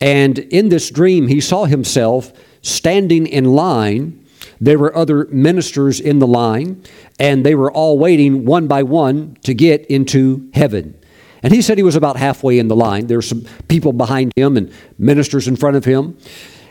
And 0.00 0.38
in 0.38 0.70
this 0.70 0.90
dream, 0.90 1.28
he 1.28 1.42
saw 1.42 1.66
himself 1.66 2.32
standing 2.62 3.26
in 3.26 3.44
line. 3.44 4.24
There 4.58 4.78
were 4.78 4.96
other 4.96 5.26
ministers 5.26 6.00
in 6.00 6.18
the 6.18 6.26
line, 6.26 6.82
and 7.20 7.44
they 7.44 7.54
were 7.54 7.70
all 7.70 7.98
waiting 7.98 8.46
one 8.46 8.68
by 8.68 8.82
one 8.84 9.36
to 9.42 9.52
get 9.52 9.84
into 9.90 10.48
heaven. 10.54 10.98
And 11.42 11.52
he 11.52 11.60
said 11.60 11.76
he 11.76 11.84
was 11.84 11.94
about 11.94 12.16
halfway 12.16 12.58
in 12.58 12.68
the 12.68 12.76
line. 12.76 13.06
There 13.06 13.18
were 13.18 13.22
some 13.22 13.44
people 13.68 13.92
behind 13.92 14.32
him 14.34 14.56
and 14.56 14.72
ministers 14.96 15.46
in 15.46 15.56
front 15.56 15.76
of 15.76 15.84
him. 15.84 16.16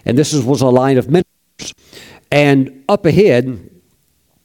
And 0.04 0.18
this 0.18 0.34
was 0.34 0.62
a 0.62 0.70
line 0.70 0.98
of 0.98 1.06
ministers. 1.06 1.37
And 2.32 2.84
up 2.90 3.06
ahead, 3.06 3.70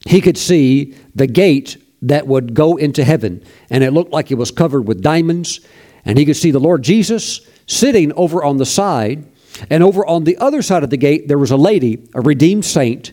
he 0.07 0.21
could 0.21 0.39
see 0.39 0.97
the 1.15 1.27
gate 1.27 1.77
that 2.03 2.27
would 2.27 2.55
go 2.55 2.77
into 2.77 3.05
heaven. 3.05 3.45
And 3.71 3.85
it 3.85 3.93
looked 3.93 4.13
like 4.13 4.31
it 4.31 4.37
was 4.37 4.51
covered 4.51 4.87
with 4.87 5.03
diamonds. 5.03 5.61
And 6.05 6.19
he 6.19 6.25
could 6.25 6.37
see 6.37 6.51
the 6.51 6.61
Lord 6.61 6.83
Jesus 6.83 7.41
sitting 7.67 8.13
over 8.15 8.43
on 8.43 8.57
the 8.57 8.67
side. 8.67 9.27
And 9.71 9.83
over 9.83 10.07
on 10.07 10.25
the 10.25 10.37
other 10.39 10.63
side 10.63 10.83
of 10.83 10.91
the 10.91 10.97
gate, 10.97 11.29
there 11.29 11.39
was 11.39 11.51
a 11.51 11.57
lady, 11.57 12.09
a 12.15 12.21
redeemed 12.21 12.65
saint, 12.65 13.13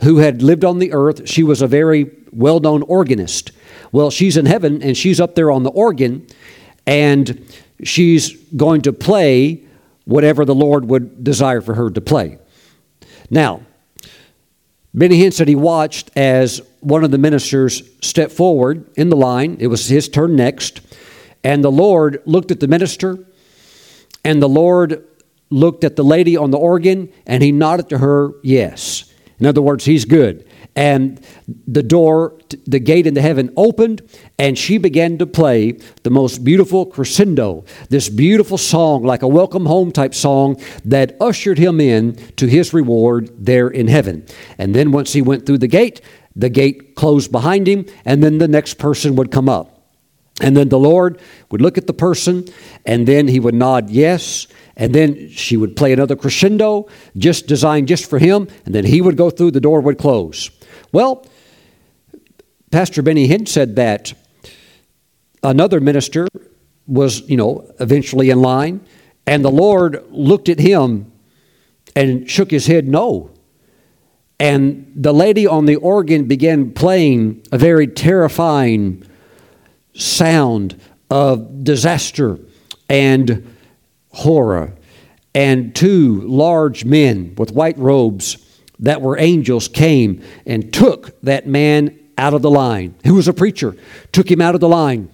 who 0.00 0.18
had 0.18 0.42
lived 0.42 0.64
on 0.64 0.78
the 0.78 0.92
earth. 0.92 1.28
She 1.28 1.42
was 1.42 1.60
a 1.62 1.66
very 1.66 2.10
well 2.32 2.60
known 2.60 2.82
organist. 2.82 3.52
Well, 3.92 4.10
she's 4.10 4.36
in 4.36 4.46
heaven 4.46 4.82
and 4.82 4.96
she's 4.96 5.20
up 5.20 5.34
there 5.34 5.50
on 5.50 5.62
the 5.62 5.70
organ 5.70 6.26
and 6.86 7.46
she's 7.84 8.36
going 8.56 8.82
to 8.82 8.92
play 8.92 9.64
whatever 10.04 10.44
the 10.44 10.54
Lord 10.54 10.86
would 10.86 11.22
desire 11.22 11.60
for 11.60 11.74
her 11.74 11.90
to 11.90 12.00
play. 12.00 12.38
Now, 13.30 13.62
Benny 14.94 15.20
Hinn 15.20 15.32
said 15.32 15.48
he 15.48 15.54
watched 15.54 16.10
as 16.16 16.60
one 16.80 17.02
of 17.02 17.10
the 17.10 17.18
ministers 17.18 17.82
stepped 18.02 18.32
forward 18.32 18.90
in 18.96 19.08
the 19.08 19.16
line. 19.16 19.56
It 19.58 19.68
was 19.68 19.88
his 19.88 20.08
turn 20.08 20.36
next. 20.36 20.80
And 21.42 21.64
the 21.64 21.72
Lord 21.72 22.22
looked 22.26 22.50
at 22.50 22.60
the 22.60 22.68
minister, 22.68 23.18
and 24.24 24.42
the 24.42 24.48
Lord 24.48 25.04
looked 25.50 25.82
at 25.84 25.96
the 25.96 26.04
lady 26.04 26.36
on 26.36 26.50
the 26.50 26.58
organ, 26.58 27.12
and 27.26 27.42
he 27.42 27.52
nodded 27.52 27.88
to 27.88 27.98
her, 27.98 28.32
yes. 28.42 29.11
In 29.42 29.46
other 29.46 29.60
words, 29.60 29.84
he's 29.84 30.04
good 30.04 30.46
and 30.74 31.20
the 31.66 31.82
door, 31.82 32.38
the 32.66 32.78
gate 32.78 33.06
into 33.06 33.20
heaven 33.20 33.52
opened, 33.56 34.02
and 34.38 34.56
she 34.56 34.78
began 34.78 35.18
to 35.18 35.26
play 35.26 35.72
the 36.02 36.10
most 36.10 36.44
beautiful 36.44 36.86
crescendo, 36.86 37.64
this 37.90 38.08
beautiful 38.08 38.56
song, 38.56 39.02
like 39.02 39.22
a 39.22 39.28
welcome 39.28 39.66
home 39.66 39.92
type 39.92 40.14
song 40.14 40.60
that 40.84 41.16
ushered 41.20 41.58
him 41.58 41.80
in 41.80 42.14
to 42.36 42.46
his 42.46 42.72
reward 42.72 43.30
there 43.38 43.68
in 43.68 43.88
heaven. 43.88 44.24
And 44.56 44.74
then 44.74 44.92
once 44.92 45.12
he 45.12 45.20
went 45.20 45.44
through 45.44 45.58
the 45.58 45.68
gate, 45.68 46.00
the 46.34 46.48
gate 46.48 46.94
closed 46.94 47.30
behind 47.30 47.66
him, 47.66 47.84
and 48.04 48.22
then 48.22 48.38
the 48.38 48.48
next 48.48 48.74
person 48.74 49.16
would 49.16 49.30
come 49.30 49.48
up. 49.48 49.81
And 50.40 50.56
then 50.56 50.70
the 50.70 50.78
Lord 50.78 51.20
would 51.50 51.60
look 51.60 51.76
at 51.76 51.86
the 51.86 51.92
person, 51.92 52.48
and 52.86 53.06
then 53.06 53.28
he 53.28 53.38
would 53.38 53.54
nod 53.54 53.90
yes, 53.90 54.46
and 54.76 54.94
then 54.94 55.28
she 55.28 55.56
would 55.56 55.76
play 55.76 55.92
another 55.92 56.16
crescendo, 56.16 56.88
just 57.16 57.46
designed 57.46 57.88
just 57.88 58.08
for 58.08 58.18
him, 58.18 58.48
and 58.64 58.74
then 58.74 58.84
he 58.84 59.00
would 59.02 59.16
go 59.16 59.30
through, 59.30 59.50
the 59.50 59.60
door 59.60 59.80
would 59.80 59.98
close. 59.98 60.50
Well, 60.90 61.26
Pastor 62.70 63.02
Benny 63.02 63.28
Hinn 63.28 63.46
said 63.46 63.76
that 63.76 64.14
another 65.42 65.80
minister 65.80 66.26
was, 66.86 67.20
you 67.28 67.36
know, 67.36 67.70
eventually 67.78 68.30
in 68.30 68.40
line, 68.40 68.80
and 69.26 69.44
the 69.44 69.50
Lord 69.50 70.04
looked 70.10 70.48
at 70.48 70.58
him 70.58 71.12
and 71.94 72.28
shook 72.28 72.50
his 72.50 72.66
head 72.66 72.88
no. 72.88 73.30
And 74.40 74.90
the 74.96 75.12
lady 75.12 75.46
on 75.46 75.66
the 75.66 75.76
organ 75.76 76.24
began 76.24 76.72
playing 76.72 77.46
a 77.52 77.58
very 77.58 77.86
terrifying 77.86 79.04
sound 79.94 80.80
of 81.10 81.64
disaster 81.64 82.38
and 82.88 83.54
horror. 84.10 84.74
And 85.34 85.74
two 85.74 86.20
large 86.22 86.84
men 86.84 87.34
with 87.36 87.52
white 87.52 87.78
robes 87.78 88.36
that 88.80 89.00
were 89.00 89.18
angels 89.18 89.68
came 89.68 90.22
and 90.44 90.72
took 90.72 91.18
that 91.22 91.46
man 91.46 91.98
out 92.18 92.34
of 92.34 92.42
the 92.42 92.50
line. 92.50 92.94
Who 93.06 93.14
was 93.14 93.28
a 93.28 93.32
preacher? 93.32 93.76
Took 94.12 94.30
him 94.30 94.40
out 94.40 94.54
of 94.54 94.60
the 94.60 94.68
line. 94.68 95.10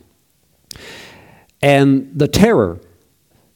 And 1.63 2.11
the 2.15 2.29
terror 2.29 2.81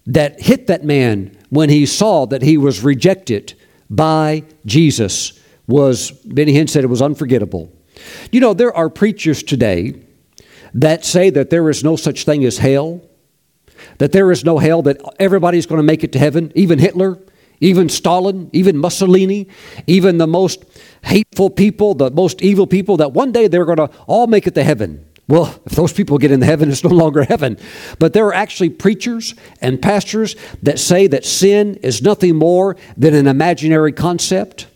that 0.07 0.41
hit 0.41 0.67
that 0.67 0.85
man 0.85 1.37
when 1.51 1.69
he 1.69 1.87
saw 1.87 2.27
that 2.27 2.43
he 2.43 2.57
was 2.57 2.83
rejected 2.83 3.55
by 3.91 4.45
Jesus 4.67 5.39
was, 5.67 6.11
Benny 6.11 6.55
Hinn 6.55 6.69
said 6.69 6.85
it 6.85 6.89
was 6.89 7.03
unforgettable. 7.03 7.73
You 8.31 8.41
know, 8.41 8.55
there 8.55 8.75
are 8.75 8.89
preachers 8.89 9.43
today 9.43 9.95
that 10.75 11.05
say 11.05 11.31
that 11.31 11.51
there 11.51 11.69
is 11.69 11.85
no 11.85 11.97
such 11.97 12.25
thing 12.25 12.45
as 12.45 12.59
hell, 12.59 13.03
that 13.99 14.13
there 14.13 14.31
is 14.31 14.45
no 14.45 14.59
hell, 14.59 14.83
that 14.83 15.01
everybody's 15.19 15.67
going 15.67 15.79
to 15.79 15.83
make 15.83 16.05
it 16.05 16.13
to 16.13 16.19
heaven, 16.19 16.53
even 16.55 16.79
Hitler 16.79 17.19
even 17.63 17.89
Stalin, 17.89 18.51
even 18.53 18.77
Mussolini, 18.77 19.47
even 19.87 20.19
the 20.19 20.27
most 20.27 20.65
hateful 21.05 21.49
people, 21.49 21.95
the 21.95 22.11
most 22.11 22.43
evil 22.43 22.67
people, 22.67 22.97
that 22.97 23.13
one 23.13 23.31
day 23.31 23.47
they're 23.47 23.65
going 23.65 23.77
to 23.77 23.89
all 24.09 24.27
make 24.27 24.49
it 24.49 24.57
to 24.57 24.65
heaven. 24.65 25.07
Well, 25.29 25.63
if 25.65 25.73
those 25.77 25.93
people 25.93 26.19
get 26.19 26.33
into 26.33 26.45
heaven, 26.45 26.71
it's 26.73 26.83
no 26.83 26.91
longer 26.91 27.23
heaven. 27.23 27.57
But 28.01 28.15
there 28.15 28.27
are 28.27 28.35
actually 28.35 28.71
preachers 28.71 29.37
and 29.61 29.81
pastors 29.81 30.35
that 30.65 30.81
say 30.81 31.07
that 31.07 31.25
sin 31.25 31.77
is 31.77 32.03
nothing 32.03 32.35
more 32.35 32.77
than 32.97 33.15
an 33.15 33.29
imaginary 33.29 33.93
concept. 33.93 34.67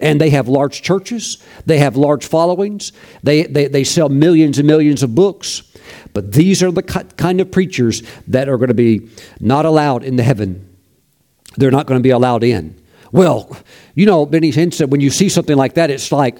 And 0.00 0.20
they 0.20 0.30
have 0.30 0.48
large 0.48 0.82
churches, 0.82 1.38
they 1.66 1.78
have 1.78 1.96
large 1.96 2.26
followings, 2.26 2.92
they, 3.22 3.44
they, 3.44 3.68
they 3.68 3.84
sell 3.84 4.08
millions 4.08 4.58
and 4.58 4.66
millions 4.66 5.02
of 5.02 5.14
books. 5.14 5.62
But 6.12 6.32
these 6.32 6.62
are 6.62 6.72
the 6.72 6.82
kind 6.82 7.40
of 7.40 7.50
preachers 7.52 8.02
that 8.26 8.48
are 8.48 8.56
going 8.56 8.68
to 8.68 8.74
be 8.74 9.08
not 9.40 9.66
allowed 9.66 10.02
in 10.02 10.16
the 10.16 10.22
heaven 10.22 10.74
they're 11.56 11.70
not 11.70 11.86
going 11.86 11.98
to 11.98 12.02
be 12.02 12.10
allowed 12.10 12.44
in. 12.44 12.80
Well, 13.12 13.56
you 13.94 14.06
know, 14.06 14.26
Benny 14.26 14.50
Hinn 14.50 14.72
said 14.72 14.90
when 14.90 15.00
you 15.00 15.10
see 15.10 15.28
something 15.28 15.56
like 15.56 15.74
that, 15.74 15.90
it's 15.90 16.10
like, 16.10 16.38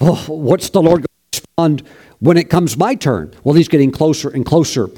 oh, 0.00 0.24
what's 0.28 0.70
the 0.70 0.82
Lord 0.82 1.00
going 1.00 1.06
to 1.32 1.40
respond 1.40 1.82
when 2.20 2.36
it 2.36 2.48
comes 2.48 2.76
my 2.76 2.94
turn? 2.94 3.34
Well, 3.42 3.54
he's 3.54 3.68
getting 3.68 3.90
closer 3.90 4.30
and 4.30 4.46
closer. 4.46 4.88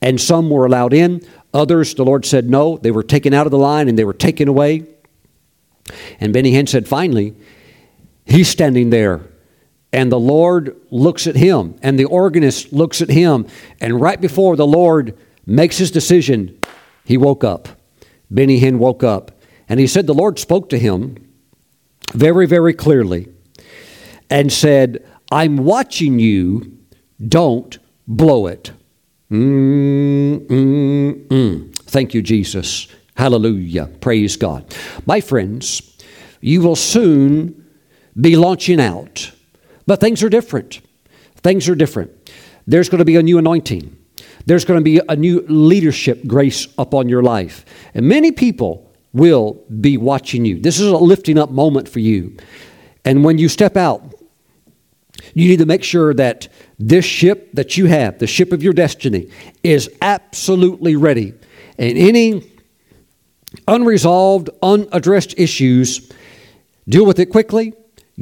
And 0.00 0.18
some 0.18 0.48
were 0.48 0.64
allowed 0.64 0.94
in, 0.94 1.22
others, 1.52 1.94
the 1.94 2.04
Lord 2.04 2.24
said 2.24 2.48
no. 2.48 2.78
They 2.78 2.90
were 2.90 3.02
taken 3.02 3.34
out 3.34 3.46
of 3.46 3.50
the 3.50 3.58
line 3.58 3.88
and 3.88 3.98
they 3.98 4.04
were 4.04 4.14
taken 4.14 4.48
away. 4.48 4.86
And 6.20 6.32
Benny 6.32 6.52
Hinn 6.52 6.68
said, 6.68 6.88
finally, 6.88 7.34
he's 8.24 8.48
standing 8.48 8.90
there. 8.90 9.20
And 9.92 10.12
the 10.12 10.20
Lord 10.20 10.80
looks 10.90 11.26
at 11.26 11.34
him, 11.34 11.76
and 11.82 11.98
the 11.98 12.04
organist 12.04 12.72
looks 12.72 13.02
at 13.02 13.08
him. 13.08 13.46
And 13.80 14.00
right 14.00 14.20
before 14.20 14.54
the 14.54 14.66
Lord 14.66 15.18
makes 15.46 15.78
his 15.78 15.90
decision, 15.90 16.58
he 17.04 17.16
woke 17.16 17.42
up. 17.42 17.68
Benny 18.30 18.60
Hinn 18.60 18.78
woke 18.78 19.02
up 19.02 19.32
and 19.68 19.80
he 19.80 19.86
said 19.86 20.06
the 20.06 20.14
Lord 20.14 20.38
spoke 20.38 20.68
to 20.70 20.78
him 20.78 21.16
very, 22.12 22.46
very 22.46 22.72
clearly 22.72 23.28
and 24.28 24.52
said, 24.52 25.04
I'm 25.32 25.58
watching 25.58 26.18
you, 26.18 26.78
don't 27.26 27.78
blow 28.06 28.46
it. 28.46 28.72
Mm, 29.30 30.46
mm, 30.46 31.26
mm. 31.26 31.76
Thank 31.76 32.14
you, 32.14 32.22
Jesus. 32.22 32.88
Hallelujah. 33.20 33.86
Praise 34.00 34.38
God. 34.38 34.74
My 35.04 35.20
friends, 35.20 35.98
you 36.40 36.62
will 36.62 36.74
soon 36.74 37.66
be 38.18 38.34
launching 38.34 38.80
out 38.80 39.30
But 39.90 39.98
things 39.98 40.22
are 40.22 40.28
different. 40.28 40.80
Things 41.38 41.68
are 41.68 41.74
different. 41.74 42.12
There's 42.64 42.88
going 42.88 43.00
to 43.00 43.04
be 43.04 43.16
a 43.16 43.22
new 43.24 43.38
anointing. 43.38 43.96
There's 44.46 44.64
going 44.64 44.78
to 44.78 44.84
be 44.84 45.00
a 45.08 45.16
new 45.16 45.40
leadership 45.48 46.24
grace 46.28 46.68
upon 46.78 47.08
your 47.08 47.24
life. 47.24 47.64
And 47.92 48.06
many 48.06 48.30
people 48.30 48.88
will 49.12 49.64
be 49.80 49.96
watching 49.96 50.44
you. 50.44 50.60
This 50.60 50.78
is 50.78 50.86
a 50.86 50.96
lifting 50.96 51.38
up 51.38 51.50
moment 51.50 51.88
for 51.88 51.98
you. 51.98 52.36
And 53.04 53.24
when 53.24 53.38
you 53.38 53.48
step 53.48 53.76
out, 53.76 54.14
you 55.34 55.48
need 55.48 55.58
to 55.58 55.66
make 55.66 55.82
sure 55.82 56.14
that 56.14 56.46
this 56.78 57.04
ship 57.04 57.50
that 57.54 57.76
you 57.76 57.86
have, 57.86 58.20
the 58.20 58.28
ship 58.28 58.52
of 58.52 58.62
your 58.62 58.72
destiny, 58.72 59.28
is 59.64 59.90
absolutely 60.00 60.94
ready. 60.94 61.34
And 61.78 61.98
any 61.98 62.49
unresolved, 63.70 64.50
unaddressed 64.62 65.38
issues, 65.38 66.12
deal 66.88 67.06
with 67.06 67.18
it 67.18 67.26
quickly, 67.26 67.72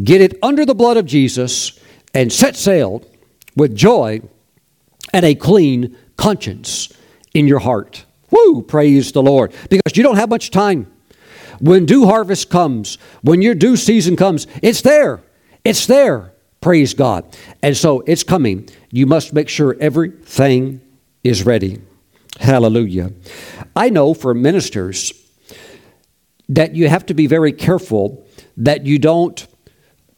get 0.03 0.21
it 0.21 0.39
under 0.43 0.65
the 0.65 0.75
blood 0.75 0.97
of 0.97 1.07
Jesus, 1.07 1.81
and 2.15 2.33
set 2.33 2.55
sail 2.55 3.03
with 3.57 3.75
joy 3.75 4.21
and 5.13 5.25
a 5.25 5.35
clean 5.35 5.97
conscience 6.17 6.93
in 7.35 7.49
your 7.49 7.59
heart. 7.59 8.05
Woo! 8.31 8.63
Praise 8.63 9.13
the 9.13 9.23
Lord. 9.23 9.53
Because 9.71 9.97
you 9.97 10.03
don't 10.03 10.17
have 10.17 10.29
much 10.29 10.51
time. 10.51 10.93
When 11.61 11.87
due 11.87 12.07
harvest 12.07 12.51
comes, 12.51 12.99
when 13.23 13.43
your 13.43 13.55
due 13.55 13.77
season 13.77 14.17
comes, 14.17 14.47
it's 14.63 14.83
there. 14.83 15.23
It's 15.65 15.87
there. 15.87 16.33
Praise 16.61 16.95
God. 16.95 17.37
And 17.63 17.77
so 17.77 18.01
it's 18.07 18.23
coming. 18.23 18.69
You 18.91 19.07
must 19.07 19.33
make 19.33 19.49
sure 19.49 19.77
everything 19.81 20.81
is 21.25 21.45
ready. 21.45 21.81
Hallelujah. 22.39 23.13
I 23.75 23.91
know 23.91 24.15
for 24.15 24.35
ministers 24.35 25.13
that 26.49 26.75
you 26.75 26.89
have 26.89 27.07
to 27.07 27.15
be 27.15 27.27
very 27.27 27.53
careful 27.53 28.27
that 28.57 28.87
you 28.87 28.99
don't 28.99 29.47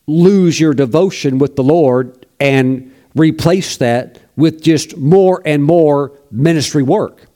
lose 0.06 0.58
your 0.58 0.74
devotion 0.74 1.38
with 1.38 1.56
the 1.56 1.62
Lord 1.62 2.26
and 2.38 2.94
replace 3.14 3.76
that 3.78 4.20
with 4.36 4.62
just 4.62 4.96
more 4.96 5.42
and 5.44 5.62
more 5.62 6.18
ministry 6.30 6.82
work. 6.82 7.26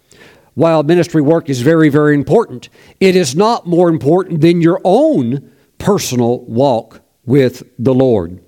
While 0.55 0.85
ministry 0.85 1.21
work 1.21 1.51
is 1.51 1.61
very, 1.61 1.89
very 1.89 2.15
important, 2.15 2.69
it 3.01 3.17
is 3.17 3.35
not 3.35 3.67
more 3.67 3.89
important 3.89 4.41
than 4.41 4.61
your 4.61 4.81
own 4.85 5.51
personal 5.79 6.45
walk 6.45 7.01
with 7.25 7.65
the 7.79 7.93
Lord. 7.93 8.41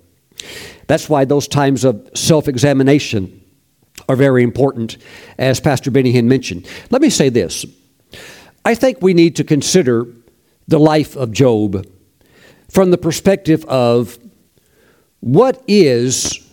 That's 0.87 1.09
why 1.09 1.25
those 1.25 1.47
times 1.47 1.83
of 1.83 2.09
self 2.13 2.47
examination 2.47 3.43
are 4.07 4.15
very 4.15 4.41
important, 4.41 4.97
as 5.37 5.59
Pastor 5.59 5.91
Benny 5.91 6.13
Hinn 6.13 6.25
mentioned. 6.25 6.65
Let 6.89 7.01
me 7.01 7.09
say 7.09 7.27
this 7.29 7.65
I 8.63 8.73
think 8.73 9.01
we 9.01 9.13
need 9.13 9.35
to 9.37 9.43
consider 9.43 10.07
the 10.67 10.79
life 10.79 11.15
of 11.15 11.31
Job 11.31 11.85
from 12.69 12.91
the 12.91 12.97
perspective 12.97 13.63
of 13.65 14.17
what 15.19 15.63
is 15.67 16.45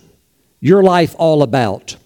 your 0.60 0.82
life 0.82 1.14
all 1.18 1.42
about? 1.42 1.96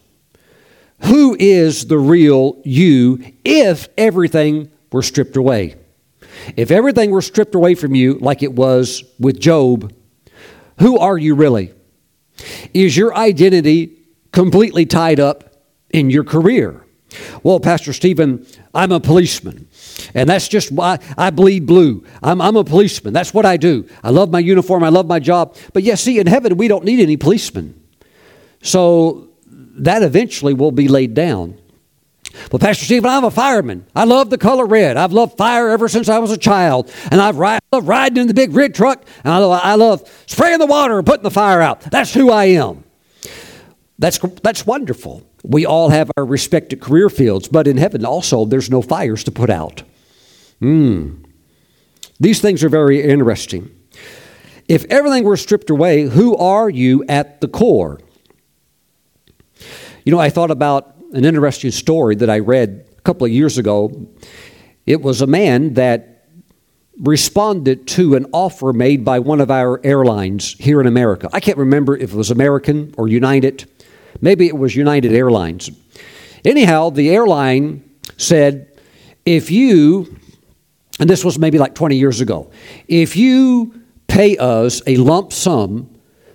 Who 1.04 1.36
is 1.38 1.86
the 1.86 1.98
real 1.98 2.61
you 2.64 3.32
if 3.44 3.88
everything 3.96 4.70
were 4.90 5.02
stripped 5.02 5.36
away? 5.36 5.76
If 6.56 6.70
everything 6.70 7.11
were 7.11 7.22
stripped 7.22 7.54
away 7.54 7.74
from 7.74 7.94
you, 7.94 8.14
like 8.14 8.42
it 8.42 8.52
was 8.52 9.04
with 9.18 9.38
Job, 9.38 9.92
who 10.78 10.98
are 10.98 11.18
you 11.18 11.34
really? 11.34 11.72
Is 12.72 12.96
your 12.96 13.14
identity 13.14 13.96
completely 14.32 14.86
tied 14.86 15.20
up 15.20 15.62
in 15.90 16.11
your 16.11 16.24
career? 16.24 16.84
Well, 17.42 17.61
Pastor 17.61 17.92
Stephen, 17.92 18.46
I'm 18.74 18.92
a 18.92 19.00
policeman. 19.00 19.68
And 20.14 20.28
that's 20.28 20.49
just 20.49 20.70
why 20.70 20.99
I 21.16 21.30
bleed 21.30 21.66
blue. 21.66 22.05
I'm, 22.22 22.40
I'm 22.40 22.57
a 22.57 22.64
policeman. 22.64 23.12
That's 23.12 23.34
what 23.34 23.46
I 23.46 23.57
do. 23.57 23.88
I 24.03 24.11
love 24.11 24.30
my 24.30 24.38
uniform. 24.38 24.84
I 24.84 24.88
love 24.88 25.07
my 25.07 25.18
job. 25.18 25.57
But 25.72 25.82
yes, 25.82 26.03
see, 26.03 26.18
in 26.18 26.26
heaven, 26.26 26.57
we 26.57 26.68
don't 26.68 26.84
need 26.84 27.01
any 27.01 27.16
policemen. 27.16 27.80
So 28.62 29.28
that 29.46 30.03
eventually 30.03 30.55
will 30.55 30.72
be 30.72 30.88
laid 30.88 31.14
down. 31.14 31.59
Well, 32.53 32.59
Pastor 32.59 32.84
Stephen, 32.84 33.11
I'm 33.11 33.24
a 33.24 33.30
fireman. 33.30 33.86
I 33.94 34.05
love 34.05 34.30
the 34.30 34.38
color 34.38 34.66
red. 34.66 34.96
I've 34.96 35.12
loved 35.12 35.36
fire 35.36 35.70
ever 35.70 35.88
since 35.88 36.09
I 36.09 36.18
was 36.18 36.30
a 36.30 36.36
child. 36.36 36.92
And 37.11 37.20
I've 37.20 37.36
ride, 37.36 37.61
I 37.72 37.76
love 37.76 37.88
riding 37.88 38.18
in 38.18 38.28
the 38.28 38.34
big 38.34 38.55
red 38.55 38.74
truck. 38.74 39.05
And 39.24 39.32
I 39.32 39.38
love, 39.38 39.61
I 39.62 39.74
love 39.74 40.24
spraying 40.26 40.59
the 40.59 40.66
water 40.66 40.99
and 40.99 41.07
putting 41.07 41.22
the 41.22 41.30
fire 41.30 41.61
out. 41.61 41.80
That's 41.80 42.12
who 42.12 42.30
I 42.30 42.46
am. 42.46 42.84
That's, 43.99 44.18
that's 44.18 44.66
wonderful. 44.66 45.26
We 45.49 45.64
all 45.64 45.88
have 45.88 46.11
our 46.18 46.26
respected 46.26 46.80
career 46.80 47.09
fields, 47.09 47.49
but 47.49 47.66
in 47.66 47.78
heaven 47.78 48.05
also, 48.05 48.44
there's 48.44 48.70
no 48.70 48.82
fires 48.82 49.24
to 49.24 49.32
put 49.32 49.49
out. 49.49 49.82
Hmm. 50.61 51.22
These 52.20 52.42
things 52.42 52.62
are 52.62 52.68
very 52.68 53.03
interesting. 53.03 53.74
If 54.68 54.84
everything 54.90 55.24
were 55.24 55.38
stripped 55.38 55.70
away, 55.70 56.03
who 56.03 56.36
are 56.36 56.68
you 56.68 57.03
at 57.09 57.40
the 57.40 57.49
core? 57.49 57.99
You 60.05 60.12
know, 60.12 60.18
I 60.18 60.28
thought 60.28 60.51
about 60.51 60.96
an 61.14 61.24
interesting 61.24 61.70
story 61.70 62.14
that 62.16 62.28
I 62.28 62.40
read 62.40 62.86
a 62.99 63.01
couple 63.01 63.24
of 63.24 63.32
years 63.32 63.57
ago. 63.57 64.07
It 64.84 65.01
was 65.01 65.22
a 65.22 65.26
man 65.26 65.74
that 65.74 66.26
responded 67.01 67.86
to 67.86 68.16
an 68.16 68.26
offer 68.32 68.74
made 68.74 69.03
by 69.03 69.20
one 69.20 69.40
of 69.40 69.51
our 69.51 69.80
airlines 69.82 70.57
here 70.59 70.80
in 70.80 70.86
America. 70.86 71.30
I 71.32 71.40
can't 71.40 71.57
remember 71.57 71.96
if 71.96 72.12
it 72.12 72.16
was 72.16 72.30
American 72.30 72.94
or 72.99 73.09
United. 73.09 73.70
Maybe 74.20 74.46
it 74.46 74.56
was 74.56 74.74
United 74.74 75.12
Airlines. 75.12 75.70
Anyhow, 76.44 76.90
the 76.90 77.10
airline 77.10 77.82
said, 78.16 78.78
if 79.24 79.50
you, 79.50 80.16
and 80.98 81.08
this 81.08 81.24
was 81.24 81.38
maybe 81.38 81.58
like 81.58 81.74
20 81.74 81.96
years 81.96 82.20
ago, 82.20 82.50
if 82.86 83.16
you 83.16 83.82
pay 84.06 84.36
us 84.38 84.82
a 84.86 84.96
lump 84.96 85.32
sum 85.32 85.94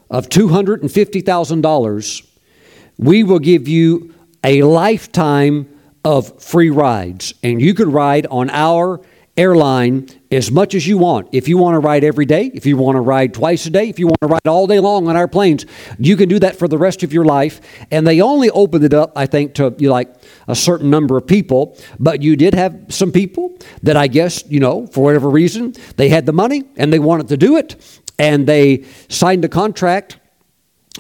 of 0.10 0.30
$250,000, 0.30 2.28
we 2.98 3.24
will 3.24 3.40
give 3.40 3.68
you 3.68 4.14
a 4.44 4.62
lifetime 4.62 5.68
of 6.06 6.42
free 6.42 6.70
rides. 6.70 7.34
And 7.42 7.62
you 7.62 7.74
could 7.74 7.88
ride 7.88 8.28
on 8.28 8.50
our 8.50 9.02
airline 9.36 10.08
as 10.32 10.52
much 10.52 10.76
as 10.76 10.88
you 10.88 10.98
want. 10.98 11.28
If 11.32 11.48
you 11.48 11.58
want 11.58 11.76
to 11.76 11.80
ride 11.80 12.04
every 12.04 12.26
day, 12.26 12.52
if 12.54 12.66
you 12.66 12.78
want 12.78 12.98
to 12.98 13.02
ride 13.02 13.34
twice 13.34 13.66
a 13.66 13.70
day, 13.70 13.90
if 13.90 13.98
you 13.98 14.08
want 14.08 14.22
to 14.22 14.28
ride 14.28 14.48
all 14.48 14.68
day 14.68 14.80
long 14.80 15.08
on 15.08 15.16
our 15.16 15.28
planes, 15.28 15.66
you 15.98 16.16
can 16.16 16.30
do 16.30 16.40
that 16.40 16.58
for 16.58 16.68
the 16.68 16.78
rest 16.78 17.02
of 17.04 17.12
your 17.12 17.26
life. 17.26 17.60
And 17.90 18.06
they 18.06 18.22
only 18.22 18.50
opened 18.52 18.84
it 18.84 18.94
up, 18.94 19.12
I 19.16 19.26
think, 19.26 19.56
to 19.56 19.74
you 19.78 19.90
like 19.90 20.14
a 20.48 20.56
certain 20.56 20.90
number 20.90 21.18
of 21.18 21.26
people. 21.26 21.78
But 22.00 22.22
you 22.22 22.36
did 22.36 22.54
have 22.54 22.86
some 22.90 23.12
people 23.12 23.58
that 23.82 23.98
I 23.98 24.08
guess, 24.08 24.44
you 24.48 24.60
know, 24.60 24.86
for 24.88 25.04
whatever 25.04 25.30
reason, 25.30 25.74
they 25.98 26.10
had 26.10 26.26
the 26.26 26.34
money 26.34 26.64
and 26.76 26.94
they 26.94 27.00
wanted 27.00 27.28
to 27.30 27.38
do 27.38 27.58
it. 27.58 28.02
And 28.20 28.46
they 28.46 28.86
signed 29.10 29.44
a 29.44 29.50
contract 29.50 30.18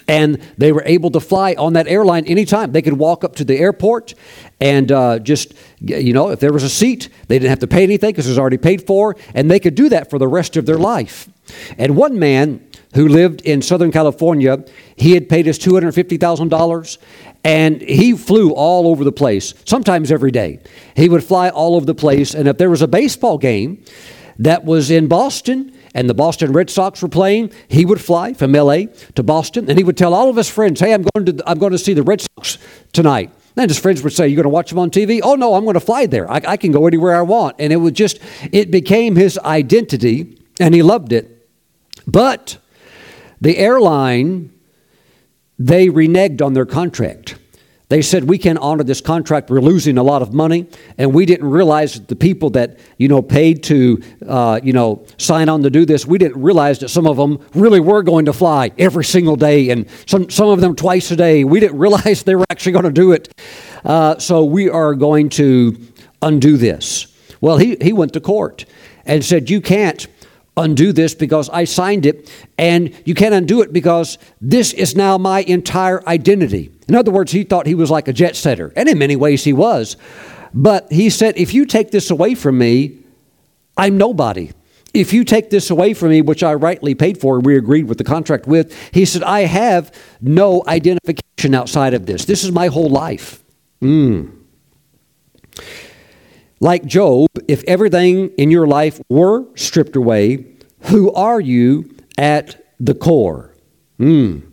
and 0.07 0.41
they 0.57 0.71
were 0.71 0.83
able 0.85 1.11
to 1.11 1.19
fly 1.19 1.53
on 1.57 1.73
that 1.73 1.87
airline 1.87 2.25
anytime. 2.25 2.71
They 2.71 2.81
could 2.81 2.97
walk 2.97 3.23
up 3.23 3.35
to 3.35 3.43
the 3.43 3.57
airport 3.57 4.15
and 4.59 4.91
uh, 4.91 5.19
just, 5.19 5.53
you 5.79 6.13
know, 6.13 6.29
if 6.29 6.39
there 6.39 6.53
was 6.53 6.63
a 6.63 6.69
seat, 6.69 7.09
they 7.27 7.37
didn't 7.37 7.49
have 7.49 7.59
to 7.59 7.67
pay 7.67 7.83
anything 7.83 8.11
because 8.11 8.25
it 8.25 8.29
was 8.29 8.39
already 8.39 8.57
paid 8.57 8.87
for, 8.87 9.15
and 9.33 9.51
they 9.51 9.59
could 9.59 9.75
do 9.75 9.89
that 9.89 10.09
for 10.09 10.17
the 10.17 10.27
rest 10.27 10.57
of 10.57 10.65
their 10.65 10.77
life. 10.77 11.29
And 11.77 11.95
one 11.95 12.17
man 12.17 12.65
who 12.95 13.07
lived 13.07 13.41
in 13.41 13.61
Southern 13.61 13.91
California, 13.91 14.63
he 14.95 15.11
had 15.11 15.27
paid 15.27 15.47
us 15.47 15.57
$250,000, 15.57 16.97
and 17.43 17.81
he 17.81 18.13
flew 18.15 18.51
all 18.51 18.87
over 18.87 19.03
the 19.03 19.11
place, 19.11 19.53
sometimes 19.65 20.11
every 20.11 20.31
day. 20.31 20.59
He 20.95 21.09
would 21.09 21.23
fly 21.23 21.49
all 21.49 21.75
over 21.75 21.85
the 21.85 21.95
place, 21.95 22.33
and 22.33 22.47
if 22.47 22.57
there 22.57 22.69
was 22.69 22.81
a 22.81 22.87
baseball 22.87 23.37
game 23.37 23.83
that 24.39 24.63
was 24.63 24.89
in 24.89 25.07
Boston, 25.07 25.72
and 25.93 26.09
the 26.09 26.13
Boston 26.13 26.53
Red 26.53 26.69
Sox 26.69 27.01
were 27.01 27.07
playing, 27.07 27.51
he 27.67 27.85
would 27.85 28.01
fly 28.01 28.33
from 28.33 28.51
LA 28.53 28.85
to 29.15 29.23
Boston 29.23 29.69
and 29.69 29.77
he 29.77 29.83
would 29.83 29.97
tell 29.97 30.13
all 30.13 30.29
of 30.29 30.35
his 30.35 30.49
friends, 30.49 30.79
Hey, 30.79 30.93
I'm 30.93 31.03
going 31.13 31.25
to, 31.25 31.43
I'm 31.45 31.59
going 31.59 31.71
to 31.71 31.77
see 31.77 31.93
the 31.93 32.03
Red 32.03 32.21
Sox 32.21 32.57
tonight. 32.91 33.31
And 33.55 33.69
his 33.69 33.77
friends 33.77 34.01
would 34.01 34.13
say, 34.13 34.27
You're 34.27 34.37
going 34.37 34.43
to 34.43 34.49
watch 34.49 34.69
them 34.69 34.79
on 34.79 34.89
TV? 34.89 35.19
Oh, 35.21 35.35
no, 35.35 35.53
I'm 35.53 35.63
going 35.63 35.75
to 35.75 35.79
fly 35.79 36.05
there. 36.05 36.29
I, 36.31 36.41
I 36.47 36.57
can 36.57 36.71
go 36.71 36.87
anywhere 36.87 37.15
I 37.15 37.21
want. 37.21 37.57
And 37.59 37.71
it 37.71 37.77
was 37.77 37.93
just, 37.93 38.19
it 38.51 38.71
became 38.71 39.15
his 39.15 39.37
identity 39.39 40.37
and 40.59 40.73
he 40.73 40.81
loved 40.81 41.11
it. 41.11 41.47
But 42.07 42.57
the 43.39 43.57
airline, 43.57 44.51
they 45.59 45.87
reneged 45.87 46.41
on 46.41 46.53
their 46.53 46.65
contract. 46.65 47.35
They 47.93 48.01
said, 48.01 48.23
We 48.23 48.39
can't 48.39 48.57
honor 48.57 48.83
this 48.83 49.01
contract. 49.01 49.51
We're 49.51 49.61
losing 49.61 49.99
a 49.99 50.03
lot 50.03 50.23
of 50.23 50.33
money. 50.33 50.65
And 50.97 51.13
we 51.13 51.27
didn't 51.27 51.47
realize 51.47 52.01
the 52.01 52.15
people 52.15 52.49
that, 52.49 52.79
you 52.97 53.07
know, 53.07 53.21
paid 53.21 53.61
to, 53.65 54.01
uh, 54.27 54.59
you 54.63 54.73
know, 54.73 55.05
sign 55.19 55.47
on 55.47 55.61
to 55.61 55.69
do 55.69 55.85
this, 55.85 56.03
we 56.03 56.17
didn't 56.17 56.41
realize 56.41 56.79
that 56.79 56.89
some 56.89 57.05
of 57.05 57.17
them 57.17 57.37
really 57.53 57.79
were 57.79 58.01
going 58.01 58.25
to 58.25 58.33
fly 58.33 58.71
every 58.79 59.05
single 59.05 59.35
day 59.35 59.69
and 59.69 59.85
some, 60.07 60.27
some 60.31 60.49
of 60.49 60.59
them 60.59 60.75
twice 60.75 61.11
a 61.11 61.15
day. 61.15 61.43
We 61.43 61.59
didn't 61.59 61.77
realize 61.85 62.23
they 62.23 62.33
were 62.33 62.47
actually 62.49 62.71
going 62.71 62.85
to 62.85 62.91
do 62.91 63.11
it. 63.11 63.31
Uh, 63.85 64.17
so 64.17 64.43
we 64.43 64.71
are 64.71 64.95
going 64.95 65.29
to 65.29 65.77
undo 66.23 66.57
this. 66.57 67.15
Well, 67.41 67.57
he, 67.57 67.77
he 67.79 67.93
went 67.93 68.13
to 68.13 68.19
court 68.19 68.65
and 69.05 69.23
said, 69.23 69.51
You 69.51 69.61
can't 69.61 70.07
undo 70.55 70.91
this 70.93 71.15
because 71.15 71.49
I 71.49 71.63
signed 71.63 72.05
it, 72.05 72.29
and 72.57 72.93
you 73.05 73.15
can't 73.15 73.33
undo 73.33 73.61
it 73.61 73.73
because 73.73 74.17
this 74.39 74.73
is 74.73 74.95
now 74.95 75.17
my 75.17 75.41
entire 75.41 76.07
identity. 76.07 76.71
In 76.87 76.95
other 76.95 77.11
words, 77.11 77.31
he 77.31 77.43
thought 77.43 77.65
he 77.65 77.75
was 77.75 77.89
like 77.89 78.07
a 78.07 78.13
jet 78.13 78.35
setter, 78.35 78.71
and 78.75 78.87
in 78.87 78.97
many 78.97 79.15
ways 79.15 79.43
he 79.43 79.53
was. 79.53 79.97
But 80.53 80.91
he 80.91 81.09
said, 81.09 81.37
if 81.37 81.53
you 81.53 81.65
take 81.65 81.89
this 81.91 82.11
away 82.11 82.35
from 82.35 82.57
me, 82.57 82.99
I'm 83.75 83.97
nobody. 83.97 84.51
if 84.93 85.11
you 85.11 85.23
take 85.23 85.49
this 85.49 85.69
away 85.71 85.93
from 85.93 86.09
me, 86.09 86.21
which 86.21 86.43
I 86.43 86.53
rightly 86.53 86.93
paid 86.93 87.19
for, 87.19 87.39
we 87.39 87.57
agreed 87.57 87.85
with 87.85 87.97
the 87.97 88.03
contract 88.03 88.45
with, 88.45 88.77
he 88.93 89.05
said, 89.05 89.23
I 89.23 89.41
have 89.41 89.91
no 90.21 90.63
identification 90.67 91.55
outside 91.55 91.93
of 91.93 92.05
this. 92.05 92.25
This 92.25 92.43
is 92.43 92.51
my 92.51 92.67
whole 92.67 92.89
life. 92.89 93.43
Mm. 93.81 94.31
Like 96.63 96.85
Job, 96.85 97.27
if 97.49 97.61
everything 97.65 98.29
in 98.37 98.49
your 98.49 98.65
life 98.65 99.01
were 99.09 99.43
stripped 99.53 99.97
away, 99.97 100.45
who 100.83 101.11
are 101.11 101.41
you 101.41 101.93
at 102.17 102.65
the 102.79 102.95
core? 102.95 103.53
Mm. 103.99 104.43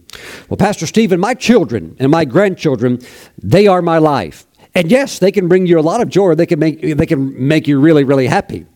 Well, 0.48 0.56
Pastor 0.56 0.88
Stephen, 0.88 1.20
my 1.20 1.34
children 1.34 1.94
and 2.00 2.11
my 2.11 2.24
grandchildren, 2.24 2.98
they 3.40 3.68
are 3.68 3.80
my 3.80 3.98
life. 3.98 4.44
And 4.74 4.90
yes, 4.90 5.20
they 5.20 5.30
can 5.30 5.46
bring 5.46 5.66
you 5.66 5.78
a 5.78 5.82
lot 5.82 6.00
of 6.00 6.08
joy. 6.08 6.34
They 6.34 6.46
can 6.46 6.58
make, 6.58 6.80
they 6.80 7.06
can 7.06 7.46
make 7.46 7.68
you 7.68 7.78
really, 7.78 8.02
really 8.02 8.26
happy. 8.26 8.66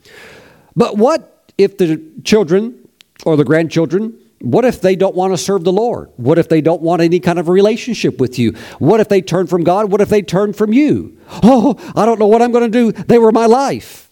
But 0.76 0.96
what 0.96 1.52
if 1.58 1.76
the 1.76 2.00
children 2.22 2.88
or 3.26 3.36
the 3.36 3.44
grandchildren, 3.44 4.16
what 4.44 4.64
if 4.64 4.80
they 4.80 4.94
don't 4.94 5.14
want 5.14 5.32
to 5.32 5.38
serve 5.38 5.64
the 5.64 5.72
Lord? 5.72 6.10
What 6.16 6.38
if 6.38 6.48
they 6.48 6.60
don't 6.60 6.82
want 6.82 7.00
any 7.00 7.18
kind 7.18 7.38
of 7.38 7.48
relationship 7.48 8.20
with 8.20 8.38
you? 8.38 8.52
What 8.78 9.00
if 9.00 9.08
they 9.08 9.22
turn 9.22 9.46
from 9.46 9.64
God? 9.64 9.90
What 9.90 10.00
if 10.00 10.10
they 10.10 10.22
turn 10.22 10.52
from 10.52 10.72
you? 10.72 11.18
Oh, 11.42 11.76
I 11.96 12.04
don't 12.04 12.18
know 12.18 12.26
what 12.26 12.42
I'm 12.42 12.52
going 12.52 12.70
to 12.70 12.92
do. 12.92 12.92
They 12.92 13.18
were 13.18 13.32
my 13.32 13.46
life. 13.46 14.10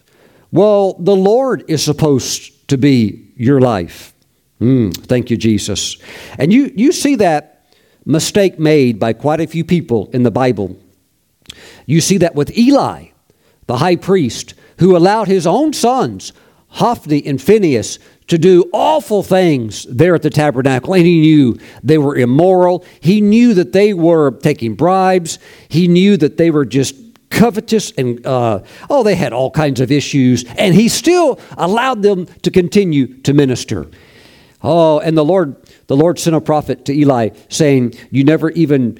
Well, 0.50 0.94
the 0.94 1.14
Lord 1.14 1.64
is 1.68 1.82
supposed 1.82 2.68
to 2.68 2.78
be 2.78 3.32
your 3.36 3.60
life. 3.60 4.14
Mm, 4.60 4.96
thank 5.06 5.30
you, 5.30 5.36
Jesus. 5.36 5.96
And 6.38 6.52
you, 6.52 6.72
you 6.74 6.92
see 6.92 7.16
that 7.16 7.66
mistake 8.04 8.58
made 8.58 8.98
by 8.98 9.12
quite 9.12 9.40
a 9.40 9.46
few 9.46 9.64
people 9.64 10.08
in 10.12 10.22
the 10.22 10.30
Bible. 10.30 10.78
You 11.84 12.00
see 12.00 12.18
that 12.18 12.34
with 12.34 12.56
Eli, 12.56 13.08
the 13.66 13.78
high 13.78 13.96
priest, 13.96 14.54
who 14.78 14.96
allowed 14.96 15.28
his 15.28 15.46
own 15.46 15.72
sons, 15.72 16.32
Hophni 16.68 17.26
and 17.26 17.40
Phinehas, 17.40 17.98
to 18.32 18.38
do 18.38 18.64
awful 18.72 19.22
things 19.22 19.84
there 19.90 20.14
at 20.14 20.22
the 20.22 20.30
tabernacle, 20.30 20.94
and 20.94 21.04
he 21.04 21.20
knew 21.20 21.58
they 21.82 21.98
were 21.98 22.16
immoral. 22.16 22.82
He 22.98 23.20
knew 23.20 23.52
that 23.52 23.72
they 23.72 23.92
were 23.92 24.30
taking 24.30 24.74
bribes. 24.74 25.38
He 25.68 25.86
knew 25.86 26.16
that 26.16 26.38
they 26.38 26.50
were 26.50 26.64
just 26.64 26.94
covetous 27.28 27.92
and, 27.92 28.24
uh, 28.24 28.62
oh, 28.88 29.02
they 29.02 29.16
had 29.16 29.34
all 29.34 29.50
kinds 29.50 29.80
of 29.80 29.92
issues, 29.92 30.46
and 30.56 30.74
he 30.74 30.88
still 30.88 31.38
allowed 31.58 32.00
them 32.00 32.24
to 32.40 32.50
continue 32.50 33.06
to 33.20 33.34
minister. 33.34 33.86
Oh, 34.62 34.98
and 35.00 35.14
the 35.14 35.26
Lord, 35.26 35.54
the 35.88 35.96
Lord 35.96 36.18
sent 36.18 36.34
a 36.34 36.40
prophet 36.40 36.86
to 36.86 36.94
Eli 36.94 37.30
saying, 37.50 37.96
You 38.10 38.24
never 38.24 38.48
even 38.52 38.98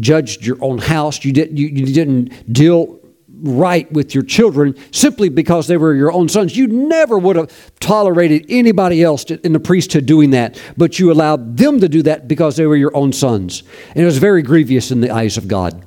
judged 0.00 0.46
your 0.46 0.56
own 0.62 0.78
house. 0.78 1.22
You, 1.22 1.34
did, 1.34 1.58
you, 1.58 1.66
you 1.66 1.92
didn't 1.92 2.50
deal 2.50 2.98
right 3.44 3.90
with 3.92 4.14
your 4.14 4.24
children 4.24 4.74
simply 4.90 5.28
because 5.28 5.66
they 5.66 5.76
were 5.76 5.94
your 5.94 6.10
own 6.10 6.28
sons. 6.28 6.56
You 6.56 6.66
never 6.66 7.18
would 7.18 7.36
have 7.36 7.78
tolerated 7.78 8.46
anybody 8.48 9.02
else 9.02 9.24
in 9.24 9.52
the 9.52 9.60
priesthood 9.60 10.06
doing 10.06 10.30
that, 10.30 10.60
but 10.76 10.98
you 10.98 11.12
allowed 11.12 11.56
them 11.56 11.80
to 11.80 11.88
do 11.88 12.02
that 12.02 12.26
because 12.26 12.56
they 12.56 12.66
were 12.66 12.76
your 12.76 12.96
own 12.96 13.12
sons. 13.12 13.62
And 13.90 13.98
it 13.98 14.06
was 14.06 14.18
very 14.18 14.42
grievous 14.42 14.90
in 14.90 15.00
the 15.00 15.10
eyes 15.10 15.36
of 15.36 15.46
God. 15.46 15.84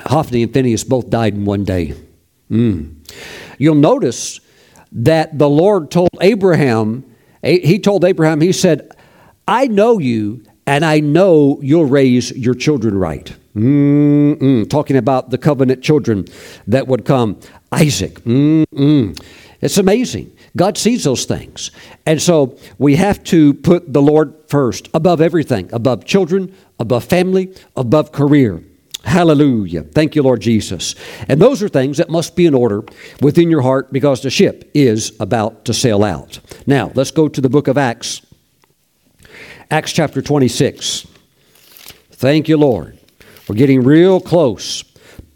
Hophni 0.00 0.42
and 0.42 0.52
Phinehas 0.52 0.84
both 0.84 1.10
died 1.10 1.34
in 1.34 1.44
one 1.44 1.64
day. 1.64 1.94
Mm. 2.50 2.96
You'll 3.58 3.74
notice 3.74 4.40
that 4.92 5.38
the 5.38 5.48
Lord 5.48 5.90
told 5.90 6.10
Abraham, 6.20 7.04
he 7.42 7.78
told 7.78 8.04
Abraham, 8.04 8.40
he 8.40 8.52
said, 8.52 8.90
I 9.46 9.66
know 9.66 9.98
you 9.98 10.44
and 10.66 10.84
I 10.84 11.00
know 11.00 11.58
you'll 11.62 11.86
raise 11.86 12.30
your 12.32 12.54
children 12.54 12.96
right. 12.96 13.34
Mm-mm. 13.58 14.68
Talking 14.70 14.96
about 14.96 15.30
the 15.30 15.38
covenant 15.38 15.82
children 15.82 16.26
that 16.66 16.86
would 16.86 17.04
come. 17.04 17.40
Isaac. 17.72 18.20
Mm-mm. 18.20 19.18
It's 19.60 19.78
amazing. 19.78 20.32
God 20.56 20.78
sees 20.78 21.04
those 21.04 21.24
things. 21.24 21.70
And 22.06 22.22
so 22.22 22.56
we 22.78 22.96
have 22.96 23.22
to 23.24 23.54
put 23.54 23.92
the 23.92 24.00
Lord 24.00 24.34
first, 24.48 24.88
above 24.94 25.20
everything, 25.20 25.68
above 25.72 26.04
children, 26.04 26.54
above 26.78 27.04
family, 27.04 27.54
above 27.76 28.12
career. 28.12 28.62
Hallelujah. 29.04 29.82
Thank 29.82 30.14
you, 30.14 30.22
Lord 30.22 30.40
Jesus. 30.40 30.94
And 31.28 31.40
those 31.40 31.62
are 31.62 31.68
things 31.68 31.96
that 31.96 32.10
must 32.10 32.36
be 32.36 32.46
in 32.46 32.54
order 32.54 32.84
within 33.20 33.50
your 33.50 33.62
heart 33.62 33.92
because 33.92 34.22
the 34.22 34.30
ship 34.30 34.70
is 34.74 35.12
about 35.20 35.64
to 35.64 35.74
sail 35.74 36.04
out. 36.04 36.40
Now, 36.66 36.92
let's 36.94 37.10
go 37.10 37.28
to 37.28 37.40
the 37.40 37.48
book 37.48 37.68
of 37.68 37.78
Acts. 37.78 38.22
Acts 39.70 39.92
chapter 39.92 40.22
26. 40.22 41.06
Thank 42.10 42.48
you, 42.48 42.56
Lord. 42.56 42.97
We're 43.48 43.56
getting 43.56 43.82
real 43.82 44.20
close 44.20 44.84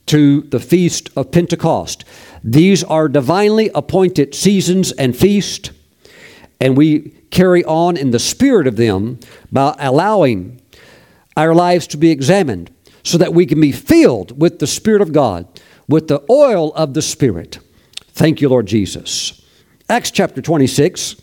to 0.07 0.43
the 0.43 0.61
feast 0.61 1.09
of 1.17 1.33
Pentecost. 1.33 2.05
These 2.45 2.85
are 2.85 3.09
divinely 3.09 3.71
appointed 3.75 4.35
seasons 4.35 4.93
and 4.93 5.17
feasts, 5.17 5.71
and 6.61 6.77
we 6.77 7.15
carry 7.31 7.65
on 7.65 7.97
in 7.97 8.11
the 8.11 8.19
spirit 8.19 8.67
of 8.67 8.77
them 8.77 9.19
by 9.51 9.75
allowing 9.79 10.61
our 11.37 11.55
lives 11.55 11.87
to 11.89 11.97
be 11.97 12.11
examined 12.11 12.71
so 13.03 13.17
that 13.19 13.33
we 13.33 13.47
can 13.47 13.61
be 13.61 13.73
filled 13.73 14.39
with 14.41 14.59
the 14.59 14.67
Spirit 14.67 15.01
of 15.01 15.13
God, 15.13 15.49
with 15.89 16.09
the 16.09 16.23
oil 16.31 16.73
of 16.75 16.95
the 16.95 17.03
Spirit. 17.03 17.59
Thank 18.13 18.41
you, 18.41 18.49
Lord 18.49 18.67
Jesus. 18.67 19.43
Acts 19.89 20.11
chapter 20.11 20.41
26. 20.41 21.17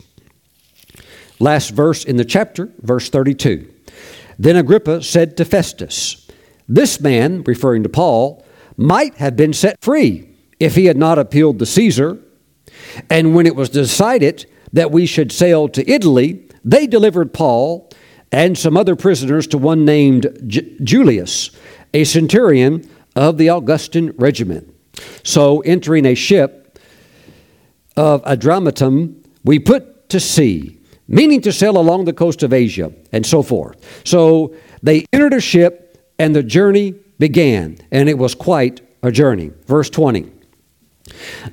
Last 1.38 1.70
verse 1.70 2.04
in 2.04 2.16
the 2.16 2.24
chapter, 2.24 2.70
verse 2.80 3.08
32. 3.08 3.72
Then 4.38 4.56
Agrippa 4.56 5.02
said 5.02 5.36
to 5.36 5.44
Festus, 5.44 6.29
This 6.72 7.00
man, 7.00 7.42
referring 7.42 7.82
to 7.82 7.88
Paul, 7.88 8.44
might 8.76 9.16
have 9.16 9.36
been 9.36 9.52
set 9.52 9.82
free 9.82 10.28
if 10.60 10.76
he 10.76 10.84
had 10.84 10.96
not 10.96 11.18
appealed 11.18 11.58
to 11.58 11.66
Caesar. 11.66 12.18
And 13.10 13.34
when 13.34 13.46
it 13.46 13.56
was 13.56 13.68
decided 13.68 14.46
that 14.72 14.92
we 14.92 15.04
should 15.04 15.32
sail 15.32 15.68
to 15.68 15.90
Italy, 15.90 16.46
they 16.64 16.86
delivered 16.86 17.34
Paul 17.34 17.90
and 18.30 18.56
some 18.56 18.76
other 18.76 18.94
prisoners 18.94 19.48
to 19.48 19.58
one 19.58 19.84
named 19.84 20.28
J- 20.46 20.76
Julius, 20.84 21.50
a 21.92 22.04
centurion 22.04 22.88
of 23.16 23.36
the 23.36 23.50
Augustan 23.50 24.12
regiment. 24.16 24.72
So, 25.24 25.60
entering 25.60 26.06
a 26.06 26.14
ship 26.14 26.78
of 27.96 28.22
Adramyttium, 28.22 29.16
we 29.42 29.58
put 29.58 30.08
to 30.10 30.20
sea 30.20 30.80
meaning 31.10 31.40
to 31.40 31.52
sail 31.52 31.76
along 31.76 32.04
the 32.04 32.12
coast 32.12 32.42
of 32.44 32.52
Asia, 32.52 32.92
and 33.12 33.26
so 33.26 33.42
forth. 33.42 33.76
So 34.06 34.54
they 34.82 35.04
entered 35.12 35.34
a 35.34 35.40
ship, 35.40 35.89
and 36.20 36.36
the 36.36 36.42
journey 36.42 36.94
began, 37.18 37.78
and 37.90 38.06
it 38.06 38.18
was 38.18 38.34
quite 38.34 38.82
a 39.02 39.10
journey. 39.10 39.50
Verse 39.66 39.88
20. 39.88 40.30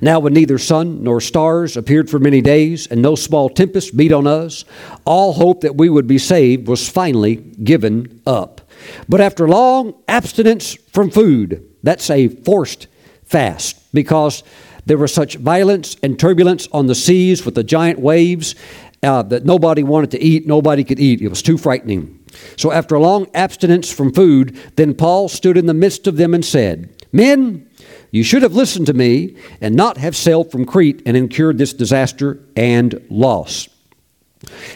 Now, 0.02 0.20
when 0.20 0.34
neither 0.34 0.58
sun 0.58 1.02
nor 1.02 1.22
stars 1.22 1.74
appeared 1.74 2.10
for 2.10 2.18
many 2.18 2.42
days, 2.42 2.86
and 2.86 3.00
no 3.00 3.14
small 3.14 3.48
tempest 3.48 3.96
beat 3.96 4.12
on 4.12 4.26
us, 4.26 4.66
all 5.06 5.32
hope 5.32 5.62
that 5.62 5.76
we 5.76 5.88
would 5.88 6.06
be 6.06 6.18
saved 6.18 6.68
was 6.68 6.86
finally 6.86 7.36
given 7.36 8.20
up. 8.26 8.60
But 9.08 9.22
after 9.22 9.48
long 9.48 9.94
abstinence 10.06 10.74
from 10.92 11.10
food, 11.10 11.66
that's 11.82 12.10
a 12.10 12.28
forced 12.28 12.88
fast, 13.24 13.90
because 13.94 14.42
there 14.84 14.98
was 14.98 15.14
such 15.14 15.36
violence 15.36 15.96
and 16.02 16.18
turbulence 16.18 16.68
on 16.72 16.88
the 16.88 16.94
seas 16.94 17.42
with 17.42 17.54
the 17.54 17.64
giant 17.64 18.00
waves 18.00 18.54
uh, 19.02 19.22
that 19.22 19.46
nobody 19.46 19.82
wanted 19.82 20.10
to 20.10 20.22
eat, 20.22 20.46
nobody 20.46 20.84
could 20.84 21.00
eat. 21.00 21.22
It 21.22 21.28
was 21.28 21.40
too 21.40 21.56
frightening. 21.56 22.17
So, 22.56 22.72
after 22.72 22.94
a 22.94 23.00
long 23.00 23.26
abstinence 23.34 23.92
from 23.92 24.12
food, 24.12 24.58
then 24.76 24.94
Paul 24.94 25.28
stood 25.28 25.56
in 25.56 25.66
the 25.66 25.74
midst 25.74 26.06
of 26.06 26.16
them 26.16 26.34
and 26.34 26.44
said, 26.44 26.90
Men, 27.12 27.68
you 28.10 28.22
should 28.22 28.42
have 28.42 28.54
listened 28.54 28.86
to 28.86 28.94
me 28.94 29.36
and 29.60 29.74
not 29.74 29.98
have 29.98 30.16
sailed 30.16 30.50
from 30.50 30.64
Crete 30.64 31.02
and 31.06 31.16
incurred 31.16 31.58
this 31.58 31.72
disaster 31.72 32.40
and 32.56 33.04
loss. 33.10 33.68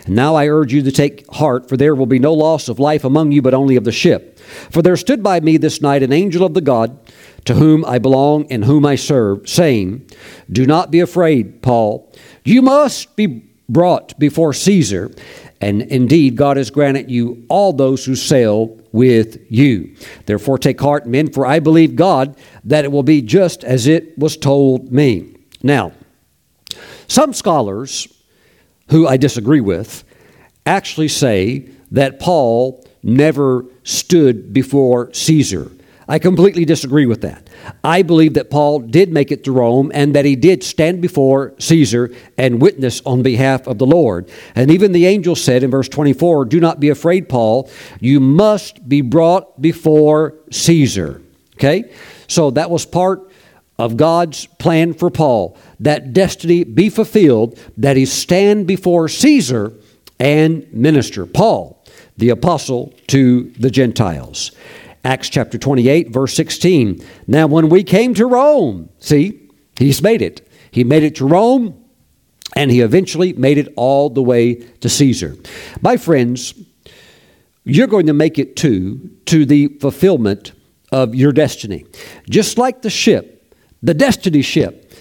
And 0.07 0.17
now 0.17 0.35
I 0.35 0.49
urge 0.49 0.73
you 0.73 0.83
to 0.83 0.93
take 0.93 1.31
heart, 1.33 1.69
for 1.69 1.77
there 1.77 1.95
will 1.95 2.07
be 2.07 2.19
no 2.19 2.35
loss 2.35 2.69
of 2.69 2.79
life 2.79 3.05
among 3.05 3.33
you, 3.33 3.43
but 3.43 3.55
only 3.55 3.77
of 3.77 3.85
the 3.85 3.93
ship. 3.93 4.39
For 4.71 4.83
there 4.83 4.97
stood 4.97 5.23
by 5.23 5.41
me 5.41 5.57
this 5.57 5.81
night 5.81 6.03
an 6.03 6.13
angel 6.13 6.45
of 6.45 6.55
the 6.55 6.61
God 6.61 6.99
to 7.45 7.55
whom 7.55 7.85
I 7.85 7.99
belong 7.99 8.51
and 8.51 8.65
whom 8.65 8.85
I 8.85 8.97
serve, 8.97 9.49
saying, 9.49 10.09
Do 10.51 10.67
not 10.67 10.91
be 10.91 11.01
afraid, 11.01 11.63
Paul. 11.63 12.13
You 12.45 12.63
must 12.63 13.15
be 13.17 13.52
brought 13.73 14.19
before 14.19 14.53
Caesar. 14.53 15.11
And 15.61 15.83
indeed, 15.83 16.37
God 16.37 16.57
has 16.57 16.71
granted 16.71 17.11
you 17.11 17.45
all 17.49 17.73
those 17.73 18.05
who 18.05 18.15
sail 18.15 18.79
with 18.93 19.41
you. 19.51 19.95
Therefore, 20.27 20.59
take 20.59 20.81
heart, 20.81 21.07
men, 21.07 21.33
for 21.33 21.47
I 21.47 21.61
believe 21.61 21.97
God 21.97 22.37
that 22.65 22.85
it 22.85 22.93
will 22.93 23.03
be 23.03 23.23
just 23.23 23.65
as 23.65 23.87
it 23.87 24.19
was 24.19 24.37
told 24.37 24.93
me. 24.93 25.37
Now, 25.63 25.93
some 27.07 27.33
scholars 27.33 28.09
who 28.91 29.07
I 29.07 29.17
disagree 29.17 29.61
with 29.61 30.05
actually 30.67 31.09
say 31.09 31.69
that 31.91 32.21
Paul 32.21 32.85
never 33.03 33.65
stood 33.85 34.53
before 34.53 35.13
Caesar. 35.15 35.71
I 36.09 36.19
completely 36.19 36.65
disagree 36.65 37.07
with 37.07 37.23
that. 37.23 37.49
I 37.85 38.03
believe 38.03 38.35
that 38.35 38.51
Paul 38.51 38.81
did 38.81 39.13
make 39.13 39.31
it 39.31 39.45
to 39.45 39.53
Rome 39.53 39.91
and 39.95 40.15
that 40.15 40.25
he 40.25 40.37
did 40.37 40.63
stand 40.63 41.01
before 41.01 41.55
Caesar 41.59 42.15
and 42.37 42.61
witness 42.61 43.01
on 43.07 43.23
behalf 43.23 43.67
of 43.67 43.79
the 43.79 43.87
Lord. 43.87 44.31
And 44.55 44.71
even 44.71 44.93
the 44.93 45.07
angel 45.07 45.37
said 45.37 45.63
in 45.63 45.71
verse 45.71 45.89
24, 45.89 46.47
Do 46.47 46.61
not 46.61 46.81
be 46.81 46.89
afraid, 46.89 47.29
Paul. 47.29 47.71
You 48.01 48.21
must 48.21 48.89
be 48.89 49.01
brought 49.01 49.61
before 49.61 50.35
Caesar. 50.51 51.23
Okay? 51.55 51.93
So 52.27 52.51
that 52.53 52.71
was 52.71 52.85
part 52.85 53.31
of 53.79 53.97
God's 53.97 54.47
plan 54.47 54.95
for 54.95 55.11
Paul, 55.11 55.57
that 55.81 56.13
destiny 56.13 56.65
be 56.65 56.89
fulfilled, 56.89 57.59
that 57.77 57.97
he 57.97 58.07
stand 58.07 58.67
before 58.67 59.09
Caesar 59.09 59.73
and 60.21 60.73
minister. 60.73 61.27
Paul, 61.27 61.85
the 62.17 62.29
apostle 62.29 62.95
to 63.09 63.51
the 63.59 63.71
Gentiles. 63.71 64.53
Acts 65.05 65.29
chapter 65.29 65.59
28, 65.59 66.11
verse 66.11 66.35
16. 66.35 67.05
Now, 67.27 67.47
when 67.49 67.69
we 67.69 67.83
came 67.83 68.15
to 68.15 68.27
Rome, 68.27 68.89
see, 68.99 69.51
he's 69.77 70.01
made 70.01 70.23
it. 70.23 70.49
He 70.71 70.85
made 70.85 71.03
it 71.03 71.17
to 71.17 71.27
Rome, 71.27 71.85
and 72.55 72.71
he 72.71 72.81
eventually 72.81 73.33
made 73.33 73.59
it 73.59 73.73
all 73.77 74.11
the 74.11 74.23
way 74.23 74.55
to 74.55 74.89
Caesar. 74.89 75.37
My 75.81 75.97
friends, 75.97 76.55
you're 77.65 77.89
going 77.89 78.07
to 78.07 78.13
make 78.13 78.39
it 78.39 78.57
too 78.57 79.11
to 79.27 79.45
the 79.45 79.69
fulfillment 79.81 80.53
of 80.93 81.15
your 81.15 81.33
destiny. 81.33 81.85
Just 82.29 82.57
like 82.57 82.83
the 82.83 82.91
ship, 82.91 83.55
the 83.83 83.95
destiny 83.95 84.43
ship 84.43 84.93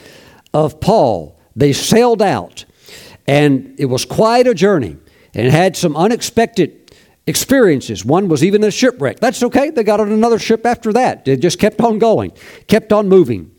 of 0.53 0.79
Paul, 0.79 1.39
they 1.55 1.73
sailed 1.73 2.21
out, 2.21 2.65
and 3.27 3.75
it 3.77 3.85
was 3.85 4.05
quite 4.05 4.47
a 4.47 4.53
journey 4.53 4.97
and 5.33 5.51
had 5.51 5.77
some 5.77 5.95
unexpected 5.95 6.80
experiences. 7.27 8.03
One 8.03 8.27
was 8.27 8.43
even 8.43 8.63
a 8.63 8.71
shipwreck. 8.71 9.19
That's 9.19 9.43
okay. 9.43 9.69
They 9.69 9.83
got 9.83 9.99
on 9.99 10.11
another 10.11 10.39
ship 10.39 10.65
after 10.65 10.91
that. 10.93 11.27
It 11.27 11.41
just 11.41 11.59
kept 11.59 11.79
on 11.81 11.99
going, 11.99 12.31
kept 12.67 12.91
on 12.91 13.09
moving. 13.09 13.51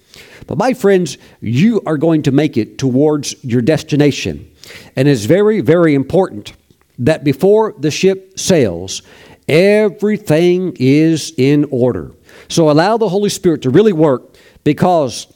But 0.47 0.59
my 0.59 0.75
friends, 0.75 1.19
you 1.41 1.81
are 1.87 1.97
going 1.97 2.23
to 2.23 2.33
make 2.33 2.57
it 2.57 2.79
towards 2.79 3.43
your 3.45 3.63
destination. 3.63 4.51
And 4.97 5.09
it's 5.09 5.25
very, 5.25 5.61
very 5.61 5.95
important 5.95 6.53
that 6.99 7.25
before 7.25 7.75
the 7.79 7.91
ship 7.91 8.39
sails, 8.39 9.03
everything 9.49 10.77
is 10.79 11.33
in 11.37 11.67
order. 11.71 12.13
So 12.49 12.71
allow 12.71 12.97
the 12.97 13.09
Holy 13.09 13.31
Spirit 13.31 13.63
to 13.63 13.71
really 13.71 13.93
work 13.93 14.37
because 14.65 15.27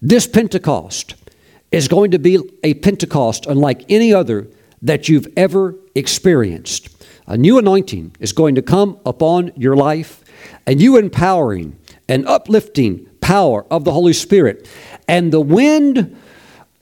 this 0.00 0.26
Pentecost 0.26 1.14
is 1.70 1.88
going 1.88 2.12
to 2.12 2.18
be 2.18 2.38
a 2.62 2.74
Pentecost 2.74 3.46
unlike 3.46 3.84
any 3.88 4.12
other 4.12 4.48
that 4.84 5.08
you've 5.08 5.26
ever 5.36 5.74
experienced. 5.94 6.88
A 7.26 7.36
new 7.36 7.58
anointing 7.58 8.14
is 8.20 8.32
going 8.32 8.54
to 8.54 8.62
come 8.62 8.98
upon 9.04 9.50
your 9.56 9.74
life, 9.74 10.22
a 10.66 10.74
new 10.74 10.96
empowering 10.96 11.78
and 12.08 12.26
uplifting 12.28 13.06
power 13.20 13.66
of 13.70 13.84
the 13.84 13.92
Holy 13.92 14.12
Spirit. 14.12 14.68
And 15.08 15.32
the 15.32 15.40
wind 15.40 16.16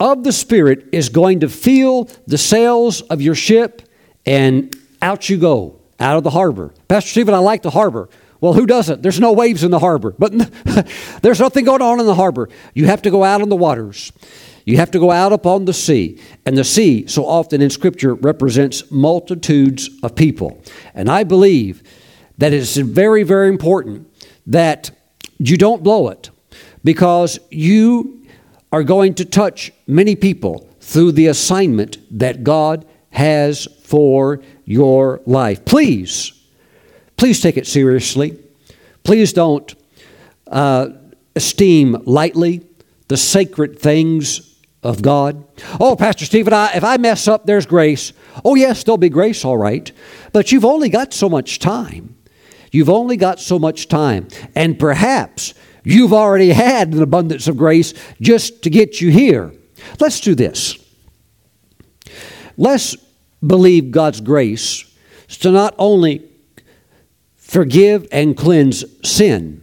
of 0.00 0.24
the 0.24 0.32
Spirit 0.32 0.88
is 0.90 1.08
going 1.08 1.40
to 1.40 1.48
feel 1.48 2.10
the 2.26 2.38
sails 2.38 3.02
of 3.02 3.22
your 3.22 3.36
ship, 3.36 3.82
and 4.26 4.76
out 5.00 5.28
you 5.28 5.38
go, 5.38 5.78
out 6.00 6.16
of 6.16 6.24
the 6.24 6.30
harbor. 6.30 6.74
Pastor 6.88 7.10
Stephen, 7.10 7.34
I 7.34 7.38
like 7.38 7.62
the 7.62 7.70
harbor. 7.70 8.08
Well, 8.40 8.54
who 8.54 8.66
doesn't? 8.66 9.02
There's 9.02 9.20
no 9.20 9.32
waves 9.32 9.62
in 9.62 9.70
the 9.70 9.78
harbor, 9.78 10.16
but 10.18 10.32
there's 11.22 11.38
nothing 11.38 11.64
going 11.64 11.82
on 11.82 12.00
in 12.00 12.06
the 12.06 12.16
harbor. 12.16 12.48
You 12.74 12.86
have 12.86 13.02
to 13.02 13.10
go 13.10 13.22
out 13.22 13.40
on 13.40 13.48
the 13.48 13.56
waters. 13.56 14.12
You 14.64 14.76
have 14.76 14.90
to 14.92 14.98
go 14.98 15.10
out 15.10 15.32
upon 15.32 15.64
the 15.64 15.72
sea. 15.72 16.20
And 16.46 16.56
the 16.56 16.64
sea, 16.64 17.06
so 17.06 17.26
often 17.26 17.60
in 17.60 17.70
Scripture, 17.70 18.14
represents 18.14 18.90
multitudes 18.90 19.90
of 20.02 20.14
people. 20.14 20.62
And 20.94 21.10
I 21.10 21.24
believe 21.24 21.82
that 22.38 22.52
it's 22.52 22.76
very, 22.76 23.22
very 23.22 23.48
important 23.48 24.08
that 24.46 24.90
you 25.38 25.56
don't 25.56 25.82
blow 25.82 26.08
it 26.08 26.30
because 26.84 27.38
you 27.50 28.26
are 28.72 28.82
going 28.82 29.14
to 29.14 29.24
touch 29.24 29.72
many 29.86 30.16
people 30.16 30.68
through 30.80 31.12
the 31.12 31.26
assignment 31.26 31.98
that 32.18 32.42
God 32.42 32.86
has 33.10 33.66
for 33.82 34.42
your 34.64 35.20
life. 35.26 35.64
Please, 35.64 36.32
please 37.16 37.40
take 37.40 37.56
it 37.56 37.66
seriously. 37.66 38.38
Please 39.04 39.32
don't 39.32 39.74
uh, 40.46 40.88
esteem 41.36 42.02
lightly 42.04 42.62
the 43.08 43.16
sacred 43.16 43.78
things 43.78 44.51
of 44.82 45.02
God. 45.02 45.44
Oh, 45.80 45.96
Pastor 45.96 46.24
Stephen, 46.24 46.52
I, 46.52 46.72
if 46.74 46.84
I 46.84 46.96
mess 46.96 47.28
up, 47.28 47.46
there's 47.46 47.66
grace. 47.66 48.12
Oh, 48.44 48.54
yes, 48.54 48.82
there'll 48.84 48.98
be 48.98 49.08
grace, 49.08 49.44
all 49.44 49.58
right. 49.58 49.90
But 50.32 50.52
you've 50.52 50.64
only 50.64 50.88
got 50.88 51.12
so 51.12 51.28
much 51.28 51.58
time. 51.58 52.16
You've 52.70 52.90
only 52.90 53.16
got 53.16 53.38
so 53.38 53.58
much 53.58 53.88
time. 53.88 54.28
And 54.54 54.78
perhaps 54.78 55.54
You've 55.84 56.12
already 56.12 56.50
had 56.50 56.92
an 56.92 57.02
abundance 57.02 57.48
of 57.48 57.56
grace 57.56 57.92
just 58.20 58.62
to 58.62 58.70
get 58.70 59.00
you 59.00 59.10
here. 59.10 59.52
Let's 59.98 60.20
do 60.20 60.34
this. 60.34 60.78
Let's 62.56 62.96
believe 63.44 63.90
God's 63.90 64.20
grace 64.20 64.84
to 65.40 65.50
not 65.50 65.74
only 65.78 66.28
forgive 67.36 68.06
and 68.12 68.36
cleanse 68.36 68.84
sin, 69.08 69.62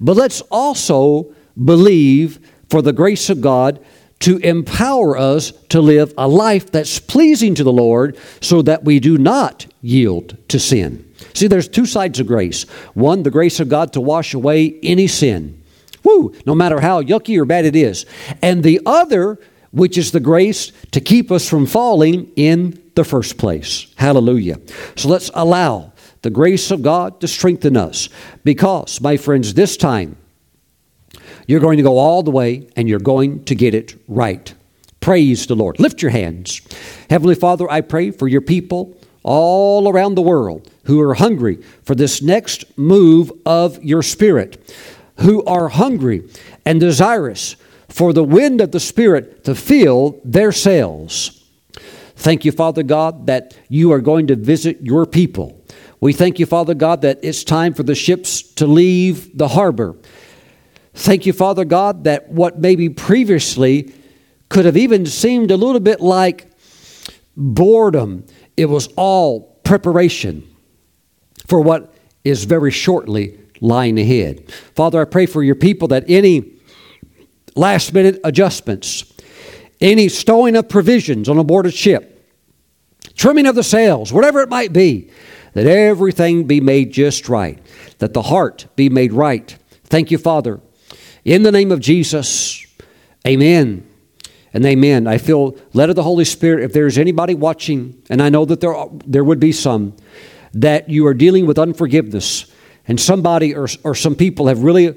but 0.00 0.16
let's 0.16 0.40
also 0.50 1.34
believe 1.62 2.38
for 2.70 2.80
the 2.80 2.92
grace 2.92 3.28
of 3.28 3.40
God 3.40 3.84
to 4.20 4.36
empower 4.38 5.16
us 5.16 5.52
to 5.70 5.80
live 5.80 6.12
a 6.16 6.28
life 6.28 6.70
that's 6.70 6.98
pleasing 6.98 7.54
to 7.54 7.64
the 7.64 7.72
Lord 7.72 8.16
so 8.40 8.62
that 8.62 8.84
we 8.84 9.00
do 9.00 9.18
not 9.18 9.66
yield 9.80 10.36
to 10.48 10.58
sin. 10.58 11.06
See, 11.34 11.46
there's 11.46 11.68
two 11.68 11.86
sides 11.86 12.20
of 12.20 12.26
grace. 12.26 12.64
One, 12.94 13.22
the 13.22 13.30
grace 13.30 13.60
of 13.60 13.68
God 13.68 13.92
to 13.94 14.00
wash 14.00 14.34
away 14.34 14.78
any 14.82 15.06
sin. 15.06 15.62
Woo! 16.02 16.34
No 16.46 16.54
matter 16.54 16.80
how 16.80 17.02
yucky 17.02 17.38
or 17.38 17.44
bad 17.44 17.64
it 17.64 17.76
is. 17.76 18.06
And 18.42 18.62
the 18.62 18.80
other, 18.86 19.38
which 19.70 19.96
is 19.98 20.12
the 20.12 20.20
grace 20.20 20.72
to 20.92 21.00
keep 21.00 21.30
us 21.30 21.48
from 21.48 21.66
falling 21.66 22.30
in 22.36 22.82
the 22.94 23.04
first 23.04 23.38
place. 23.38 23.92
Hallelujah. 23.96 24.60
So 24.96 25.08
let's 25.08 25.30
allow 25.34 25.92
the 26.22 26.30
grace 26.30 26.70
of 26.70 26.82
God 26.82 27.20
to 27.20 27.28
strengthen 27.28 27.76
us. 27.76 28.08
Because, 28.44 29.00
my 29.00 29.16
friends, 29.16 29.54
this 29.54 29.76
time, 29.76 30.16
you're 31.50 31.60
going 31.60 31.78
to 31.78 31.82
go 31.82 31.98
all 31.98 32.22
the 32.22 32.30
way 32.30 32.68
and 32.76 32.88
you're 32.88 33.00
going 33.00 33.44
to 33.44 33.56
get 33.56 33.74
it 33.74 34.00
right. 34.06 34.54
Praise 35.00 35.48
the 35.48 35.56
Lord. 35.56 35.80
Lift 35.80 36.00
your 36.00 36.12
hands. 36.12 36.60
Heavenly 37.08 37.34
Father, 37.34 37.68
I 37.68 37.80
pray 37.80 38.12
for 38.12 38.28
your 38.28 38.40
people 38.40 38.96
all 39.24 39.88
around 39.88 40.14
the 40.14 40.22
world 40.22 40.70
who 40.84 41.00
are 41.00 41.14
hungry 41.14 41.56
for 41.82 41.96
this 41.96 42.22
next 42.22 42.78
move 42.78 43.32
of 43.44 43.82
your 43.82 44.02
Spirit, 44.02 44.74
who 45.16 45.44
are 45.44 45.68
hungry 45.68 46.22
and 46.64 46.78
desirous 46.78 47.56
for 47.88 48.12
the 48.12 48.22
wind 48.22 48.60
of 48.60 48.70
the 48.70 48.78
Spirit 48.78 49.42
to 49.44 49.56
fill 49.56 50.20
their 50.24 50.52
sails. 50.52 51.44
Thank 52.14 52.44
you, 52.44 52.52
Father 52.52 52.84
God, 52.84 53.26
that 53.26 53.58
you 53.68 53.90
are 53.92 54.00
going 54.00 54.28
to 54.28 54.36
visit 54.36 54.82
your 54.82 55.04
people. 55.04 55.60
We 56.00 56.12
thank 56.12 56.38
you, 56.38 56.46
Father 56.46 56.74
God, 56.74 57.02
that 57.02 57.18
it's 57.22 57.42
time 57.42 57.74
for 57.74 57.82
the 57.82 57.96
ships 57.96 58.42
to 58.54 58.66
leave 58.66 59.36
the 59.36 59.48
harbor. 59.48 59.96
Thank 60.94 61.26
you, 61.26 61.32
Father 61.32 61.64
God, 61.64 62.04
that 62.04 62.30
what 62.30 62.58
maybe 62.58 62.88
previously 62.88 63.92
could 64.48 64.64
have 64.64 64.76
even 64.76 65.06
seemed 65.06 65.50
a 65.50 65.56
little 65.56 65.80
bit 65.80 66.00
like 66.00 66.50
boredom 67.36 68.24
it 68.56 68.66
was 68.66 68.88
all 68.96 69.58
preparation 69.64 70.46
for 71.46 71.60
what 71.60 71.94
is 72.24 72.44
very 72.44 72.70
shortly 72.70 73.38
lying 73.60 73.98
ahead. 73.98 74.52
Father, 74.74 75.00
I 75.00 75.04
pray 75.04 75.26
for 75.26 75.42
your 75.42 75.54
people 75.54 75.88
that 75.88 76.04
any 76.08 76.52
last 77.56 77.94
minute 77.94 78.20
adjustments, 78.22 79.04
any 79.80 80.08
stowing 80.08 80.56
of 80.56 80.68
provisions 80.68 81.28
on 81.28 81.38
a 81.38 81.44
boarded 81.44 81.72
ship, 81.72 82.30
trimming 83.14 83.46
of 83.46 83.54
the 83.54 83.62
sails, 83.62 84.12
whatever 84.12 84.40
it 84.40 84.50
might 84.50 84.72
be, 84.72 85.10
that 85.54 85.66
everything 85.66 86.44
be 86.44 86.60
made 86.60 86.92
just 86.92 87.28
right, 87.28 87.58
that 87.98 88.12
the 88.12 88.22
heart 88.22 88.66
be 88.76 88.88
made 88.88 89.12
right. 89.12 89.56
Thank 89.84 90.10
you, 90.10 90.18
Father. 90.18 90.60
In 91.24 91.42
the 91.42 91.52
name 91.52 91.70
of 91.70 91.80
Jesus, 91.80 92.64
amen 93.26 93.86
and 94.54 94.64
amen. 94.64 95.06
I 95.06 95.18
feel 95.18 95.56
led 95.74 95.90
of 95.90 95.96
the 95.96 96.02
Holy 96.02 96.24
Spirit. 96.24 96.64
If 96.64 96.72
there's 96.72 96.96
anybody 96.96 97.34
watching, 97.34 98.02
and 98.08 98.22
I 98.22 98.30
know 98.30 98.44
that 98.46 98.60
there, 98.60 98.74
are, 98.74 98.88
there 99.06 99.22
would 99.22 99.40
be 99.40 99.52
some, 99.52 99.94
that 100.54 100.88
you 100.88 101.06
are 101.06 101.14
dealing 101.14 101.46
with 101.46 101.58
unforgiveness, 101.58 102.50
and 102.88 102.98
somebody 102.98 103.54
or, 103.54 103.68
or 103.84 103.94
some 103.94 104.14
people 104.14 104.46
have 104.46 104.62
really 104.62 104.96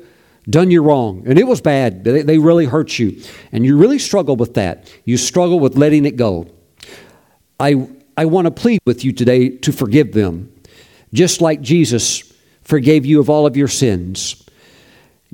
done 0.49 0.71
you 0.71 0.81
wrong, 0.81 1.23
and 1.27 1.37
it 1.37 1.45
was 1.45 1.61
bad, 1.61 2.03
they, 2.03 2.21
they 2.21 2.37
really 2.37 2.65
hurt 2.65 2.97
you, 2.97 3.21
and 3.51 3.65
you 3.65 3.77
really 3.77 3.99
struggle 3.99 4.35
with 4.35 4.53
that. 4.53 4.91
You 5.05 5.17
struggle 5.17 5.59
with 5.59 5.75
letting 5.75 6.05
it 6.05 6.15
go. 6.15 6.47
I, 7.59 7.87
I 8.17 8.25
want 8.25 8.45
to 8.45 8.51
plead 8.51 8.79
with 8.85 9.03
you 9.03 9.11
today 9.11 9.49
to 9.49 9.71
forgive 9.71 10.13
them, 10.13 10.53
just 11.13 11.41
like 11.41 11.61
Jesus 11.61 12.33
forgave 12.61 13.05
you 13.05 13.19
of 13.19 13.29
all 13.29 13.45
of 13.45 13.57
your 13.57 13.67
sins. 13.67 14.42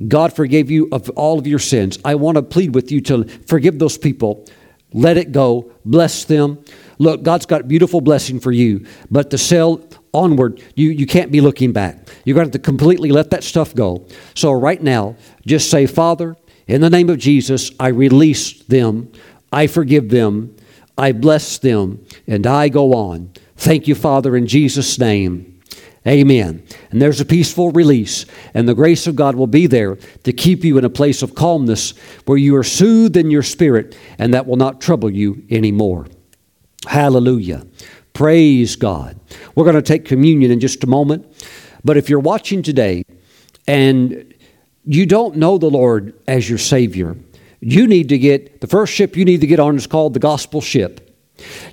God 0.08 0.32
forgave 0.32 0.70
you 0.70 0.88
of 0.92 1.10
all 1.10 1.38
of 1.38 1.46
your 1.46 1.58
sins. 1.58 1.98
I 2.04 2.14
want 2.14 2.36
to 2.36 2.42
plead 2.42 2.74
with 2.74 2.90
you 2.90 3.00
to 3.02 3.24
forgive 3.46 3.78
those 3.78 3.98
people. 3.98 4.46
Let 4.92 5.16
it 5.16 5.32
go. 5.32 5.72
Bless 5.84 6.24
them. 6.24 6.64
Look, 6.98 7.22
God's 7.22 7.46
got 7.46 7.68
beautiful 7.68 8.00
blessing 8.00 8.40
for 8.40 8.52
you, 8.52 8.86
but 9.10 9.30
to 9.30 9.38
sail 9.38 9.86
onward, 10.12 10.62
you, 10.74 10.90
you 10.90 11.06
can't 11.06 11.30
be 11.30 11.40
looking 11.40 11.72
back. 11.72 12.08
You're 12.24 12.34
going 12.34 12.44
to 12.44 12.48
have 12.48 12.52
to 12.52 12.58
completely 12.58 13.10
let 13.10 13.30
that 13.30 13.44
stuff 13.44 13.74
go. 13.74 14.06
So, 14.34 14.52
right 14.52 14.82
now, 14.82 15.16
just 15.46 15.70
say, 15.70 15.86
Father, 15.86 16.36
in 16.66 16.80
the 16.80 16.90
name 16.90 17.08
of 17.08 17.18
Jesus, 17.18 17.70
I 17.80 17.88
release 17.88 18.62
them, 18.64 19.10
I 19.52 19.66
forgive 19.66 20.10
them, 20.10 20.54
I 20.98 21.12
bless 21.12 21.58
them, 21.58 22.04
and 22.26 22.46
I 22.46 22.68
go 22.68 22.92
on. 22.92 23.32
Thank 23.56 23.88
you, 23.88 23.94
Father, 23.94 24.36
in 24.36 24.46
Jesus' 24.46 24.98
name. 24.98 25.49
Amen. 26.06 26.62
And 26.90 27.02
there's 27.02 27.20
a 27.20 27.26
peaceful 27.26 27.70
release, 27.72 28.24
and 28.54 28.66
the 28.66 28.74
grace 28.74 29.06
of 29.06 29.16
God 29.16 29.34
will 29.34 29.46
be 29.46 29.66
there 29.66 29.96
to 30.24 30.32
keep 30.32 30.64
you 30.64 30.78
in 30.78 30.84
a 30.84 30.90
place 30.90 31.22
of 31.22 31.34
calmness 31.34 31.90
where 32.24 32.38
you 32.38 32.56
are 32.56 32.64
soothed 32.64 33.16
in 33.16 33.30
your 33.30 33.42
spirit, 33.42 33.96
and 34.18 34.32
that 34.32 34.46
will 34.46 34.56
not 34.56 34.80
trouble 34.80 35.10
you 35.10 35.44
anymore. 35.50 36.06
Hallelujah. 36.86 37.66
Praise 38.14 38.76
God. 38.76 39.20
We're 39.54 39.64
going 39.64 39.76
to 39.76 39.82
take 39.82 40.06
communion 40.06 40.50
in 40.50 40.60
just 40.60 40.82
a 40.84 40.86
moment, 40.86 41.26
but 41.84 41.98
if 41.98 42.08
you're 42.08 42.18
watching 42.18 42.62
today 42.62 43.04
and 43.66 44.34
you 44.84 45.04
don't 45.04 45.36
know 45.36 45.58
the 45.58 45.70
Lord 45.70 46.14
as 46.26 46.48
your 46.48 46.58
Savior, 46.58 47.16
you 47.60 47.86
need 47.86 48.08
to 48.08 48.18
get 48.18 48.62
the 48.62 48.66
first 48.66 48.94
ship 48.94 49.16
you 49.16 49.26
need 49.26 49.42
to 49.42 49.46
get 49.46 49.60
on 49.60 49.76
is 49.76 49.86
called 49.86 50.14
the 50.14 50.20
gospel 50.20 50.62
ship. 50.62 51.14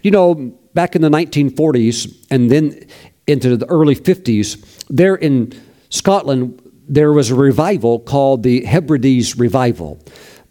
You 0.04 0.12
know, 0.12 0.36
back 0.74 0.96
in 0.96 1.02
the 1.02 1.10
1940s 1.10 2.28
and 2.30 2.52
then 2.52 2.88
into 3.28 3.58
the 3.58 3.66
early 3.68 3.96
50s, 3.96 4.86
there 4.88 5.16
in 5.16 5.54
Scotland, 5.90 6.62
there 6.88 7.12
was 7.12 7.30
a 7.30 7.36
revival 7.36 8.00
called 8.00 8.44
the 8.44 8.66
Hebrides 8.66 9.38
Revival. 9.38 10.00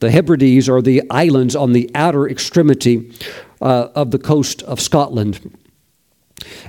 The 0.00 0.10
Hebrides 0.10 0.68
are 0.68 0.82
the 0.82 1.02
islands 1.10 1.56
on 1.56 1.72
the 1.72 1.90
outer 1.94 2.28
extremity 2.28 3.12
uh, 3.60 3.88
of 3.94 4.10
the 4.10 4.18
coast 4.18 4.62
of 4.62 4.80
Scotland. 4.80 5.56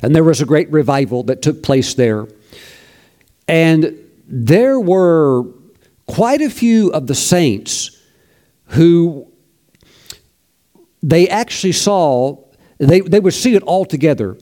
And 0.02 0.16
there 0.16 0.24
was 0.24 0.42
a 0.42 0.46
great 0.46 0.72
revival 0.72 1.24
that 1.24 1.42
took 1.42 1.62
place 1.62 1.94
there. 1.94 2.28
And 3.48 3.98
there 4.28 4.80
were 4.80 5.44
quite 6.06 6.42
a 6.42 6.50
few 6.50 6.90
of 6.92 7.08
the 7.08 7.16
saints 7.16 7.92
who 8.68 9.28
they 11.04 11.28
actually 11.28 11.74
saw, 11.74 12.38
they, 12.78 13.02
they 13.02 13.20
would 13.20 13.34
see 13.34 13.56
it 13.56 13.64
all 13.64 13.86
together 13.86 14.38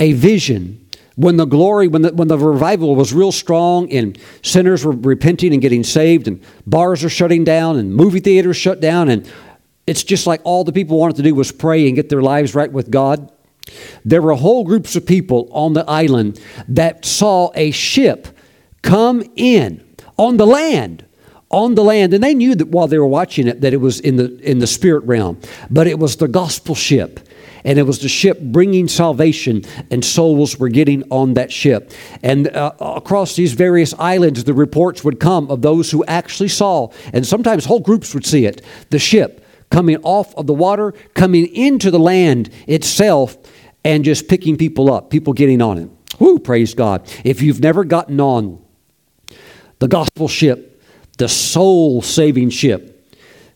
a 0.00 0.12
vision. 0.12 0.83
When 1.16 1.36
the 1.36 1.44
glory, 1.44 1.86
when 1.86 2.02
the, 2.02 2.12
when 2.12 2.28
the 2.28 2.38
revival 2.38 2.96
was 2.96 3.12
real 3.12 3.30
strong 3.30 3.90
and 3.92 4.18
sinners 4.42 4.84
were 4.84 4.92
repenting 4.92 5.52
and 5.52 5.62
getting 5.62 5.84
saved, 5.84 6.26
and 6.26 6.42
bars 6.66 7.04
are 7.04 7.08
shutting 7.08 7.44
down, 7.44 7.76
and 7.76 7.94
movie 7.94 8.20
theaters 8.20 8.56
shut 8.56 8.80
down, 8.80 9.08
and 9.08 9.30
it's 9.86 10.02
just 10.02 10.26
like 10.26 10.40
all 10.44 10.64
the 10.64 10.72
people 10.72 10.98
wanted 10.98 11.16
to 11.16 11.22
do 11.22 11.34
was 11.34 11.52
pray 11.52 11.86
and 11.86 11.94
get 11.94 12.08
their 12.08 12.22
lives 12.22 12.54
right 12.54 12.72
with 12.72 12.90
God. 12.90 13.30
There 14.04 14.22
were 14.22 14.34
whole 14.34 14.64
groups 14.64 14.96
of 14.96 15.06
people 15.06 15.48
on 15.52 15.72
the 15.72 15.88
island 15.88 16.40
that 16.68 17.04
saw 17.04 17.50
a 17.54 17.70
ship 17.70 18.28
come 18.82 19.22
in 19.36 19.84
on 20.18 20.36
the 20.36 20.46
land 20.46 21.04
on 21.54 21.76
the 21.76 21.84
land, 21.84 22.12
and 22.12 22.22
they 22.22 22.34
knew 22.34 22.56
that 22.56 22.68
while 22.68 22.88
they 22.88 22.98
were 22.98 23.06
watching 23.06 23.46
it 23.46 23.60
that 23.60 23.72
it 23.72 23.76
was 23.76 24.00
in 24.00 24.16
the 24.16 24.36
in 24.40 24.58
the 24.58 24.66
spirit 24.66 25.04
realm, 25.04 25.38
but 25.70 25.86
it 25.86 25.98
was 25.98 26.16
the 26.16 26.26
gospel 26.26 26.74
ship. 26.74 27.20
And 27.64 27.78
it 27.78 27.84
was 27.84 28.00
the 28.00 28.08
ship 28.08 28.40
bringing 28.40 28.88
salvation, 28.88 29.62
and 29.90 30.04
souls 30.04 30.58
were 30.58 30.68
getting 30.68 31.02
on 31.10 31.34
that 31.34 31.50
ship. 31.50 31.92
And 32.22 32.48
uh, 32.48 32.72
across 32.78 33.36
these 33.36 33.54
various 33.54 33.94
islands, 33.94 34.44
the 34.44 34.54
reports 34.54 35.02
would 35.02 35.18
come 35.18 35.50
of 35.50 35.62
those 35.62 35.90
who 35.90 36.04
actually 36.04 36.48
saw, 36.48 36.90
and 37.12 37.26
sometimes 37.26 37.64
whole 37.64 37.80
groups 37.80 38.14
would 38.14 38.26
see 38.26 38.44
it 38.46 38.62
the 38.90 38.98
ship 38.98 39.44
coming 39.70 39.96
off 40.02 40.34
of 40.36 40.46
the 40.46 40.54
water, 40.54 40.92
coming 41.14 41.46
into 41.54 41.90
the 41.90 41.98
land 41.98 42.50
itself, 42.68 43.36
and 43.84 44.04
just 44.04 44.28
picking 44.28 44.56
people 44.56 44.92
up, 44.92 45.10
people 45.10 45.32
getting 45.32 45.60
on 45.60 45.78
it. 45.78 45.90
Whoo, 46.20 46.38
praise 46.38 46.74
God. 46.74 47.10
If 47.24 47.42
you've 47.42 47.60
never 47.60 47.84
gotten 47.84 48.20
on 48.20 48.62
the 49.80 49.88
gospel 49.88 50.28
ship, 50.28 50.80
the 51.18 51.28
soul 51.28 52.02
saving 52.02 52.50
ship. 52.50 52.90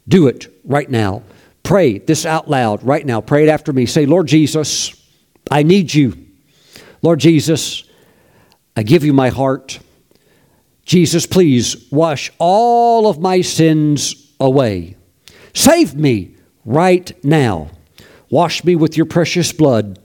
Do 0.06 0.26
it 0.26 0.52
right 0.64 0.90
now. 0.90 1.22
Pray 1.68 1.98
this 1.98 2.24
out 2.24 2.48
loud 2.48 2.82
right 2.82 3.04
now. 3.04 3.20
Pray 3.20 3.46
it 3.46 3.50
after 3.50 3.74
me. 3.74 3.84
Say, 3.84 4.06
Lord 4.06 4.26
Jesus, 4.26 4.94
I 5.50 5.62
need 5.62 5.92
you. 5.92 6.16
Lord 7.02 7.20
Jesus, 7.20 7.84
I 8.74 8.82
give 8.82 9.04
you 9.04 9.12
my 9.12 9.28
heart. 9.28 9.78
Jesus, 10.86 11.26
please 11.26 11.86
wash 11.90 12.32
all 12.38 13.06
of 13.06 13.20
my 13.20 13.42
sins 13.42 14.32
away. 14.40 14.96
Save 15.52 15.94
me 15.94 16.36
right 16.64 17.12
now. 17.22 17.68
Wash 18.30 18.64
me 18.64 18.74
with 18.74 18.96
your 18.96 19.04
precious 19.04 19.52
blood. 19.52 19.98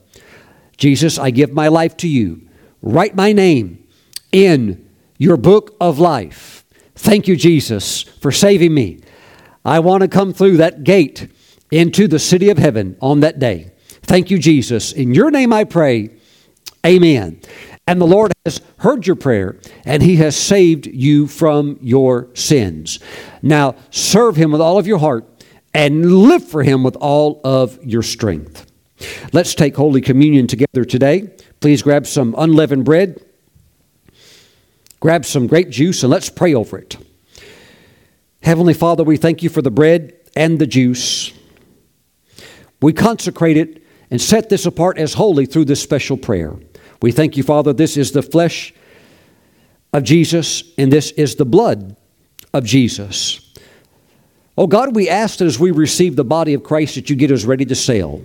Jesus, 0.76 1.18
I 1.18 1.30
give 1.30 1.54
my 1.54 1.70
life 1.70 1.96
to 1.96 2.10
you. 2.10 2.46
Write 2.82 3.16
my 3.16 3.32
name 3.32 3.88
in 4.34 4.86
your 5.18 5.38
book 5.38 5.78
of 5.80 5.98
life. 5.98 6.66
Thank 6.96 7.30
you, 7.30 7.38
Jesus, 7.38 8.02
for 8.04 8.34
saving 8.34 8.74
me. 8.74 9.00
I 9.64 9.80
want 9.80 10.02
to 10.02 10.10
come 10.10 10.34
through 10.34 10.58
that 10.58 10.84
gate 10.84 11.30
into 11.72 12.08
the 12.08 12.20
city 12.20 12.50
of 12.50 12.58
heaven 12.58 12.98
on 13.02 13.22
that 13.22 13.40
day. 13.40 13.72
Thank 14.04 14.30
you, 14.30 14.38
Jesus. 14.38 14.92
In 14.92 15.14
your 15.14 15.32
name 15.32 15.54
I 15.54 15.64
pray. 15.64 16.10
Amen. 16.86 17.40
And 17.88 18.00
the 18.00 18.08
Lord 18.08 18.32
has 18.46 18.62
heard 18.78 19.08
your 19.08 19.16
prayer, 19.16 19.60
and 19.86 20.02
He 20.02 20.18
has 20.18 20.36
saved 20.36 20.88
you 20.88 21.28
from 21.28 21.78
your 21.82 22.30
sins. 22.34 23.00
Now, 23.42 23.76
serve 23.90 24.36
Him 24.36 24.52
with 24.52 24.62
all 24.62 24.78
of 24.78 24.88
your 24.88 25.00
heart 25.00 25.26
and 25.74 26.28
live 26.28 26.48
for 26.48 26.64
Him 26.64 26.84
with 26.84 26.96
all 26.98 27.42
of 27.44 27.78
your 27.84 28.04
strength. 28.04 28.72
Let's 29.34 29.56
take 29.56 29.76
Holy 29.76 30.02
Communion 30.02 30.48
together 30.48 30.86
today. 30.86 31.32
Please 31.60 31.82
grab 31.82 32.08
some 32.08 32.36
unleavened 32.38 32.86
bread 32.86 33.22
grab 35.04 35.26
some 35.26 35.48
grape 35.48 35.68
juice 35.68 36.02
and 36.02 36.10
let's 36.10 36.30
pray 36.30 36.54
over 36.54 36.78
it. 36.78 36.96
Heavenly 38.42 38.74
Father, 38.74 39.04
we 39.04 39.18
thank 39.18 39.44
you 39.44 39.50
for 39.50 39.62
the 39.62 39.70
bread 39.70 40.14
and 40.34 40.58
the 40.58 40.66
juice. 40.66 41.33
We 42.84 42.92
consecrate 42.92 43.56
it 43.56 43.82
and 44.12 44.22
set 44.22 44.50
this 44.50 44.66
apart 44.66 44.98
as 44.98 45.14
holy 45.14 45.46
through 45.46 45.66
this 45.66 45.82
special 45.82 46.18
prayer. 46.18 46.54
We 47.02 47.14
thank 47.14 47.38
you, 47.38 47.44
Father, 47.44 47.72
this 47.72 47.96
is 47.96 48.12
the 48.12 48.22
flesh 48.22 48.74
of 49.94 50.04
Jesus 50.04 50.64
and 50.78 50.92
this 50.92 51.12
is 51.12 51.36
the 51.36 51.46
blood 51.46 51.96
of 52.54 52.66
Jesus. 52.66 53.54
Oh 54.58 54.68
God, 54.68 54.98
we 54.98 55.08
ask 55.08 55.38
that 55.38 55.46
as 55.46 55.58
we 55.58 55.72
receive 55.72 56.18
the 56.18 56.26
body 56.26 56.54
of 56.54 56.64
Christ 56.64 56.96
that 56.96 57.10
you 57.10 57.16
get 57.16 57.32
us 57.32 57.46
ready 57.46 57.64
to 57.64 57.76
sail. 57.76 58.22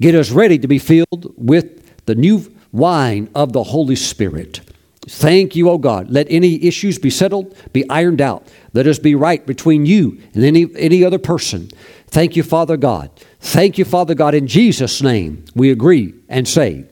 Get 0.00 0.14
us 0.14 0.30
ready 0.30 0.58
to 0.58 0.66
be 0.66 0.78
filled 0.78 1.34
with 1.36 2.06
the 2.06 2.14
new 2.14 2.50
wine 2.72 3.28
of 3.34 3.52
the 3.52 3.64
Holy 3.64 3.96
Spirit. 3.96 4.62
Thank 5.08 5.56
you, 5.56 5.70
O 5.70 5.78
God. 5.78 6.10
Let 6.10 6.26
any 6.30 6.62
issues 6.64 6.98
be 6.98 7.10
settled, 7.10 7.56
be 7.72 7.88
ironed 7.88 8.20
out. 8.20 8.46
Let 8.74 8.86
us 8.86 8.98
be 8.98 9.14
right 9.14 9.44
between 9.46 9.86
you 9.86 10.20
and 10.34 10.44
any, 10.44 10.68
any 10.76 11.04
other 11.04 11.18
person. 11.18 11.70
Thank 12.08 12.36
you, 12.36 12.42
Father 12.42 12.76
God. 12.76 13.10
Thank 13.40 13.78
you, 13.78 13.84
Father 13.84 14.14
God. 14.14 14.34
In 14.34 14.46
Jesus' 14.46 15.00
name, 15.00 15.44
we 15.54 15.70
agree 15.70 16.14
and 16.28 16.46
say, 16.46 16.84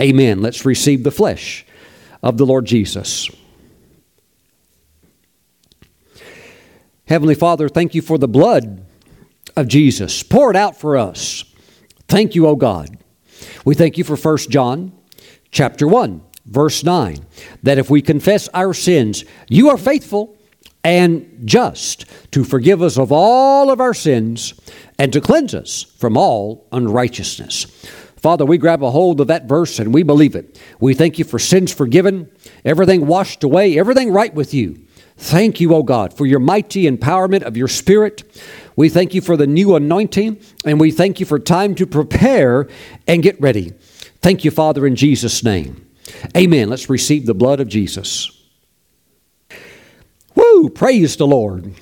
Amen. 0.00 0.40
Let's 0.40 0.64
receive 0.64 1.04
the 1.04 1.10
flesh 1.10 1.66
of 2.22 2.38
the 2.38 2.46
Lord 2.46 2.64
Jesus. 2.64 3.30
Heavenly 7.06 7.34
Father, 7.34 7.68
thank 7.68 7.94
you 7.94 8.00
for 8.00 8.16
the 8.16 8.28
blood 8.28 8.86
of 9.54 9.68
Jesus. 9.68 10.22
Pour 10.22 10.50
it 10.50 10.56
out 10.56 10.80
for 10.80 10.96
us. 10.96 11.44
Thank 12.08 12.34
you, 12.34 12.46
O 12.46 12.56
God. 12.56 12.96
We 13.66 13.74
thank 13.74 13.98
you 13.98 14.04
for 14.04 14.16
1 14.16 14.38
John 14.48 14.92
chapter 15.50 15.86
1 15.86 16.22
verse 16.46 16.84
9, 16.84 17.24
that 17.62 17.78
if 17.78 17.90
we 17.90 18.02
confess 18.02 18.48
our 18.54 18.74
sins, 18.74 19.24
you 19.48 19.70
are 19.70 19.78
faithful 19.78 20.36
and 20.84 21.40
just 21.44 22.06
to 22.32 22.44
forgive 22.44 22.82
us 22.82 22.98
of 22.98 23.12
all 23.12 23.70
of 23.70 23.80
our 23.80 23.94
sins 23.94 24.54
and 24.98 25.12
to 25.12 25.20
cleanse 25.20 25.54
us 25.54 25.84
from 25.98 26.16
all 26.16 26.66
unrighteousness. 26.72 27.64
Father, 28.16 28.44
we 28.44 28.58
grab 28.58 28.82
a 28.82 28.90
hold 28.90 29.20
of 29.20 29.26
that 29.26 29.46
verse 29.46 29.78
and 29.78 29.92
we 29.92 30.02
believe 30.02 30.36
it. 30.36 30.60
We 30.78 30.94
thank 30.94 31.18
you 31.18 31.24
for 31.24 31.38
sins 31.38 31.72
forgiven, 31.72 32.30
everything 32.64 33.06
washed 33.06 33.42
away, 33.42 33.78
everything 33.78 34.12
right 34.12 34.32
with 34.32 34.54
you. 34.54 34.86
Thank 35.16 35.60
you, 35.60 35.74
O 35.74 35.82
God, 35.82 36.16
for 36.16 36.26
your 36.26 36.38
mighty 36.40 36.90
empowerment 36.90 37.42
of 37.42 37.56
your 37.56 37.68
Spirit. 37.68 38.24
We 38.76 38.88
thank 38.88 39.14
you 39.14 39.20
for 39.20 39.36
the 39.36 39.46
new 39.46 39.76
anointing, 39.76 40.40
and 40.64 40.80
we 40.80 40.90
thank 40.90 41.20
you 41.20 41.26
for 41.26 41.38
time 41.38 41.74
to 41.76 41.86
prepare 41.86 42.68
and 43.06 43.22
get 43.22 43.40
ready. 43.40 43.72
Thank 44.20 44.44
you, 44.44 44.50
Father, 44.50 44.86
in 44.86 44.96
Jesus' 44.96 45.44
name. 45.44 45.86
Amen. 46.36 46.68
Let's 46.68 46.90
receive 46.90 47.26
the 47.26 47.34
blood 47.34 47.60
of 47.60 47.68
Jesus. 47.68 48.30
Woo! 50.34 50.70
Praise 50.70 51.16
the 51.16 51.26
Lord. 51.26 51.74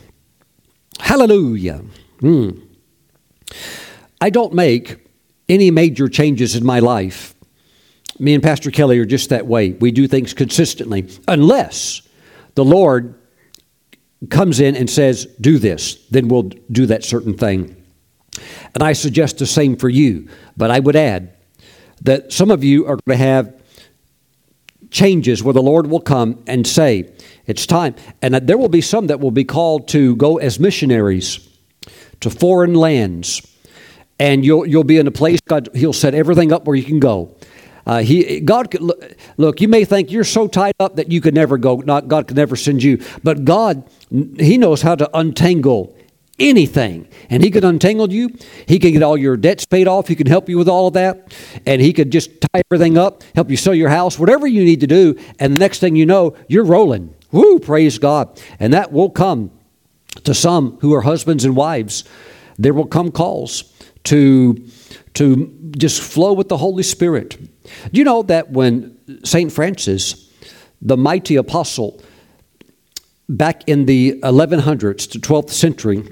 Hallelujah. 0.98 1.82
Mm. 2.20 2.62
I 4.20 4.30
don't 4.30 4.52
make 4.52 4.98
any 5.48 5.70
major 5.70 6.08
changes 6.08 6.54
in 6.54 6.64
my 6.64 6.78
life. 6.78 7.34
Me 8.18 8.34
and 8.34 8.42
Pastor 8.42 8.70
Kelly 8.70 8.98
are 8.98 9.06
just 9.06 9.30
that 9.30 9.46
way. 9.46 9.72
We 9.72 9.90
do 9.90 10.06
things 10.06 10.34
consistently, 10.34 11.08
unless 11.26 12.02
the 12.54 12.64
Lord 12.64 13.14
comes 14.28 14.60
in 14.60 14.76
and 14.76 14.90
says, 14.90 15.26
Do 15.40 15.58
this, 15.58 15.94
then 16.10 16.28
we'll 16.28 16.50
do 16.70 16.86
that 16.86 17.02
certain 17.02 17.36
thing. 17.36 17.76
And 18.74 18.82
I 18.82 18.92
suggest 18.92 19.38
the 19.38 19.46
same 19.46 19.76
for 19.76 19.88
you. 19.88 20.28
But 20.56 20.70
I 20.70 20.80
would 20.80 20.96
add 20.96 21.34
that 22.02 22.32
some 22.32 22.50
of 22.50 22.62
you 22.62 22.86
are 22.86 22.98
going 23.06 23.18
to 23.18 23.24
have 23.24 23.59
changes 24.90 25.42
where 25.42 25.54
the 25.54 25.62
Lord 25.62 25.86
will 25.86 26.00
come 26.00 26.42
and 26.46 26.66
say, 26.66 27.10
It's 27.46 27.66
time. 27.66 27.94
And 28.22 28.34
there 28.34 28.58
will 28.58 28.68
be 28.68 28.80
some 28.80 29.06
that 29.08 29.20
will 29.20 29.30
be 29.30 29.44
called 29.44 29.88
to 29.88 30.16
go 30.16 30.38
as 30.38 30.58
missionaries 30.58 31.48
to 32.20 32.30
foreign 32.30 32.74
lands. 32.74 33.46
And 34.18 34.44
you'll, 34.44 34.66
you'll 34.66 34.84
be 34.84 34.98
in 34.98 35.06
a 35.06 35.12
place, 35.12 35.40
God, 35.40 35.70
He'll 35.74 35.92
set 35.92 36.14
everything 36.14 36.52
up 36.52 36.66
where 36.66 36.76
you 36.76 36.84
can 36.84 37.00
go. 37.00 37.34
Uh, 37.86 38.02
he, 38.02 38.40
God 38.40 38.70
could 38.70 38.82
look, 38.82 39.14
look, 39.36 39.60
you 39.60 39.68
may 39.68 39.84
think 39.84 40.12
you're 40.12 40.22
so 40.22 40.46
tied 40.46 40.74
up 40.78 40.96
that 40.96 41.10
you 41.10 41.20
could 41.20 41.34
never 41.34 41.56
go, 41.56 41.76
not, 41.76 42.08
God 42.08 42.28
could 42.28 42.36
never 42.36 42.54
send 42.54 42.82
you. 42.82 43.02
But 43.24 43.44
God, 43.44 43.82
He 44.10 44.58
knows 44.58 44.82
how 44.82 44.94
to 44.94 45.10
untangle 45.16 45.96
anything. 46.40 47.06
And 47.28 47.44
He 47.44 47.50
could 47.50 47.64
untangle 47.64 48.12
you. 48.12 48.30
He 48.66 48.78
could 48.78 48.92
get 48.92 49.02
all 49.02 49.16
your 49.16 49.36
debts 49.36 49.66
paid 49.66 49.86
off. 49.86 50.08
He 50.08 50.16
could 50.16 50.28
help 50.28 50.48
you 50.48 50.58
with 50.58 50.68
all 50.68 50.88
of 50.88 50.94
that. 50.94 51.32
And 51.66 51.80
He 51.80 51.92
could 51.92 52.10
just 52.10 52.40
tie 52.40 52.62
everything 52.70 52.98
up, 52.98 53.22
help 53.34 53.50
you 53.50 53.56
sell 53.56 53.74
your 53.74 53.90
house, 53.90 54.18
whatever 54.18 54.46
you 54.46 54.64
need 54.64 54.80
to 54.80 54.86
do. 54.86 55.16
And 55.38 55.54
the 55.54 55.60
next 55.60 55.78
thing 55.78 55.94
you 55.94 56.06
know, 56.06 56.34
you're 56.48 56.64
rolling. 56.64 57.14
Woo, 57.30 57.60
praise 57.60 57.98
God. 57.98 58.40
And 58.58 58.72
that 58.72 58.90
will 58.90 59.10
come 59.10 59.52
to 60.24 60.34
some 60.34 60.78
who 60.80 60.94
are 60.94 61.02
husbands 61.02 61.44
and 61.44 61.54
wives. 61.54 62.04
There 62.58 62.74
will 62.74 62.86
come 62.86 63.12
calls 63.12 63.72
to, 64.04 64.54
to 65.14 65.72
just 65.76 66.02
flow 66.02 66.32
with 66.32 66.48
the 66.48 66.56
Holy 66.56 66.82
Spirit. 66.82 67.38
Do 67.92 67.98
you 67.98 68.04
know 68.04 68.22
that 68.24 68.50
when 68.50 68.96
St. 69.24 69.52
Francis, 69.52 70.28
the 70.82 70.96
mighty 70.96 71.36
apostle, 71.36 72.02
back 73.28 73.62
in 73.68 73.86
the 73.86 74.20
1100s 74.22 75.10
to 75.12 75.18
12th 75.20 75.50
century, 75.50 76.02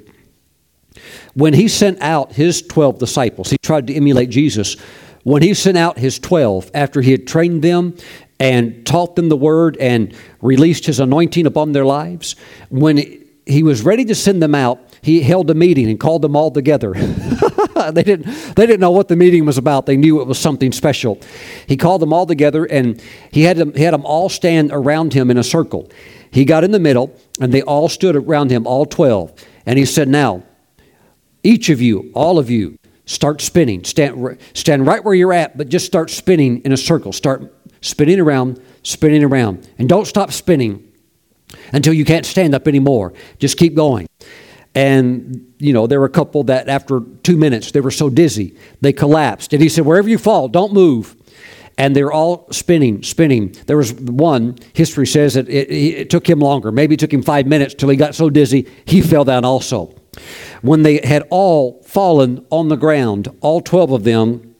when 1.38 1.54
he 1.54 1.68
sent 1.68 2.02
out 2.02 2.32
his 2.32 2.62
12 2.62 2.98
disciples, 2.98 3.48
he 3.48 3.58
tried 3.58 3.86
to 3.86 3.94
emulate 3.94 4.28
Jesus. 4.28 4.76
When 5.22 5.40
he 5.40 5.54
sent 5.54 5.78
out 5.78 5.96
his 5.96 6.18
12, 6.18 6.72
after 6.74 7.00
he 7.00 7.12
had 7.12 7.28
trained 7.28 7.62
them 7.62 7.96
and 8.40 8.84
taught 8.84 9.14
them 9.14 9.28
the 9.28 9.36
word 9.36 9.76
and 9.76 10.12
released 10.42 10.86
his 10.86 10.98
anointing 10.98 11.46
upon 11.46 11.70
their 11.70 11.84
lives, 11.84 12.34
when 12.70 13.24
he 13.46 13.62
was 13.62 13.82
ready 13.82 14.04
to 14.06 14.16
send 14.16 14.42
them 14.42 14.56
out, 14.56 14.80
he 15.00 15.20
held 15.20 15.48
a 15.48 15.54
meeting 15.54 15.88
and 15.88 16.00
called 16.00 16.22
them 16.22 16.34
all 16.34 16.50
together. 16.50 16.92
they, 17.92 18.02
didn't, 18.02 18.24
they 18.56 18.66
didn't 18.66 18.80
know 18.80 18.90
what 18.90 19.06
the 19.06 19.14
meeting 19.14 19.46
was 19.46 19.58
about. 19.58 19.86
They 19.86 19.96
knew 19.96 20.20
it 20.20 20.26
was 20.26 20.40
something 20.40 20.72
special. 20.72 21.20
He 21.68 21.76
called 21.76 22.02
them 22.02 22.12
all 22.12 22.26
together 22.26 22.64
and 22.64 23.00
he 23.30 23.42
had 23.42 23.58
them, 23.58 23.72
he 23.74 23.84
had 23.84 23.94
them 23.94 24.04
all 24.04 24.28
stand 24.28 24.70
around 24.72 25.12
him 25.12 25.30
in 25.30 25.38
a 25.38 25.44
circle. 25.44 25.88
He 26.32 26.44
got 26.44 26.64
in 26.64 26.72
the 26.72 26.80
middle 26.80 27.16
and 27.40 27.54
they 27.54 27.62
all 27.62 27.88
stood 27.88 28.16
around 28.16 28.50
him, 28.50 28.66
all 28.66 28.86
12. 28.86 29.32
And 29.66 29.78
he 29.78 29.84
said, 29.84 30.08
Now, 30.08 30.42
each 31.42 31.68
of 31.68 31.80
you, 31.80 32.10
all 32.14 32.38
of 32.38 32.50
you, 32.50 32.78
start 33.06 33.40
spinning. 33.40 33.84
Stand, 33.84 34.38
stand 34.54 34.86
right 34.86 35.02
where 35.02 35.14
you're 35.14 35.32
at, 35.32 35.56
but 35.56 35.68
just 35.68 35.86
start 35.86 36.10
spinning 36.10 36.60
in 36.62 36.72
a 36.72 36.76
circle. 36.76 37.12
Start 37.12 37.54
spinning 37.80 38.20
around, 38.20 38.60
spinning 38.82 39.24
around. 39.24 39.68
And 39.78 39.88
don't 39.88 40.06
stop 40.06 40.32
spinning 40.32 40.84
until 41.72 41.92
you 41.92 42.04
can't 42.04 42.26
stand 42.26 42.54
up 42.54 42.68
anymore. 42.68 43.14
Just 43.38 43.56
keep 43.56 43.74
going. 43.74 44.06
And, 44.74 45.54
you 45.58 45.72
know, 45.72 45.86
there 45.86 45.98
were 45.98 46.06
a 46.06 46.10
couple 46.10 46.44
that 46.44 46.68
after 46.68 47.00
two 47.22 47.36
minutes, 47.36 47.72
they 47.72 47.80
were 47.80 47.90
so 47.90 48.10
dizzy, 48.10 48.56
they 48.80 48.92
collapsed. 48.92 49.52
And 49.52 49.62
he 49.62 49.68
said, 49.68 49.84
Wherever 49.84 50.08
you 50.08 50.18
fall, 50.18 50.48
don't 50.48 50.72
move. 50.72 51.16
And 51.78 51.94
they're 51.94 52.12
all 52.12 52.48
spinning, 52.50 53.04
spinning. 53.04 53.54
There 53.66 53.76
was 53.76 53.94
one, 53.94 54.58
history 54.74 55.06
says 55.06 55.34
that 55.34 55.48
it, 55.48 55.70
it 55.70 56.10
took 56.10 56.28
him 56.28 56.40
longer. 56.40 56.72
Maybe 56.72 56.94
it 56.94 57.00
took 57.00 57.12
him 57.12 57.22
five 57.22 57.46
minutes 57.46 57.74
till 57.74 57.88
he 57.88 57.96
got 57.96 58.16
so 58.16 58.30
dizzy, 58.30 58.68
he 58.84 59.00
fell 59.00 59.24
down 59.24 59.44
also. 59.44 59.94
When 60.62 60.82
they 60.82 61.00
had 61.04 61.26
all 61.30 61.82
fallen 61.82 62.44
on 62.50 62.68
the 62.68 62.76
ground, 62.76 63.28
all 63.40 63.60
12 63.60 63.92
of 63.92 64.04
them, 64.04 64.54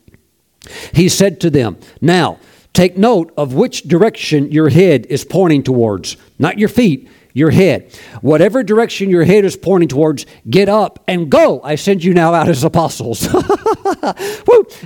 he 0.93 1.09
said 1.09 1.39
to 1.41 1.49
them, 1.49 1.77
Now, 2.01 2.39
take 2.73 2.97
note 2.97 3.33
of 3.37 3.53
which 3.53 3.83
direction 3.83 4.51
your 4.51 4.69
head 4.69 5.05
is 5.07 5.25
pointing 5.25 5.63
towards, 5.63 6.17
not 6.37 6.59
your 6.59 6.69
feet 6.69 7.09
your 7.33 7.51
head. 7.51 7.93
Whatever 8.21 8.63
direction 8.63 9.09
your 9.09 9.23
head 9.23 9.45
is 9.45 9.55
pointing 9.55 9.89
towards, 9.89 10.25
get 10.49 10.69
up 10.69 11.03
and 11.07 11.29
go. 11.29 11.61
I 11.63 11.75
send 11.75 12.03
you 12.03 12.13
now 12.13 12.33
out 12.33 12.49
as 12.49 12.63
apostles. 12.63 13.23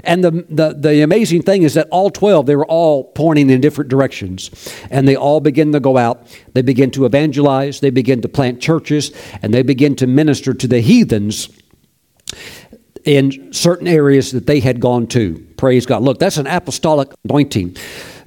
and 0.03 0.23
the, 0.23 0.45
the, 0.49 0.75
the 0.77 1.01
amazing 1.01 1.43
thing 1.43 1.63
is 1.63 1.73
that 1.75 1.87
all 1.89 2.09
12, 2.09 2.45
they 2.45 2.55
were 2.55 2.65
all 2.65 3.05
pointing 3.05 3.49
in 3.49 3.61
different 3.61 3.89
directions. 3.89 4.51
And 4.89 5.07
they 5.07 5.15
all 5.15 5.39
begin 5.39 5.71
to 5.71 5.79
go 5.79 5.97
out. 5.97 6.27
They 6.53 6.61
begin 6.61 6.91
to 6.91 7.05
evangelize. 7.05 7.79
They 7.79 7.89
begin 7.89 8.21
to 8.21 8.29
plant 8.29 8.61
churches. 8.61 9.11
And 9.41 9.53
they 9.53 9.63
begin 9.63 9.95
to 9.97 10.07
minister 10.07 10.53
to 10.53 10.67
the 10.67 10.81
heathens 10.81 11.49
in 13.05 13.51
certain 13.51 13.87
areas 13.87 14.31
that 14.31 14.47
they 14.47 14.59
had 14.59 14.79
gone 14.79 15.07
to. 15.07 15.45
Praise 15.57 15.85
God. 15.85 16.03
Look, 16.03 16.19
that's 16.19 16.37
an 16.37 16.47
apostolic 16.47 17.09
anointing 17.25 17.77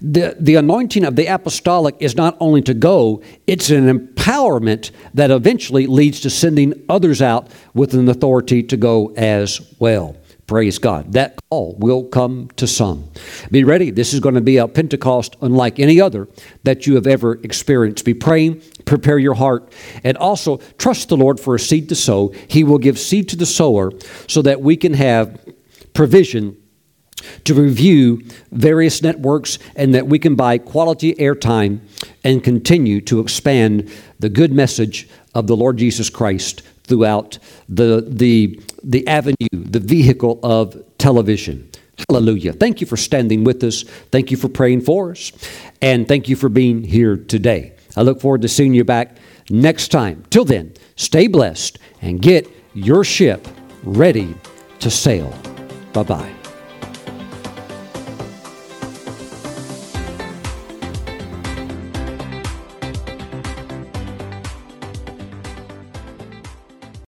the, 0.07 0.37
the 0.39 0.55
anointing 0.55 1.05
of 1.05 1.17
the 1.17 1.27
apostolic 1.27 1.97
is 1.99 2.15
not 2.15 2.37
only 2.39 2.63
to 2.63 2.75
go, 2.75 3.23
it's 3.49 3.71
an 3.71 3.87
empowerment 3.89 4.93
that 5.15 5.33
eventually 5.33 5.89
leads 5.89 6.21
to 6.21 6.31
sending 6.31 6.85
others 6.89 7.21
out 7.21 7.49
with 7.75 7.93
an 7.93 8.09
authority 8.09 8.63
to 8.63 8.77
go 8.77 9.13
as 9.17 9.75
well. 9.81 10.17
Praise 10.47 10.79
God. 10.79 11.15
That 11.15 11.41
call 11.51 11.75
will 11.81 12.05
come 12.05 12.51
to 12.55 12.69
some. 12.69 13.11
Be 13.51 13.65
ready. 13.65 13.91
This 13.91 14.15
is 14.15 14.21
going 14.21 14.37
to 14.37 14.41
be 14.41 14.59
a 14.59 14.69
Pentecost 14.69 15.35
unlike 15.43 15.81
any 15.81 16.01
other 16.01 16.29
that 16.63 16.87
you 16.87 16.95
have 16.95 17.09
ever 17.09 17.41
experienced. 17.43 18.05
Be 18.05 18.15
praying, 18.15 18.63
prepare 18.85 19.19
your 19.19 19.35
heart, 19.35 19.73
and 20.05 20.17
also 20.19 20.59
trust 20.79 21.09
the 21.09 21.17
Lord 21.17 21.41
for 21.41 21.57
a 21.57 21.59
seed 21.59 21.89
to 21.89 21.97
sow. 21.97 22.33
He 22.47 22.63
will 22.63 22.79
give 22.79 22.97
seed 22.97 23.29
to 23.31 23.37
the 23.37 23.45
sower 23.45 23.91
so 24.29 24.41
that 24.43 24.61
we 24.61 24.77
can 24.77 24.95
have 24.95 25.45
provision 25.95 26.57
to 27.45 27.55
review 27.55 28.23
various 28.53 29.03
networks 29.03 29.59
and 29.75 29.95
that 29.95 30.07
we 30.07 30.19
can 30.19 30.35
buy 30.35 30.59
quality 30.59 31.15
airtime 31.15 31.81
and 32.25 32.43
continue 32.43 33.01
to 33.03 33.21
expand 33.21 33.91
the 34.19 34.29
good 34.29 34.53
message 34.53 35.09
of 35.35 35.47
the 35.47 35.57
Lord 35.57 35.77
Jesus 35.77 36.11
Christ 36.11 36.63
throughout 36.85 37.39
the, 37.69 38.05
the, 38.07 38.61
the 38.83 39.07
avenue, 39.07 39.35
the 39.53 39.81
vehicle 39.81 40.41
of 40.43 40.83
television. 40.99 41.69
Hallelujah. 42.09 42.53
Thank 42.53 42.81
you 42.81 42.87
for 42.87 42.97
standing 42.97 43.45
with 43.45 43.63
us. 43.65 43.83
Thank 43.83 44.31
you 44.31 44.37
for 44.37 44.49
praying 44.49 44.83
for 44.83 45.13
us. 45.13 45.33
And 45.81 46.07
thank 46.07 46.29
you 46.29 46.37
for 46.37 46.49
being 46.49 46.85
here 46.85 47.17
today. 47.17 47.73
I 47.97 48.03
look 48.03 48.21
forward 48.21 48.43
to 48.43 48.49
seeing 48.49 48.75
you 48.75 48.85
back 48.85 49.17
next 49.51 49.89
time. 49.89 50.25
Till 50.31 50.45
then, 50.45 50.75
stay 50.97 51.27
blessed 51.27 51.79
and 52.03 52.21
get 52.21 52.49
your 52.75 53.05
ship 53.05 53.47
ready 53.83 54.35
to 54.81 54.91
sail. 54.91 55.35
Bye 55.93 56.03
bye. 56.03 56.36